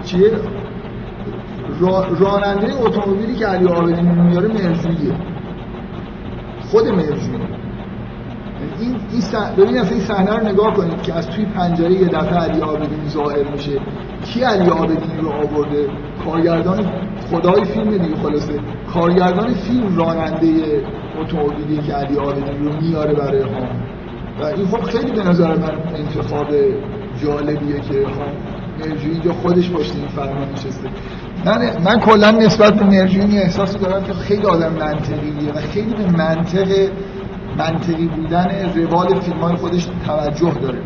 [0.05, 0.31] چیه؟
[1.81, 2.07] را...
[2.19, 5.15] راننده اتومبیلی که علی آبدین میاره مرجویه
[6.71, 7.55] خود مرجویه
[8.81, 12.61] این این اصلا این صحنه رو نگاه کنید که از توی پنجره یه دفعه علی
[12.61, 13.81] آبدین ظاهر میشه.
[14.25, 15.89] کی علی آبدین رو آورده؟
[16.25, 16.93] کارگردان
[17.31, 18.61] خدای فیلم دیگه خلاصه.
[18.95, 20.83] کارگردان فیلم راننده
[21.21, 23.69] اتومبیلی که علی آبدین رو میاره برای هم
[24.41, 26.47] و این خب خیلی به نظر من انتخاب
[27.23, 28.07] جالبیه که
[28.81, 30.89] مرجوی اینجا خودش پشت این فرمان نشسته.
[31.45, 36.07] من من کلا نسبت به مرجوی احساس دارم که خیلی آدم منطقیه و خیلی به
[36.07, 36.89] منطق
[37.59, 40.79] منطقی بودن روال فیلم خودش توجه داره.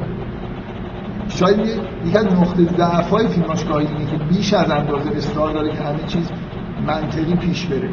[1.28, 1.58] شاید
[2.06, 5.82] یکی از نقطه ضعف های فیلماش گاهی اینه که بیش از اندازه اصرار داره که
[5.82, 6.30] همه چیز
[6.86, 7.90] منطقی پیش بره.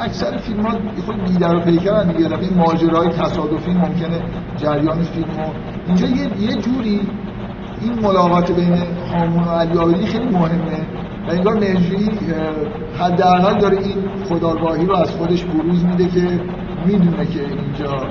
[0.00, 4.20] اکثر فیلم ها خود بیدر و پیکر هم دیگه این ماجرای تصادفی ممکنه
[4.56, 5.52] جریان فیلم ها
[5.86, 7.00] اینجا یه, یه جوری
[7.80, 8.74] این ملاقات بین
[9.12, 10.86] هامون و علی آبادی خیلی مهمه
[11.28, 12.10] و انگار مرجوی
[12.98, 13.94] حداقل داره این
[14.28, 16.40] خداگاهی رو از خودش بروز میده که
[16.86, 18.06] می‌دونه که اینجا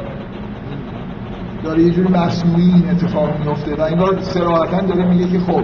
[1.64, 5.64] داره یه جوری مصنوعی این اتفاق میفته و انگار صراحتا داره میگه که خب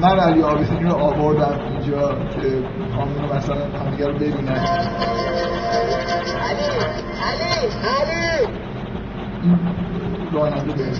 [0.00, 2.62] من علی آبادی رو آوردم اینجا که
[2.96, 4.66] هامون مثلا همدیگه رو ببینن.
[7.36, 7.58] علی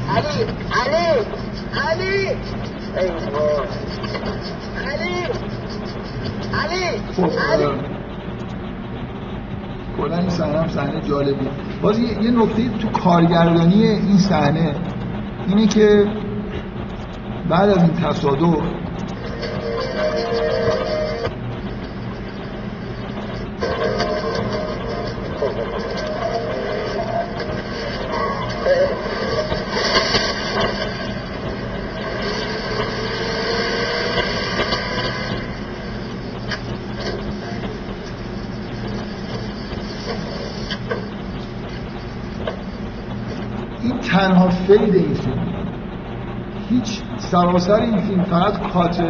[0.04, 0.32] علی
[0.72, 1.26] علی!
[1.72, 2.28] علی!
[2.96, 3.08] علی
[4.86, 5.26] علی علی!
[6.54, 6.98] علی!
[7.16, 7.64] خب علی!
[7.64, 7.76] اه،
[9.96, 11.48] کلا این صحنه هم صحنه جالبی
[11.82, 14.74] باز یه, یه نکته تو کارگردانی این صحنه
[15.48, 16.06] اینه که
[17.48, 18.62] بعد از این تصادف
[44.52, 45.52] fade این فیلم.
[46.70, 49.00] هیچ سراسر این فیلم فقط cut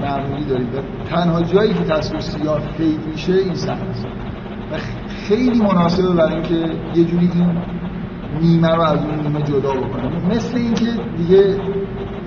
[0.00, 0.78] معمولی دارید و
[1.10, 4.06] تنها جایی که تصویر سیاه fade میشه این صحنه است.
[4.72, 4.76] و
[5.28, 6.54] خیلی مناسبه برای اینکه
[6.94, 7.62] یه جوری این
[8.40, 10.26] نیمه رو از اون نیمه جدا بکنه.
[10.36, 11.56] مثل اینکه دیگه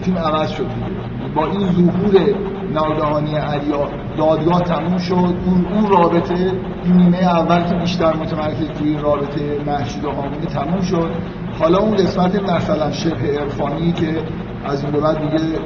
[0.01, 1.31] فیلم عوض شد دیگه.
[1.35, 2.35] با این ظهور
[2.73, 5.35] ناگهانی علیا دادگاه تموم شد.
[5.45, 6.51] اون, اون رابطه
[6.83, 11.11] این نیمه اول که بیشتر متمرکز توی رابطه مهشید و هامونی تموم شد.
[11.59, 14.17] حالا اون قسمت مثلا شبه عرفانی که
[14.65, 15.59] از این به بعد دیگه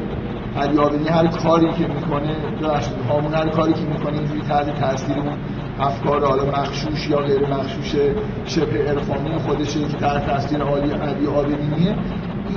[0.58, 5.18] علی عابدینی هر کاری که می‌کنه ببخشید هامون هر کاری که می‌کنه اینجوری تحت تاثیر
[5.18, 5.38] اون
[5.80, 7.96] افکار حالا مغشوش یا غیر مغشوش
[8.46, 11.96] شبه عرفانی خودشه که تحت تاثیر علی علی عابدینیه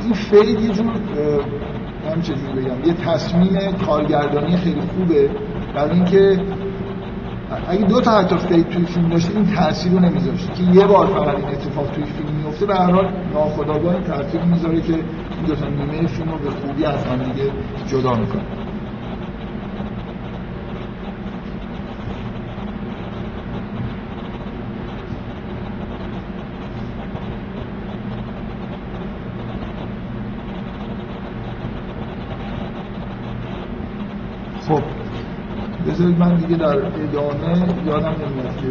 [0.03, 0.87] این fade یه جور
[2.11, 5.31] هم چجوری بگم یه تصمیم کارگردانی خیلی خوبه
[5.75, 6.41] برای اینکه
[7.69, 11.07] اگه دو تا حتی fade توی فیلم داشته این تاثیر رو نمیذاشت که یه بار
[11.07, 15.45] فقط این اتفاق توی فیلم میفته به هر حال ناخودآگاه این تاثیر می‌ذاره که این
[15.47, 17.53] دو تا نیمه فیلم رو به خوبی از هم دیگه
[17.87, 18.63] جدا می‌کنه
[35.87, 38.67] البته من دیگه در ادامه یادم نمیاد که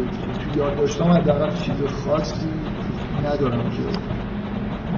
[0.52, 2.48] تو یاد داشتم حداقل چیز خاصی
[3.20, 3.82] ندارم که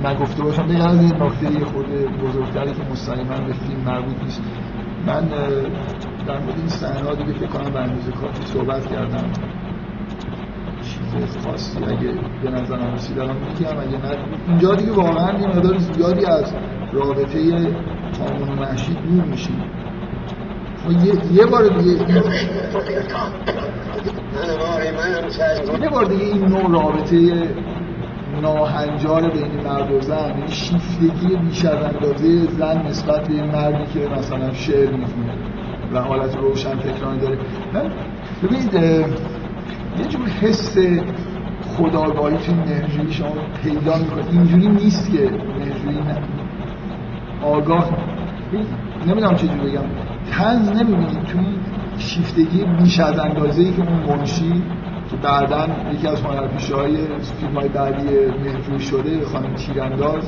[0.08, 1.86] نگفته باشم بگم از نکته خود
[2.22, 4.42] بزرگتری که مستقیما به فیلم مربوط نیست
[5.06, 5.28] من
[6.26, 9.30] در مورد این صحنه دیگه فکر کنم به اندازه کافی صحبت کردم
[10.82, 15.78] چیز خاصی اگه به نظرم رسید الان میگم اگه نه اینجا دیگه واقعا یه مقدار
[15.78, 16.54] زیادی از
[16.92, 17.68] رابطه
[18.18, 19.64] قانون محشید دور میشیم
[20.90, 21.90] یه, یه بار دیگه
[25.82, 27.48] یه بار دیگه این نوع رابطه
[28.42, 34.08] ناهنجار بین مرد و زن این شیفتگی بیش از اندازه زن نسبت به مردی که
[34.08, 35.32] مثلا شعر می‌خونه
[35.92, 37.38] و حالت روشن فکرانی داره.
[38.42, 38.74] ببینید
[39.98, 40.76] یه جور حس
[41.76, 43.32] خداگاهی توی مهرجویی شما
[43.62, 46.02] پیدا می‌کنید اینجوری نیست که مهرجویی
[47.42, 47.90] آگاه
[49.06, 49.84] نمی‌دونم چه بگم.
[50.30, 51.46] تنز نمی‌بینید توی
[51.98, 54.62] شیفتگی بیش از اندازه ای که اون منشی
[55.10, 56.96] که بعدا یکی از هنرپیشه های
[57.40, 58.04] فیلم های بعدی
[58.44, 60.24] مهرجویی شده خانم تیرانداز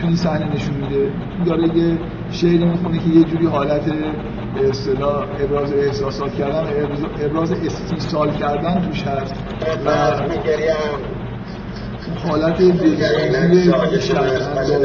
[0.00, 1.12] تو این صحنه نشون میده.
[1.46, 1.98] داره یه
[2.30, 3.84] شعری می‌خونه که یه جوری حالت
[4.54, 6.66] به اصطلاح ابراز احساسات کردن
[7.20, 9.34] ابراز استیصال کردن توش هست.
[9.86, 9.90] و
[12.28, 14.78] حالت دلسوزی بیش از اندازه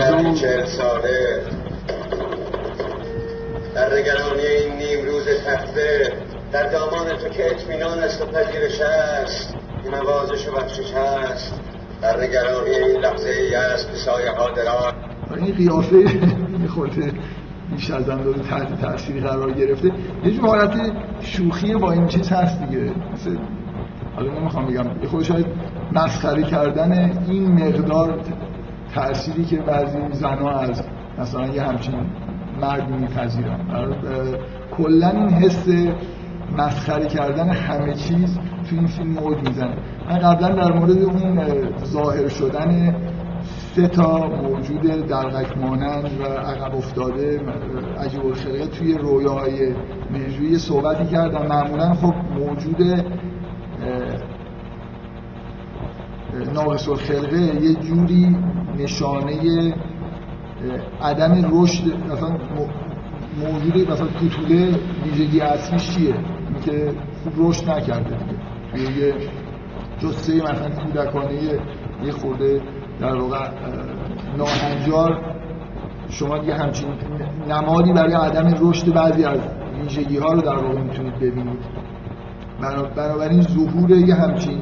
[3.76, 6.12] در نگرانی این نیم روز تخته
[6.56, 9.56] در دامان تو که اطمینان است و پذیرش است.
[9.92, 11.62] نوازش و بخشش هست.
[12.02, 14.94] در نگرانی لحظه است به سایه ها دران
[15.36, 16.06] این قیافه
[16.76, 17.14] خورده
[17.72, 19.92] بیش از اندازه تحت تأثیری قرار گرفته.
[20.24, 22.92] یه جور حالت شوخی با این چیز هست دیگه.
[23.14, 23.38] مثل
[24.16, 25.46] حالا نمی‌خوام بگم خود شاید
[25.92, 28.20] مسخره کردن این مقدار
[28.96, 30.84] تأثیری که بعضی زنها از
[31.18, 32.06] مثلا یه همچین
[32.62, 33.60] مرد میپذیرن.
[34.78, 35.68] کلا این حس
[36.58, 38.38] مسخره کردن همه چیز
[38.70, 39.78] تو این فیلم موج می‌زنه.
[40.10, 41.46] من قبلا در مورد اون
[41.84, 42.96] ظاهر شدن
[43.76, 47.42] سه تا موجود درغک مانند و عقب افتاده
[48.00, 49.74] عجیب الخلقه توی رویاهای
[50.12, 51.48] مهجویی صحبتی کردم.
[51.48, 53.06] معمولا خب موجود
[56.54, 58.38] ناقص الخلقه یه جوری
[58.78, 59.74] نشانه
[61.02, 62.38] عدم رشد مثلا
[63.38, 66.16] موجود مثلا کوتوله ویژگی اصلیش چیه؟
[66.54, 66.94] اینکه
[67.24, 68.18] خوب رشد نکرده
[68.74, 68.98] دیگه.
[68.98, 69.14] یه
[70.00, 71.60] جسه مثلا کودکانه
[72.04, 72.62] یه خورده
[73.00, 73.50] در واقع
[74.38, 75.36] ناهنجار
[76.10, 76.90] شما دیگه همچین
[77.50, 79.40] نمادی برای عدم رشد بعضی از
[79.82, 81.60] ویژگی ها رو در واقع می‌تونید ببینید.
[82.96, 84.62] بنابراین ظهور یه همچین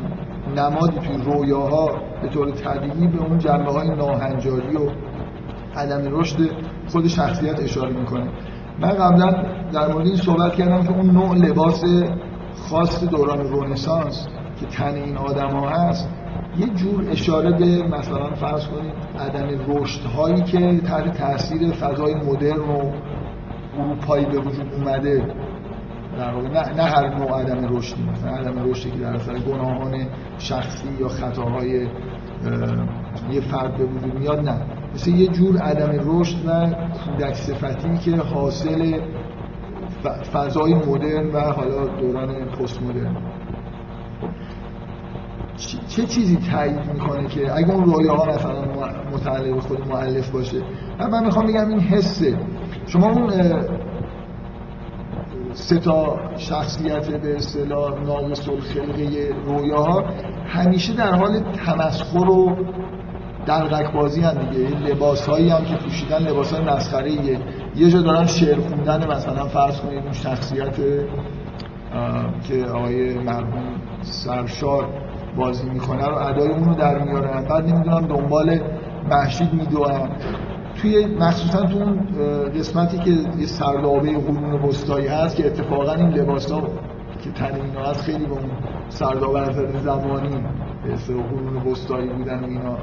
[0.58, 4.90] نمادی توی رویاها به طور طبیعی به اون جنبه های ناهنجاری و
[5.76, 6.38] عدم رشد
[6.88, 8.30] خود شخصیت اشاره می‌کنه.
[8.80, 9.32] من قبلا
[9.74, 11.84] در مورد این صحبت کردم که اون نوع لباس
[12.70, 14.28] خاص دوران رونسانس
[14.60, 16.10] که تن این آدم ها هست
[16.58, 22.60] یه جور اشاره به مثلا فرض کنید عدم رشد هایی که تحت تاثیر فضای مدرن
[22.60, 22.92] و
[23.80, 25.34] اروپایی به وجود اومده.
[26.18, 30.08] در واقع نه, نه هر نوع عدم رشدی مثلا عدم رشدی که در اثر گناهان
[30.38, 31.88] شخصی یا خطاهای
[33.32, 34.83] یه فرد به وجود میاد نه.
[34.94, 36.76] مثل یه جور عدم رشد و
[37.06, 39.00] کودک صفتی که حاصل
[40.34, 43.18] فضای مدرن و حالا دوران پست مدرن
[45.88, 48.66] چه چیزی تایید می‌کنه که اگه اون رویاها مثلا
[49.14, 50.62] متعلق خود معلف باشه؟
[51.12, 52.38] من می‌خوام بگم این حسه
[52.88, 53.32] شما اون
[55.54, 60.04] سه تا شخصیت به اصطلاح ناقص الخلقه رویاها
[60.48, 62.58] همیشه در حال تمسخر و
[63.46, 64.68] دلغک بازی هم دیگه.
[64.68, 67.12] این لباس هایی هم که پوشیدن لباس های مسخره
[67.76, 70.76] یه جا دارن شعر خوندن مثلا فرض کنید اون شخصیت
[72.44, 73.64] که آقای مرحوم
[74.02, 74.88] سرشار
[75.38, 77.46] بازی می‌کنه رو ادای اون رو در میارن.
[77.46, 78.60] بعد نمی‌دونم دنبال
[79.10, 80.10] محشید می‌دونن
[80.82, 82.00] توی مخصوصا تو اون
[82.60, 86.62] قسمتی که یه سردابه قرون وسطایی هست که اتفاقا این لباس ها
[87.24, 88.50] که تن اینا هست خیلی با اون
[88.90, 89.54] سردابه
[89.84, 90.30] زمانی
[90.84, 92.78] به قرون وسطایی بودن و اینا.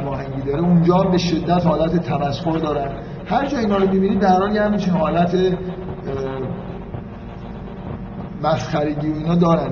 [0.00, 2.90] هماهنگی داره اونجا به شدت حالت تمسخر دارن
[3.26, 5.36] هر جا اینا رو می‌بینید در حال همین حالت
[8.42, 9.70] مسخرگی و اینا دارن.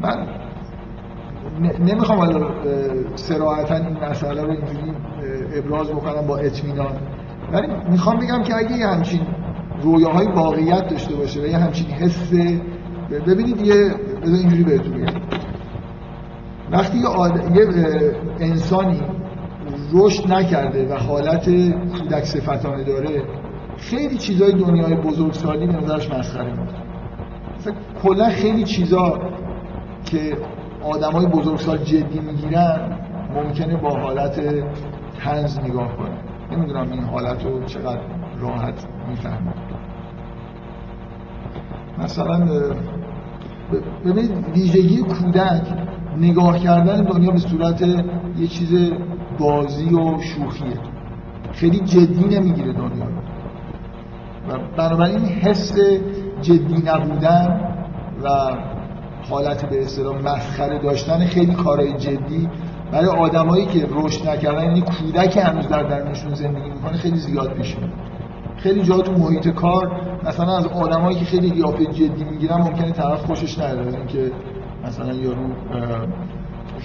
[0.00, 0.26] من
[1.80, 2.46] نمی‌خوام حالا
[3.14, 4.92] سراحتا این مسئله رو اینجوری
[5.54, 6.92] ابراز بکنم با اطمینان.
[7.52, 9.20] ولی می‌خوام بگم که اگه یه همچین
[9.82, 12.32] رویاهای واقعیت داشته باشه و یه همچین حس
[13.26, 15.20] ببینید یه اینجوری بهتون بگم.
[16.72, 17.56] وقتی یه, آد...
[17.56, 17.66] یه
[18.40, 19.00] انسانی
[19.92, 21.44] رشد نکرده و حالت
[21.98, 23.22] کودک صفتانه داره
[23.76, 26.74] خیلی چیزای دنیای بزرگسالی به نظرش مسخره میاد
[28.02, 29.18] کلا خیلی چیزا
[30.04, 30.36] که
[30.82, 32.98] آدمای بزرگسال جدی می‌گیرن
[33.34, 34.40] ممکنه با حالت
[35.18, 36.16] تنز نگاه کنن.
[36.52, 38.00] نمی‌دونم این حالت رو چقدر
[38.40, 39.54] راحت می‌فهمم
[41.98, 42.46] مثلا
[44.04, 45.62] ببینید ویژگی کودک
[46.20, 47.82] نگاه کردن دنیا به صورت
[48.38, 48.92] یه چیز
[49.38, 50.78] بازی و شوخیه.
[51.52, 53.06] خیلی جدی نمی‌گیره دنیا.
[54.48, 55.78] و بنابراین حس
[56.42, 57.60] جدی نبودن
[58.24, 58.28] و
[59.30, 62.48] حالت به اصطلاح مسخره داشتن خیلی کارهای جدی
[62.92, 67.76] برای آدمایی که رشد نکردن یعنی کودک هنوز در درونشون زندگی می‌کنه خیلی زیاد پیش
[67.76, 67.90] میاد.
[68.56, 73.24] خیلی جا تو محیط کار مثلا از آدمایی که خیلی قیافه جدی می‌گیرن ممکنه طرف
[73.24, 74.30] خوشش نیاد اینکه
[74.86, 75.46] مثلا یارو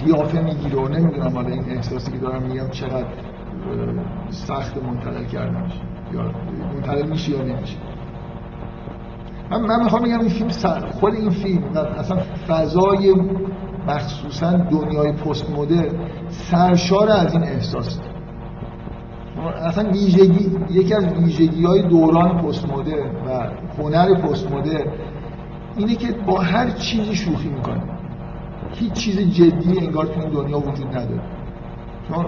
[0.04, 3.06] قیافه می‌گیره و نمی‌دونم حالا این احساسی که دارم میگم چقدر
[4.30, 5.72] سخت منتقل کردنش
[6.12, 6.22] یا
[6.74, 7.76] منتقل میشه یا نمیشه.
[9.50, 10.50] من, من می‌خوام بگم این فیلم
[10.90, 11.62] خود این فیلم
[11.98, 12.18] اصلا
[12.48, 13.14] فضای
[13.88, 15.88] مخصوصا دنیای پست مدر
[16.28, 18.00] سرشار از این احساس.
[19.62, 24.84] اصلا ویژگی یکی از ویژگی های دوران پست مدر و هنر پست مدرن
[25.76, 27.97] اینه که با هر چیزی شوخی می‌کنه.
[28.78, 31.20] هیچ چیز جدی انگار تو این دنیا وجود نداره.
[32.08, 32.26] چون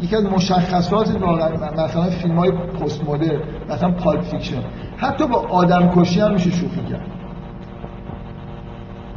[0.00, 1.50] یکی از مشخصات واقعا
[1.84, 3.40] مثلا فیلم های پست مدرن
[3.70, 4.62] مثلا Pulp Fiction
[4.96, 7.06] حتی با آدم کشی هم میشه شوخی کرد.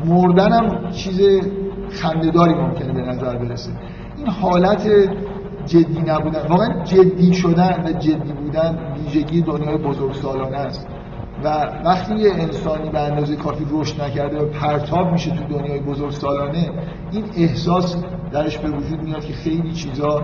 [0.05, 1.21] مردن هم چیز
[1.89, 3.71] خندهداری ممکنه به نظر برسه.
[4.17, 4.87] این حالت
[5.65, 10.87] جدی نبودن واقعا جدی شدن و جدی بودن ویژگی دنیای بزرگسالانه است.
[11.43, 11.47] و
[11.85, 16.69] وقتی یه انسانی به اندازه کافی رشد نکرده و پرتاب میشه تو دنیای بزرگ سالانه
[17.11, 17.95] این احساس
[18.31, 20.23] درش به وجود میاد که خیلی چیزا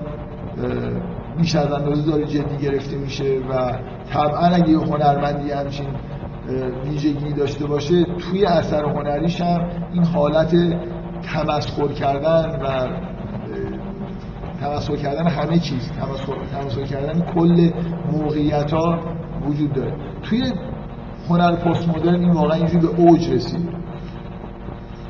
[1.37, 3.73] بیش از اندازه داره جدی گرفته میشه و
[4.13, 5.87] طبعا اگه یه هنرمندی همچین
[6.85, 10.55] ویژگی داشته باشه توی اثر هنریش هم این حالت
[11.21, 12.87] تمسخر کردن و
[14.61, 15.91] تمسخر کردن همه چیز
[16.51, 17.71] تمسخر کردن کل
[18.11, 18.99] موقعیت ها
[19.45, 19.93] وجود داره.
[20.23, 20.53] توی
[21.29, 23.69] هنر پست مدرن این واقعا اینجوری به اوج رسید.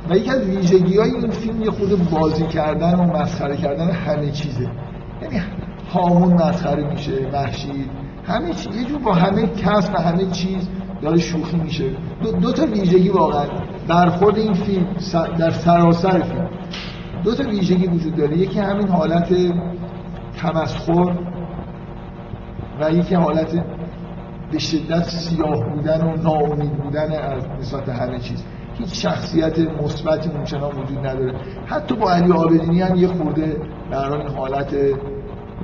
[0.09, 4.31] و یکی از ویژگی های این فیلم یه خود بازی کردن و مسخره کردن همه
[4.31, 4.69] چیزه.
[5.21, 5.41] یعنی
[5.93, 7.85] هامون مسخره میشه وحشی
[8.27, 10.67] همه چیز یه جور با همه کس و همه چیز
[11.01, 11.85] داره شوخی میشه.
[12.23, 13.45] دو, دو تا ویژگی واقعا
[13.87, 14.87] برخورد این فیلم
[15.37, 16.49] در سراسر فیلم.
[17.23, 18.37] دو تا ویژگی وجود داره.
[18.37, 19.35] یکی همین حالت
[20.37, 21.15] تمسخر
[22.81, 23.63] و یکی حالت
[24.51, 28.43] به شدت سیاه بودن و ناامید بودن از نسبت همه چیز.
[28.79, 31.33] هیچ شخصیت مثبتی اونچنان وجود نداره.
[31.65, 33.57] حتی با علی آبدینی هم یه خورده
[33.91, 34.75] در این حالت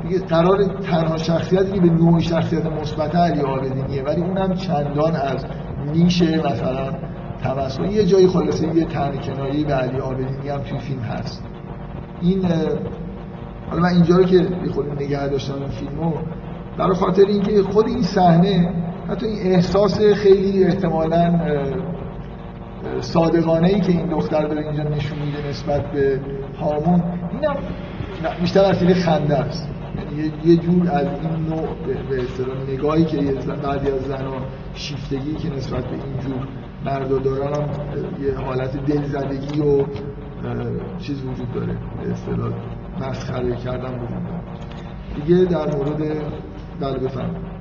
[0.03, 5.45] دیگه قرار تنها شخصیتی که به نوعی شخصیت مثبت علی آبدینیه ولی اونم چندان از
[5.93, 6.93] نیشه مثلا
[7.43, 7.85] تمسخر.
[7.85, 11.43] یه جایی خلاصه یه تن کنایی به علی آبدینی هم توی فیلم هست.
[12.21, 12.45] این
[13.69, 16.13] حالا من اینجا رو که خود نگه داشتم این فیلمو
[16.77, 18.73] برای خاطر اینکه خود این صحنه
[19.09, 21.39] حتی این احساس خیلی احتمالاً
[23.01, 26.19] صادقانه ای که این دختر داره اینجا نشون میده نسبت به
[26.59, 27.55] هامون اینم
[28.41, 29.69] بیشتر از خنده است.
[30.13, 31.67] یعنی یه جور از این نوع
[32.09, 33.17] به اصطلاح نگاهی که
[33.63, 34.41] بعضی از زنان
[34.73, 36.47] شیفتگی که نسبت به این جور
[36.85, 37.69] مردا دارن هم
[38.23, 39.85] یه حالت دلزدگی و
[40.99, 41.77] چیز وجود داره.
[42.03, 42.51] به اصطلاح
[43.01, 44.41] مسخره کردن وجود داره.
[45.15, 46.01] دیگه در مورد
[46.79, 47.54] بله بفرمایید.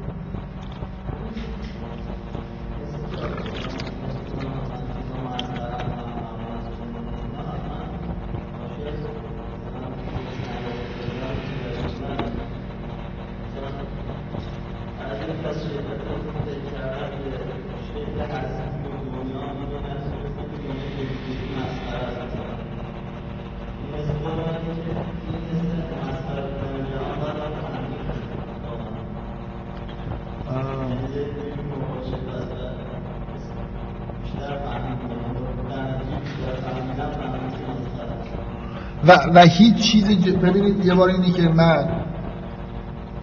[39.08, 42.04] و, و هیچ چیزی ببینید یه بار اینی که من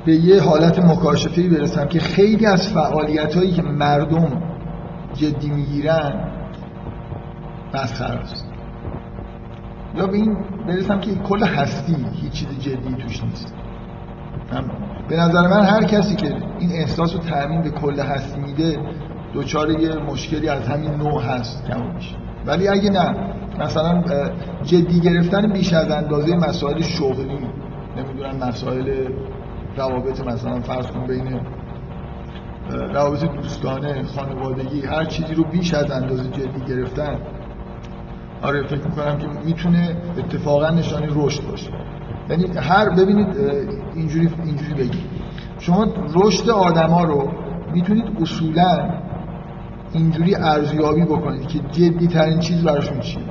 [0.06, 4.42] به یه حالت مکاشفه‌ای برسم که خیلی از فعالیت هایی که مردم
[5.14, 6.32] جدی می‌گیرن
[7.74, 8.46] مسخره است.
[9.98, 10.38] یا به این
[10.68, 13.54] برسم که کل هستی هیچ چیز جدی توش نیست.
[15.10, 18.78] به نظر من هر کسی که این احساس رو تعمین به کل هستی میده
[19.34, 22.16] دوچار یه مشکلی از همین نوع هست کم میشه.
[22.46, 23.16] ولی اگه نه
[23.62, 24.04] مثلا
[24.64, 27.48] جدی گرفتن بیش از اندازه مسائل شغلی
[27.98, 29.08] نمی‌دونم مسائل
[29.78, 31.40] روابط مثلا فرض کن بین
[32.94, 37.20] روابط دوستانه خانوادگی هر چیزی رو بیش از اندازه جدی گرفتن
[38.42, 41.70] آره فکر می‌کنم که می‌تونه اتفاقا نشانی رشد باشه.
[42.30, 43.28] یعنی هر ببینید
[43.96, 45.06] اینجوری اینجوری بگید
[45.60, 47.32] شما رشد آدما رو
[47.74, 48.90] می‌تونید اصولا
[49.94, 53.24] اینجوری ارزیابی بکنید که جدی ترین چیز براشون چیه؟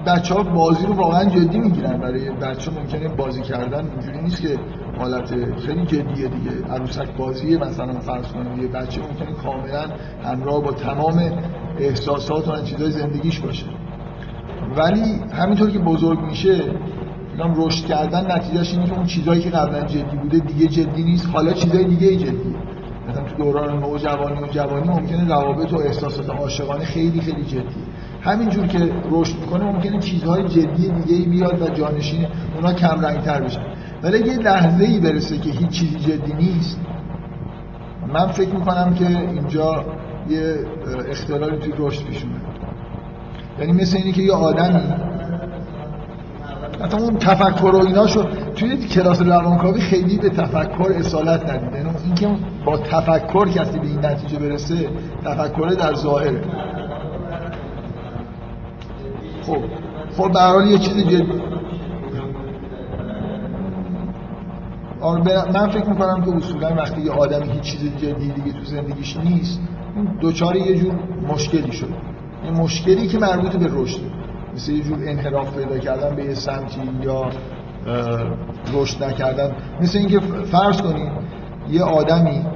[0.00, 4.58] بچه ها بازی رو واقعا جدی می‌گیرن برای بچه ممکنه بازی کردن اینجوری نیست که
[4.98, 6.66] حالت خیلی جدیه دیگه.
[6.70, 9.86] عروسک بازیه مثلا فرض کنید یه بچه ممکنه کاملا
[10.24, 11.32] همراه با تمام
[11.78, 13.66] احساسات و چیزای زندگیش باشه.
[14.76, 16.62] ولی همینطور که بزرگ میشه
[17.32, 21.30] میگم رشد کردن نتیجهش اینه که اون چیزایی که قبلا جدی بوده دیگه جدی نیست.
[21.32, 22.54] حالا چیزای دیگه جدیه.
[23.08, 27.84] مثلا تو دوران نوجوانی و جوانی ممکنه روابط و احساسات عاشقانه خیلی خیلی جدیه.
[28.24, 33.40] همینجور که رشد می‌کنه ممکنه چیزهای جدی دیگه بیاد و جانشین اونا کم رنگ تر
[33.40, 33.60] بشن
[34.02, 36.80] ولی یه لحظه ای برسه که هیچ چیزی جدی نیست.
[38.08, 39.84] من فکر می‌کنم که اینجا
[40.28, 40.54] یه
[41.10, 42.24] اختلالی توی رشد پیش
[43.60, 44.82] یعنی مثل اینه که یه آدمی
[46.80, 48.24] مثلا اون تفکر و ایناشو
[48.54, 51.72] توی کلاس روانکاوی خیلی به تفکر اصالت ندید.
[51.72, 52.28] یعنی اینکه
[52.64, 54.88] با تفکر کسی به این نتیجه برسه
[55.24, 56.40] تفکر در ظاهره.
[59.46, 59.56] خب
[60.16, 61.42] خب به حال یه چیز جدی.
[65.00, 69.16] آره من فکر می‌کنم که اصولا وقتی یه آدمی هیچ چیز جدی دیگه تو زندگیش
[69.16, 69.60] نیست
[70.20, 70.94] دوچار یه جور
[71.28, 71.94] مشکلی شده.
[72.44, 74.00] یه مشکلی که مربوط به رشد.
[74.54, 77.30] مثل یه جور انحراف پیدا کردن به یه سمتی یا
[78.74, 79.52] رشد نکردن.
[79.80, 81.12] مثل اینکه فرض کنید
[81.70, 82.46] یه آدمی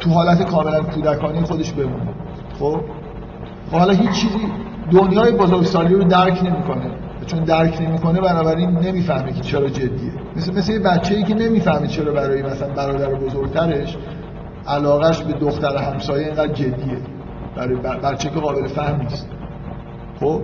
[0.00, 2.14] تو حالت کاملا کودکانی خودش بمونه.
[2.58, 2.80] خب؟
[3.72, 4.38] و حالا هیچ چیزی
[4.90, 6.90] دنیای بزرگسالی رو درک نمی‌کنه.
[7.26, 10.12] چون درک نمی‌کنه بنابراین نمی‌فهمه که چرا جدیه.
[10.36, 13.96] مثل مثل یه بچه‌ای که نمی‌فهمه چرا برای مثلا برادر بزرگترش
[14.68, 16.98] علاقش به دختر همسایه اینقدر جدیه.
[17.56, 19.28] برای بچه که قابل فهم نیست.
[20.20, 20.40] خب؟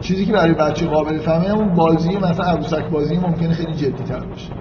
[0.00, 4.20] چیزی که برای بچه قابل فهمه اون بازی مثلا عروسک بازی ممکنه خیلی جدی تر
[4.20, 4.52] باشه.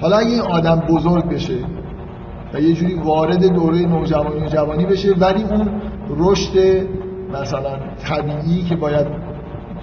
[0.00, 1.58] حالا اگه این آدم بزرگ بشه
[2.54, 5.68] و یه جوری وارد دوره نوجوانی و جوانی بشه ولی اون
[6.10, 6.52] رشد
[7.40, 9.06] مثلا طبیعی که باید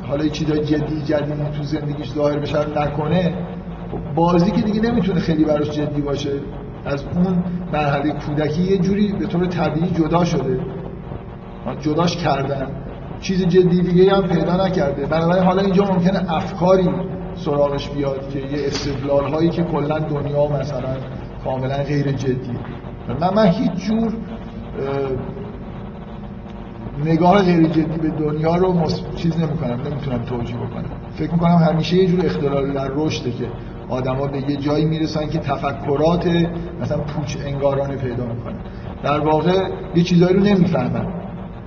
[0.08, 3.34] حالا چیزای جدی جدی تو زندگیش ظاهر بشه نکنه
[4.16, 6.32] بازی که دیگه نمی‌تونه خیلی براش جدی باشه.
[6.86, 7.44] از اون
[7.74, 10.60] مرحله کودکی یه جوری به طور طبیعی جدا شده.
[11.82, 12.68] جداش کردن.
[13.22, 15.06] چیز جدی دیگه هم پیدا نکرده.
[15.06, 16.90] بنابراین حالا اینجا ممکنه افکاری
[17.36, 20.96] سراغش بیاد که یه استدلال هایی که کلا دنیا مثلا
[21.44, 22.58] کاملا غیر جدی.
[23.22, 24.14] من من هیچ جور
[27.06, 29.02] نگاه غیر جدی به دنیا رو مص...
[29.16, 30.86] چیز نمی کنم نمی‌تونم توجیه بکنم.
[31.16, 33.48] فکر می‌کنم همیشه یه جور اختلال در رشده که
[33.90, 36.28] آدما به یه جایی می‌رسن که تفکرات
[36.82, 38.60] مثلا پوچ انگارانه پیدا می‌کنن.
[39.04, 41.08] در واقع یه چیزایی رو نمی‌فهمن.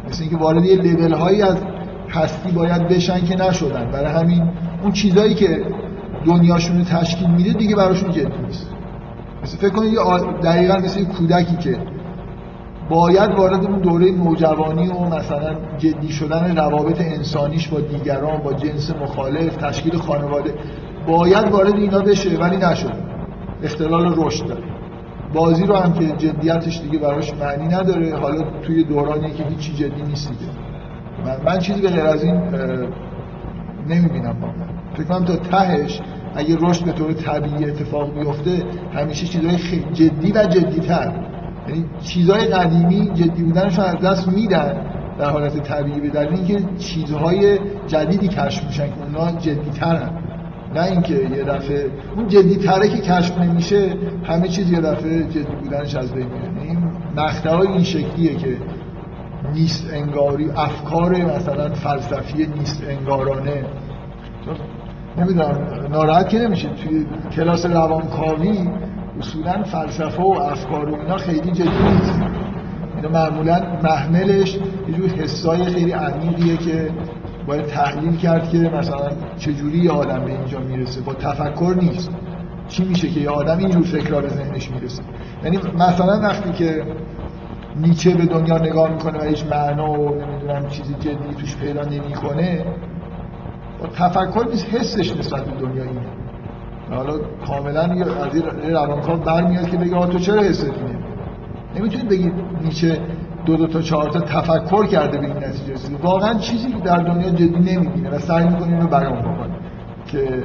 [0.09, 1.56] مثل اینکه وارد یه لیول هایی از
[2.10, 3.90] هستی باید بشن که نشدن.
[3.90, 4.50] برای همین
[4.82, 5.64] اون چیزایی که
[6.24, 8.70] دنیاشون رو تشکیل میده دیگه براشون جدی نیست.
[9.42, 9.94] مثل فکر کنید
[10.42, 11.78] دقیقا مثل کودکی که
[12.93, 18.90] باید وارد اون دوره نوجوانی و مثلا جدی شدن روابط انسانیش با دیگران با جنس
[18.90, 20.55] مخالف تشکیل خانواده
[21.06, 22.93] باید وارد اینا بشه ولی نشد.
[23.62, 24.62] اختلال رشد داره.
[25.35, 28.16] بازی رو هم که جدیتش دیگه براش معنی نداره.
[28.16, 30.51] حالا توی دورانی که هیچی جدی نیست دیگه.
[31.24, 32.36] من, من چیزی به غیر از این
[33.89, 34.66] نمی‌بینم واقعا.
[34.94, 36.01] فکر کنم تا تهش
[36.35, 38.64] اگه رشد به طور طبیعی اتفاق بیفته
[38.94, 41.12] همیشه چیزهای خیلی جدی و جدیتر.
[41.68, 44.86] یعنی چیزهای قدیمی جدی بودنش از دست میدن
[45.18, 50.10] در حالت طبیعی به دلیل اینکه چیزهای جدیدی کشف میشن که اونا جدیترن.
[50.74, 53.94] نه اینکه یه دفعه اون جدی تره که کشف نمیشه
[54.24, 56.62] همه چیز یه دفعه جدی بودنش از بین میره.
[56.62, 56.78] این
[57.16, 58.56] مقطع این شکلیه که
[59.55, 63.64] نیست انگاری افکار مثلا فلسفی نیست انگارانه.
[65.18, 65.59] نمی‌دونم
[65.90, 67.06] ناراحت که نمیشه توی
[67.36, 68.68] کلاس روانکاوی
[69.18, 72.22] اصولا فلسفه و افکار و اینا خیلی جدی نیست.
[72.97, 74.55] اینا معمولا محملش
[74.89, 76.90] یه جور حسای خیلی عمیقیه که
[77.47, 81.01] باید تحلیل کرد که مثلا چجوری یه آدم به اینجا می‌رسه.
[81.01, 82.10] با تفکر نیست.
[82.68, 85.02] چی میشه که یه آدم اینجور فکرها به ذهنش می‌رسه؟
[85.44, 86.84] یعنی مثلا وقتی که
[87.76, 92.64] نیچه به دنیا نگاه می‌کنه و هیچ معنا و نمی‌دونم چیزی جدی توش پیدا نمی‌کنه
[93.78, 96.22] با تفکر نیست حسش نسبت به دنیا اینه.
[96.94, 100.98] حالا کاملا از این روانکاو برمیاد که بگه تو چرا اینه
[101.77, 102.32] نمی‌تونید بگید
[102.62, 102.98] نیچه
[103.47, 106.02] دو دو تا چهار تا تفکر کرده به این نتیجه رسیده.
[106.02, 109.56] واقعا چیزی که در دنیا جدی نمی‌بینه و سعی می‌کنه اینو بیان بکنه
[110.06, 110.44] که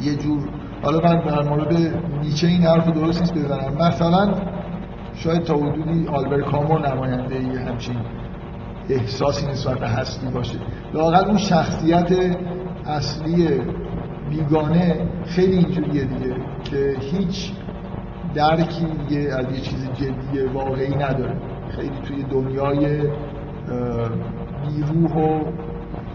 [0.00, 0.48] یه جور
[0.82, 1.76] حالا من در مورد
[2.22, 3.74] نیچه این حرف درست نیست بزنم.
[3.80, 4.34] مثلا
[5.14, 7.96] شاید تا حدودی آلبر کامو نماینده ای همچین
[8.88, 10.58] احساسی نسبت به هستی باشه.
[10.94, 12.12] لاقل اون شخصیت
[12.86, 13.48] اصلی
[14.30, 16.34] بیگانه خیلی اینجوریه دیگه
[16.64, 17.52] که هیچ
[18.34, 21.36] درکی دیگه از یه چیز جدی واقعی نداره.
[21.76, 23.00] خیلی توی دنیای
[24.68, 25.44] بیروح و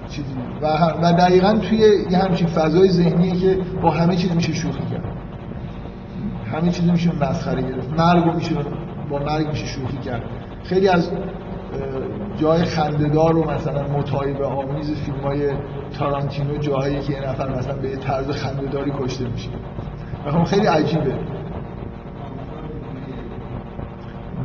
[0.10, 0.36] چیزی.
[0.62, 0.68] و,
[1.02, 1.78] و دقیقا توی
[2.12, 5.04] یه همچین فضای ذهنیه که با همه چیز میشه شوخی کرد.
[6.52, 7.90] همه چیز میشه مسخره گرفت.
[8.00, 8.56] مرگ میشه
[9.10, 10.24] با مرگ میشه شوخی کرد.
[10.64, 11.12] خیلی از
[12.38, 15.52] جای خندهدار و مثلا متایب آمیز فیلم های
[16.00, 19.50] تارانتینو جاهایی که یه نفر مثلا به طرز خندهداری کشته میشه.
[20.32, 21.16] خب خیلی عجیبه.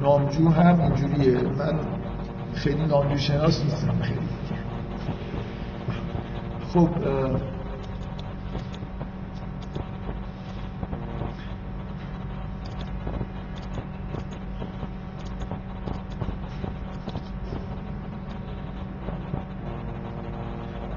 [0.02, 1.40] نامجو هم اینجوریه.
[1.42, 1.78] من
[2.54, 4.20] خیلی نامجو شناس نیستم خیلی.
[6.74, 6.88] خب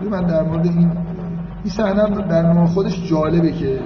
[0.09, 0.91] من در مورد این
[1.63, 3.79] این صحنه در نوع خودش جالبه که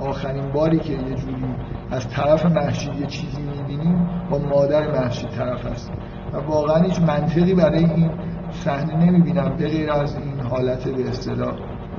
[0.00, 1.44] آخرین باری که یه جوری
[1.90, 5.92] از طرف محشید یه چیزی می‌بینیم با مادر محشید طرف هست.
[6.32, 8.10] و واقعا هیچ منطقی برای این
[8.52, 11.54] صحنه نمی‌بینم به غیر از این حالت به اصطلاح.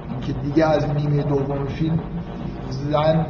[0.10, 2.00] اینکه دیگه از نیمه دوم فیلم
[2.70, 3.26] زن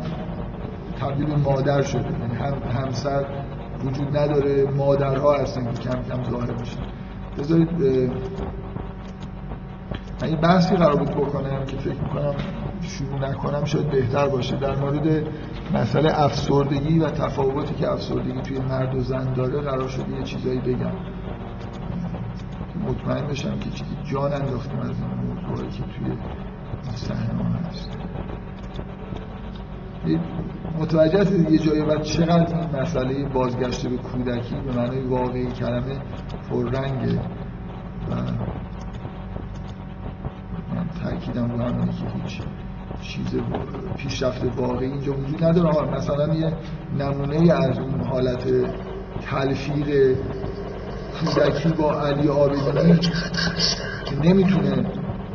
[1.00, 2.20] تبدیل مادر شده.
[2.20, 3.26] یعنی هم همسر
[3.86, 6.80] وجود نداره مادرها هستن که کم کم ظاهر میشن.
[7.38, 7.70] بذارید
[10.22, 12.36] من این بحثی قرار بود بکنم که فکر می‌کنم
[12.82, 14.56] شروع نکنم شاید بهتر باشه.
[14.56, 15.28] در مورد
[15.74, 20.60] مسئله افسردگی و تفاوتی که افسردگی توی مرد و زن داره قرار شده یه چیزایی
[20.60, 20.92] بگم.
[22.88, 26.18] مطمئن بشم که چیزی جان انداختیم از این موضوعی که توی
[26.96, 27.98] صحنه هست.
[30.80, 36.02] متوجه هستید یه جایی بعد چقدر این مسئله بازگشت به کودکی به معنای واقعی کلمه
[36.50, 37.20] پررنگه
[38.12, 38.16] و
[41.04, 42.42] تاکیدم رو همینه که هیچ
[43.02, 43.42] چیز
[43.98, 45.96] پیشرفت واقعی اینجا وجود نداره.
[45.96, 46.54] مثلا یه
[47.00, 48.44] نمونه از اون حالت
[49.22, 50.18] تلفیق
[51.20, 53.00] کودکی با علی آبدینی
[54.06, 54.86] که نمی‌تونه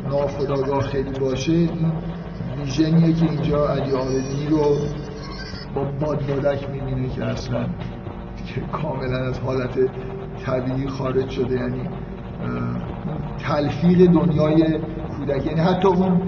[0.09, 1.91] ناخداگاه خیلی باشه این
[2.57, 4.77] ویژنیه که اینجا علی آبدینی رو
[5.75, 7.63] با بادبادک می‌بینه که اصلا
[8.45, 9.79] که کاملا از حالت
[10.45, 11.55] طبیعی خارج شده.
[11.55, 11.89] یعنی
[13.39, 14.79] تلفیق دنیای
[15.27, 15.47] کودکی.
[15.49, 16.21] یعنی حتی اون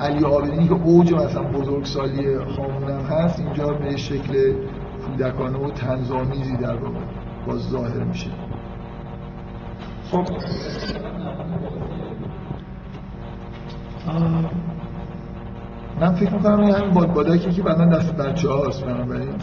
[0.00, 4.52] علی آبدینی که اوج مثلا بزرگسالی هامونم هست اینجا به شکل
[5.06, 6.98] کودکانه و تنظامیزی در واقع
[7.46, 8.30] باز ظاهر میشه.
[10.10, 10.24] خب.
[16.00, 19.34] من فکر می‌کنم این همین بادبادکی که بعدا دست بچه هاست بنابراین.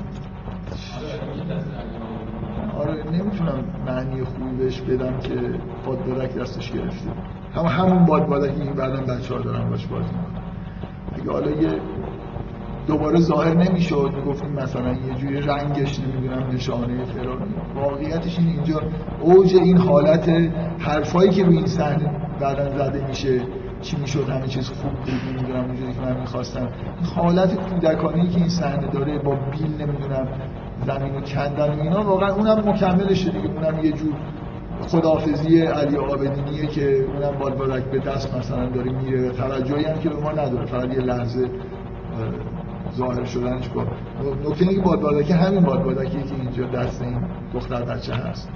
[2.78, 5.36] آره نمی‌تونم معنی خوبی بهش بدم که
[5.86, 7.10] بادبادک دستش گرفته.
[7.56, 10.14] هم همون بادبادکی که بعدا بچه ها دارن باش بازی
[11.16, 11.80] اگه حالا یه
[12.88, 14.12] دوباره ظاهر نمی‌شد.
[14.16, 17.38] می‌گفتیم مثلا یه جوری رنگش نمی‌دونم نشانه فرار
[17.76, 18.82] واقعیتش این اینجا.
[19.22, 20.30] اوج این حالت
[20.80, 23.42] حرفایی که روی این صحنه بعدا زده میشه
[23.82, 26.68] چی می‌شد همه چیز خوب بود نمی‌دونم اونجوری که من می‌خواستم.
[27.16, 30.28] حالت کودکانی که این صحنه داره با بیل نمی‌دونم
[30.88, 33.50] زمین و کندن و اینا واقعا اونم مکملشه دیگه.
[33.50, 34.14] اونم یه جور
[34.88, 40.16] خداحافظی علی آبدینیه که اونم بادبادک به دست مثلا داره میره توجهی هم که به
[40.16, 41.50] ما نداره فقط یه لحظه
[42.96, 43.84] ظاهر شدنش با
[44.50, 47.22] نکته اینه که بادبادک همین بادبادکیه که اینجا دست این
[47.54, 48.50] دختر بچه هست.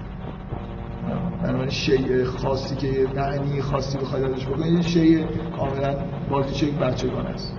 [1.43, 5.25] بنابراین شیء خاصی که معنی خاصی بخواید ازش بکنید یه شیء
[5.57, 5.95] کاملا
[6.29, 7.57] بازیچه یک بچگان است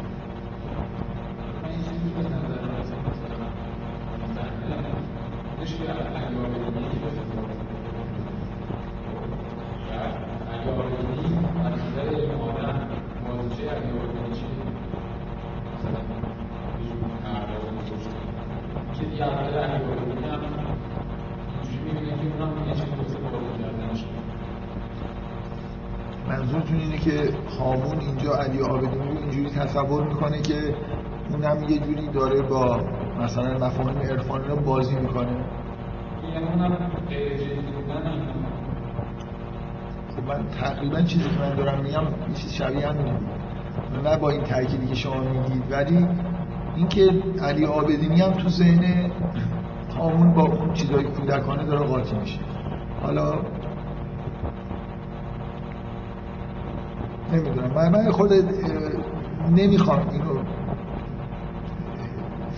[26.29, 30.75] منظورتون اینه که هامون اینجا علی آبدینی رو اینجوری تصور می‌کنه که
[31.31, 32.81] اونم یه جوری داره با
[33.23, 35.45] مثلا مفاهیم عرفانی رو بازی می‌کنه
[40.17, 43.13] خب من تقریبا چیزی که من دارم میگم یه چیز شبیه همینه.
[44.05, 46.07] نه با این تأکیدی که شما میگید ولی
[46.77, 49.11] اینکه علی آبدینی هم تو ذهن
[49.99, 52.39] هامون با اون چیزای کودکانه داره قاطی میشه.
[53.03, 53.33] حالا
[57.33, 57.73] نمی‌دونم.
[57.75, 58.33] من من خود
[59.51, 60.48] نمی‌خوام اینو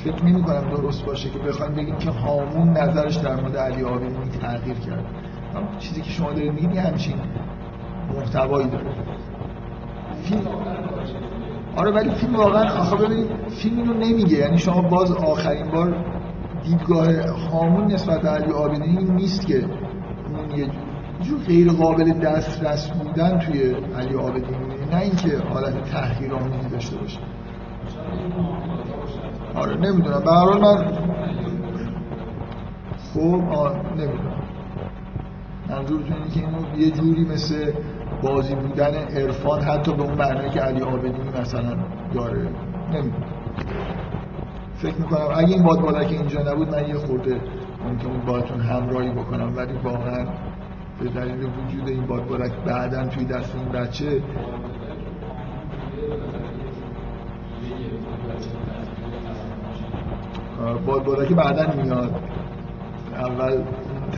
[0.05, 4.15] فکر نمی کنم درست باشه که بخوایم بگیم که هامون نظرش در مورد علی آبادی
[4.41, 5.05] تغییر کرد.
[5.79, 7.15] چیزی که شما دارید میگید همچین
[8.15, 8.95] محتوایی داره.
[10.23, 10.49] فیلم
[11.77, 14.37] آره ولی فیلم واقعا آخه ببینید فیلم اینو نمیگه.
[14.37, 16.05] یعنی شما باز آخرین بار
[16.65, 17.07] دیدگاه
[17.53, 18.79] هامون نسبت به علی آبادی
[19.13, 19.65] نیست که
[20.29, 20.71] اون یه
[21.23, 24.55] جور غیر قابل دسترس بودن توی علی آبادی
[24.93, 27.19] نه اینکه حالت تحقیرآمیزی داشته باشه.
[29.55, 30.21] آره نمی‌دونم.
[30.21, 30.93] به هر من
[33.15, 33.43] خب
[33.97, 34.43] نمی‌دونم.
[35.69, 37.73] منظورتون اینه که اینو یه جوری مثل
[38.23, 41.77] بازی بودن عرفان حتی به اون معنی که علی آبدی مثلا
[42.15, 42.49] داره.
[42.93, 43.25] نمی‌دونم.
[44.75, 47.41] فکر می‌کنم اگه این باد که اینجا نبود من یه خورده
[47.85, 50.25] ممکن باهاتون همراهی بکنم ولی واقعا
[51.01, 54.23] به دلیل وجود این باد بادک بعدا توی دست این بچه
[60.87, 62.15] باد که بعدا میاد.
[63.15, 63.63] اول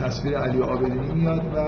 [0.03, 1.59] تصویر علی آبدینی میاد و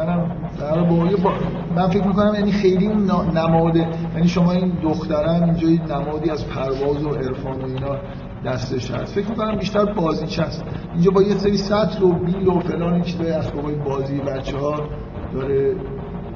[0.00, 0.30] هم
[0.60, 1.32] در با...
[1.76, 7.04] من فکر می‌کنم یعنی خیلی اون نماد یعنی شما این دخترن اینجا نمادی از پرواز
[7.04, 7.96] و عرفان و اینا
[8.44, 9.14] دستش هست.
[9.14, 10.64] فکر می‌کنم بیشتر بازیچ هست.
[10.94, 14.88] اینجا با یه سری سطل و بیل و فلان این چیزای اسبابای بازی بچه ها
[15.34, 15.74] داره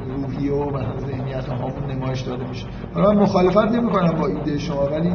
[0.07, 2.67] روحی و مثلا ذهنیت همون نمایش داده میشه.
[2.95, 5.13] حالا من مخالفت نمی کنم با ایده شما ولی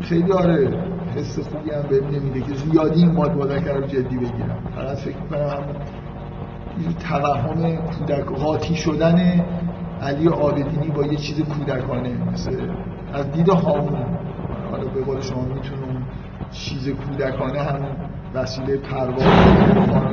[0.00, 0.68] خیلی آره
[1.16, 4.58] حس خوبی هم بهم نمیده که زیادی این ماد مذکر رو جدی بگیرم.
[4.74, 9.44] فقط فکر می‌کنم همون توهم کودک قاطی شدن
[10.02, 12.32] علی آبدینی با یه چیز کودکانه.
[12.32, 12.56] مثل
[13.12, 14.06] از دید هامون.
[14.70, 16.06] حالا به قول شما می‌تونم
[16.50, 17.80] چیز کودکانه هم
[18.34, 19.22] وسیله پرواز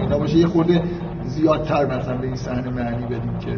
[0.01, 0.38] اینا باشه.
[0.38, 0.81] یه خورده
[1.26, 3.51] زیادتر مثلا به این صحنه معنی بدیم که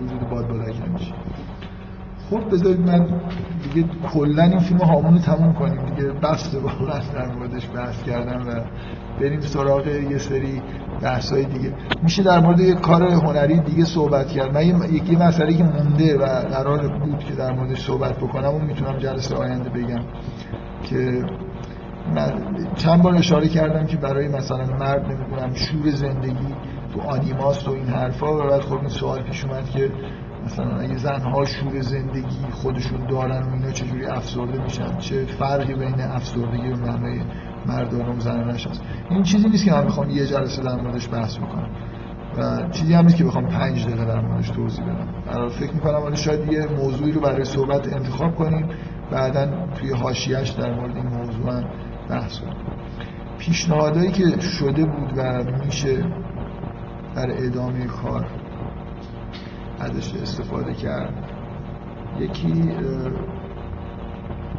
[0.00, 1.12] وجود باد بادک میشه
[2.30, 3.06] خب بذارید من
[3.76, 6.08] دیگه کلا این فیلم هامون تموم کنیم دیگه.
[6.08, 8.64] بسته واقعا در موردش بحث کردم و
[9.20, 10.62] بریم سراغ یه سری
[11.02, 11.72] بحثای دیگه.
[12.02, 14.54] میشه در مورد یه کار هنری دیگه صحبت کرد.
[14.54, 18.98] من یکی مسئله که مونده و قرار بود که در موردش صحبت بکنم و می‌تونم
[18.98, 20.04] جلسه آینده بگم
[20.82, 21.24] که
[22.14, 22.32] من
[22.76, 26.54] چند بار اشاره کردم که برای مثلا مرد نمی‌دونم شور زندگی
[26.94, 29.90] تو آنیماست و این حرفا و بعد خب این سوال پیش اومد که
[30.46, 36.00] مثلا اگه زنها شور زندگی خودشون دارن و اینا چجوری افسرده میشن؟ چه فرقی بین
[36.00, 37.20] افسردگی و معنای
[37.66, 41.36] مردان و زنانش هست؟ این چیزی نیست که من می‌خوام یه جلسه در موردش بحث
[41.36, 41.70] بکنم.
[42.38, 45.48] و چیزی هم نیست که بخوام پنج دقیقه در موردش توضیح بدم.
[45.48, 48.68] فکر می‌کنم حالا شاید یه موضوعی رو برای صحبت انتخاب کنیم
[49.10, 51.64] بعدا توی حاشیهش در مورد این موضوع هم
[52.10, 52.56] بحث کنیم.
[53.38, 56.04] پیشنهادهایی که شده بود و میشه
[57.14, 58.26] در ادامه کار
[59.80, 61.14] ازش استفاده کرد.
[62.18, 62.74] یکی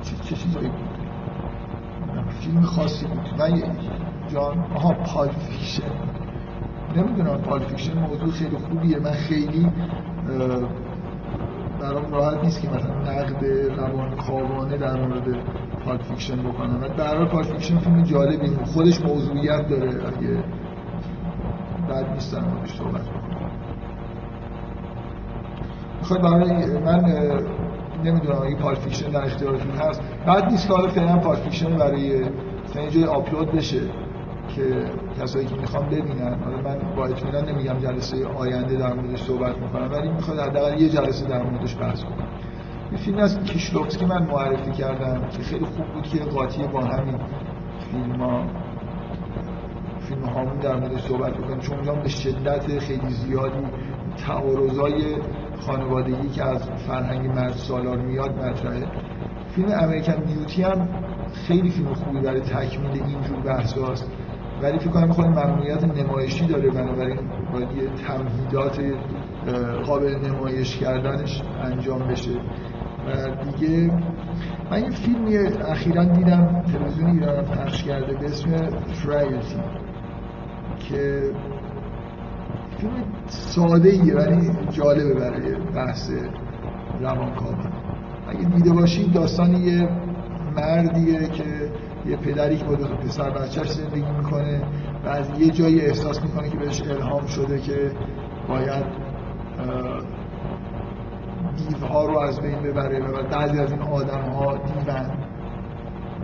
[0.01, 0.87] چه چیزایی بود؟
[2.29, 3.39] فیلم خاصی بود.
[3.39, 3.61] من
[4.27, 5.91] جان آها Pulp Fiction.
[6.95, 8.99] نمی‌دونم Pulp Fiction موضوع خیلی خوبیه.
[8.99, 9.71] من خیلی
[11.81, 13.45] برام راحت نیست که مثلا نقد
[13.77, 15.37] روان کاوانه در مورد
[15.85, 16.83] Pulp Fiction بکنم.
[16.83, 19.89] و در Pulp Fiction فیلم جالبی خودش موضوعیت داره.
[19.89, 20.43] اگه
[21.89, 23.01] بد نیست موردش صحبت
[26.03, 27.03] بکنم خب برای من
[28.03, 30.01] نمی‌دونم اگه Pulp Fiction در اختیارتون هست.
[30.25, 32.25] بد نیست که حالا فعلا Pulp Fiction برای
[32.65, 33.81] مثلا آپلود بشه
[34.55, 34.85] که
[35.21, 36.35] کسایی که می‌خوان ببینن.
[36.43, 40.89] حالا من با اطمینان نمیگم جلسه آینده در موردش صحبت می‌کنم ولی می‌خواد حداقل یه
[40.89, 42.27] جلسه در موردش بحث کنم.
[42.91, 47.19] یه فیلم از کیشلوفسکی من معرفی کردم که خیلی خوب بود که قاطی با همین
[47.91, 48.43] فیلم ها.
[49.99, 53.59] فیلم هامون در موردش صحبت بکنیم چون اونجا به شدت خیلی زیادی
[54.27, 55.15] تعارضای
[55.59, 58.87] خانوادگی که از فرهنگ مرد سالار میاد مطرحه.
[59.55, 60.89] فیلم امریکن بیوتی هم
[61.33, 64.11] خیلی فیلم خوبی برای تکمیل اینجور بحث هاست
[64.61, 67.19] ولی فکر کنم خود ممنوعیت نمایشی داره بنابراین
[67.53, 68.81] باید یه تمهیدات
[69.85, 72.31] قابل نمایش کردنش انجام بشه.
[73.07, 73.91] و دیگه
[74.71, 79.55] من یه فیلمی اخیرا دیدم تلویزیون ایران پخش کرده به اسم فرایتی
[80.79, 81.21] که
[82.77, 86.11] فیلم ساده ایه ولی جالبه برای بحث
[86.99, 87.63] روانکاوی.
[88.27, 89.89] اگه دیده باشید داستان یه
[90.55, 91.71] مردیه که
[92.05, 94.61] یه پدری که با دو پسر بچهش زندگی می‌کنه
[95.05, 97.91] و از یه جایی احساس می‌کنه که بهش الهام شده که
[98.47, 98.85] باید
[101.57, 105.11] دیوها رو از بین ببره و بعضی از این آدم ها دیون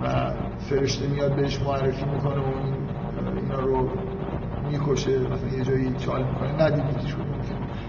[0.03, 3.89] و فرشته میاد بهش معرفی می‌کنه و این اینا رو
[4.73, 6.65] می‌کشه مثلا یه جایی چال می‌کنه.
[6.65, 7.23] ندیدید شده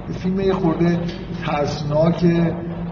[0.09, 0.99] یه فیلم یه خورده
[1.47, 2.27] ترسناک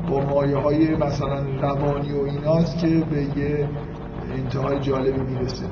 [0.08, 3.68] با مایه های مثلا روانی و ایناست که به یه
[4.34, 5.66] انتهای جالبی می‌رسه.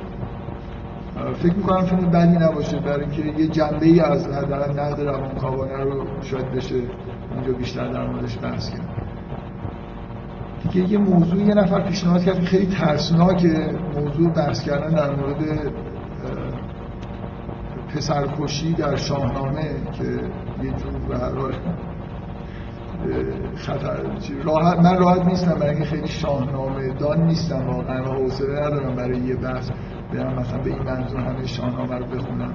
[1.39, 6.05] فکر می‌کنم فیلم بدی نباشه برای اینکه یه جنبه ای از حداقل نقد روانکاوانه رو
[6.23, 6.75] شاید بشه
[7.35, 8.89] اونجا بیشتر در موردش بحث کرد.
[10.63, 15.73] دیگه یه موضوع یه نفر پیشنهاد کرد خیلی ترسناکه موضوع بحث کردن در مورد
[17.95, 20.05] پسرکشی در شاهنامه که
[20.63, 21.53] یه جور به هر حال
[23.57, 23.97] خطر
[24.45, 29.21] راحت من راحت نیستم برای اینکه خیلی شاهنامه دان نیستم واقعا و حوصله ندارم برای
[29.21, 29.71] یه بحث
[30.13, 32.55] برم مثلا به این منظور همه شاهنامه رو بخونم.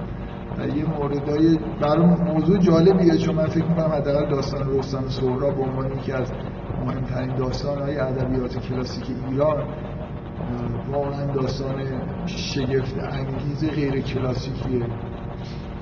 [0.58, 5.62] و یه موردای برای موضوع جالبیه چون من فکر می‌کنم حداقل داستان رستم سهراب به
[5.62, 6.32] عنوان یکی از
[6.86, 9.64] مهمترین داستان های ادبیات کلاسیک ایران
[10.92, 11.82] واقعا داستان
[12.26, 14.86] شگفت انگیز غیر کلاسیکیه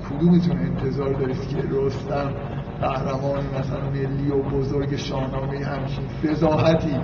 [0.09, 2.33] کدومتون انتظار دارید که رستم
[2.81, 6.99] قهرمان مثلا ملی و بزرگ شاهنامه همچین فضاحتی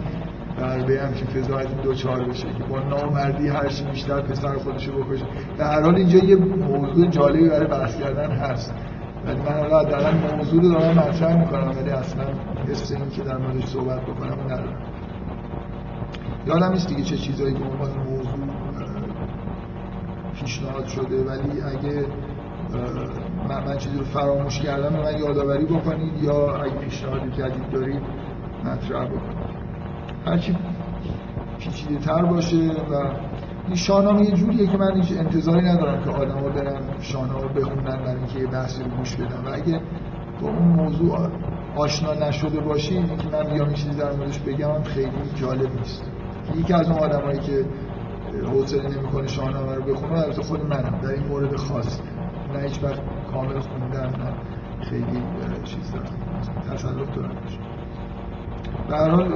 [0.57, 5.25] در به همچین فضاحتی دوچار بشه که با نامردی هر چی بیشتر پسر خودشو بکشه.
[5.57, 8.73] در هر حال اینجا یه موضوع جالبی برای بحث کردن هست.
[9.25, 12.23] ولی من حالا دارم موضوع رو دارم مطرح می‌کنم ولی اصلا
[12.67, 14.81] حس این که در موردش صحبت بکنم ندارم.
[16.47, 18.47] یادم نیست دیگه چه چیزایی به عنوان موضوع
[20.35, 22.05] پیشنهاد شده ولی اگه
[23.49, 28.01] من, چیزی رو فراموش کردم من یادآوری بکنید یا اگه پیشنهادی جدید دارید
[28.65, 29.51] مطرح بکنید.
[30.25, 30.57] هرچی
[31.59, 33.13] پیچیده تر باشه و
[33.67, 37.83] این شاهنامه یه جوریه که من هیچ انتظاری ندارم که آدم ها برن شاهنامه بخونن
[37.83, 39.43] برای اینکه یه بحثی رو گوش بدن.
[39.45, 39.81] و اگه
[40.41, 41.29] با اون موضوع
[41.75, 46.03] آشنا نشده باشی اینکه من بیام این چیزی در موردش بگم خیلی جالب نیست.
[46.55, 47.65] یکی از اون آدمایی که
[48.45, 51.99] حوصله نمی‌کنه شاهنامه رو بخونه البته خود منم در این مورد خاص
[52.53, 53.01] نه هیچ وقت
[53.31, 54.33] کامل خوندم نه.
[54.89, 55.23] خیلی
[55.63, 56.05] چیز دارم.
[56.73, 57.35] تسلط دارم
[58.89, 59.33] به هر حال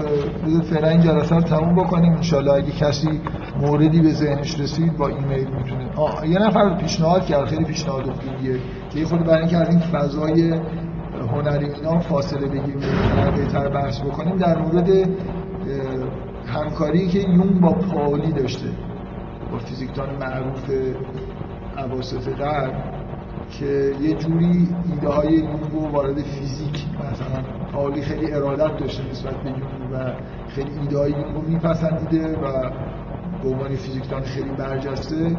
[0.61, 2.13] فعلا این جلسه رو تموم بکنیم.
[2.13, 3.21] انشالله اگه کسی
[3.61, 5.89] موردی به ذهنش رسید با ایمیل می‌تونه.
[5.95, 7.45] آه یه نفر پیشنهاد کرد.
[7.45, 8.59] خیلی پیشنهاد خوبیه.
[8.89, 10.59] که یه خود برای اینکه از این فضای
[11.31, 12.79] هنری اینا فاصله بگیریم
[13.35, 14.89] بهتر بحث بکنیم در مورد
[16.45, 18.67] همکاری که یون با پاولی داشته.
[19.51, 20.71] با فیزیکدان معروف
[21.77, 22.94] اواسط غرب.
[23.51, 27.43] که یه جوری ایده های یونگ وارد فیزیک مثلا
[27.73, 30.13] پاولی خیلی ارادت داشته نسبت به یونگ و
[30.47, 32.69] خیلی ایده های یونگ رو میپسندیده و
[33.43, 35.37] به عنوان فیزیکدان خیلی برجسته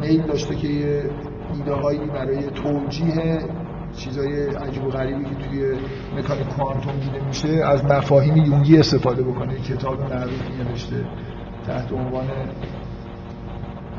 [0.00, 1.10] میل داشته که یه
[1.54, 3.38] ایده هایی برای توجیه
[3.96, 5.76] چیزای عجیب و غریبی که توی
[6.16, 11.04] مکانیک کوانتوم دیده میشه از مفاهیم یونگی استفاده بکنه کتاب معروفی نوشته
[11.66, 12.28] تحت عنوان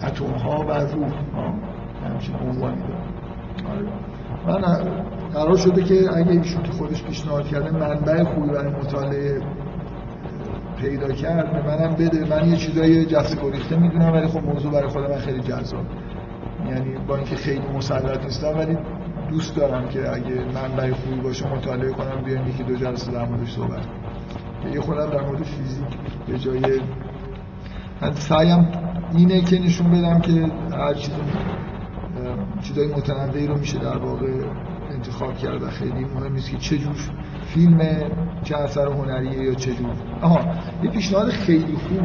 [0.03, 1.13] اتم ها و روح.
[2.13, 3.13] همچین عنوانی داره
[4.47, 4.61] من
[5.33, 9.41] قرار شده که اگه ایشون که خودش پیشنهاد کرده منبع خوبی برای مطالعه
[10.77, 12.25] پیدا کرد به منم بده.
[12.29, 15.85] من یه چیزای جسته گریخته می‌دونم ولی خب موضوع برای خود من خیلی جذاب.
[16.69, 18.77] یعنی با اینکه خیلی مسلط نیستم ولی
[19.29, 23.51] دوست دارم که اگه منبع خوبی باشه مطالعه کنم بیایم یکی دو جلسه در موردش
[23.55, 23.85] صحبت
[24.73, 26.81] یه خودم در مورد فیزیک به جای
[28.01, 28.67] من سعیم
[29.15, 31.13] اینه که نشون بدم که هر چیز
[32.63, 34.27] چیزای متنوعی رو میشه در واقع
[34.91, 36.95] انتخاب کرد و خیلی مهم نیست که چه جور
[37.45, 37.79] فیلم
[38.43, 39.89] چه اثر هنریه یا چه جور.
[40.21, 40.39] آها
[40.83, 42.03] یه پیشنهاد خیلی خوب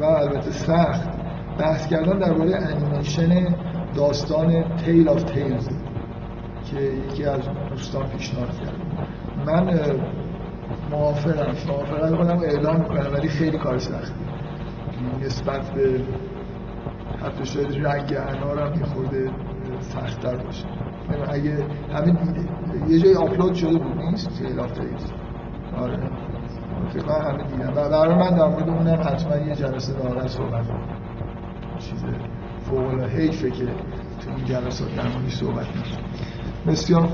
[0.00, 1.10] و البته سخت.
[1.58, 3.54] بحث کردن درباره انیمیشن
[3.94, 5.68] داستان Tale of Tales
[6.64, 7.40] که یکی از
[7.70, 8.76] دوستان پیشنهاد کرد.
[9.46, 9.80] من
[10.90, 14.24] موافقم موافقم خودم اعلام می‌کنم ولی خیلی کار سختی
[15.24, 16.00] نسبت به
[17.22, 19.30] حتی شاید رنگ انارم یه خورده
[19.82, 20.66] سختتر باشه.
[21.30, 22.18] اگه همین
[22.88, 24.70] یه جای آپلود شده بود نیست؟ Tale of
[25.76, 25.98] آره.
[26.92, 30.66] فکر همه دیدم و برای من در مورد اونم حتما یه جلسه لاغر صحبت
[31.78, 32.04] چیز
[32.70, 33.64] فوق العاده که
[34.20, 35.98] تو این جلسات در موردش صحبت میشه
[36.66, 37.08] بسیار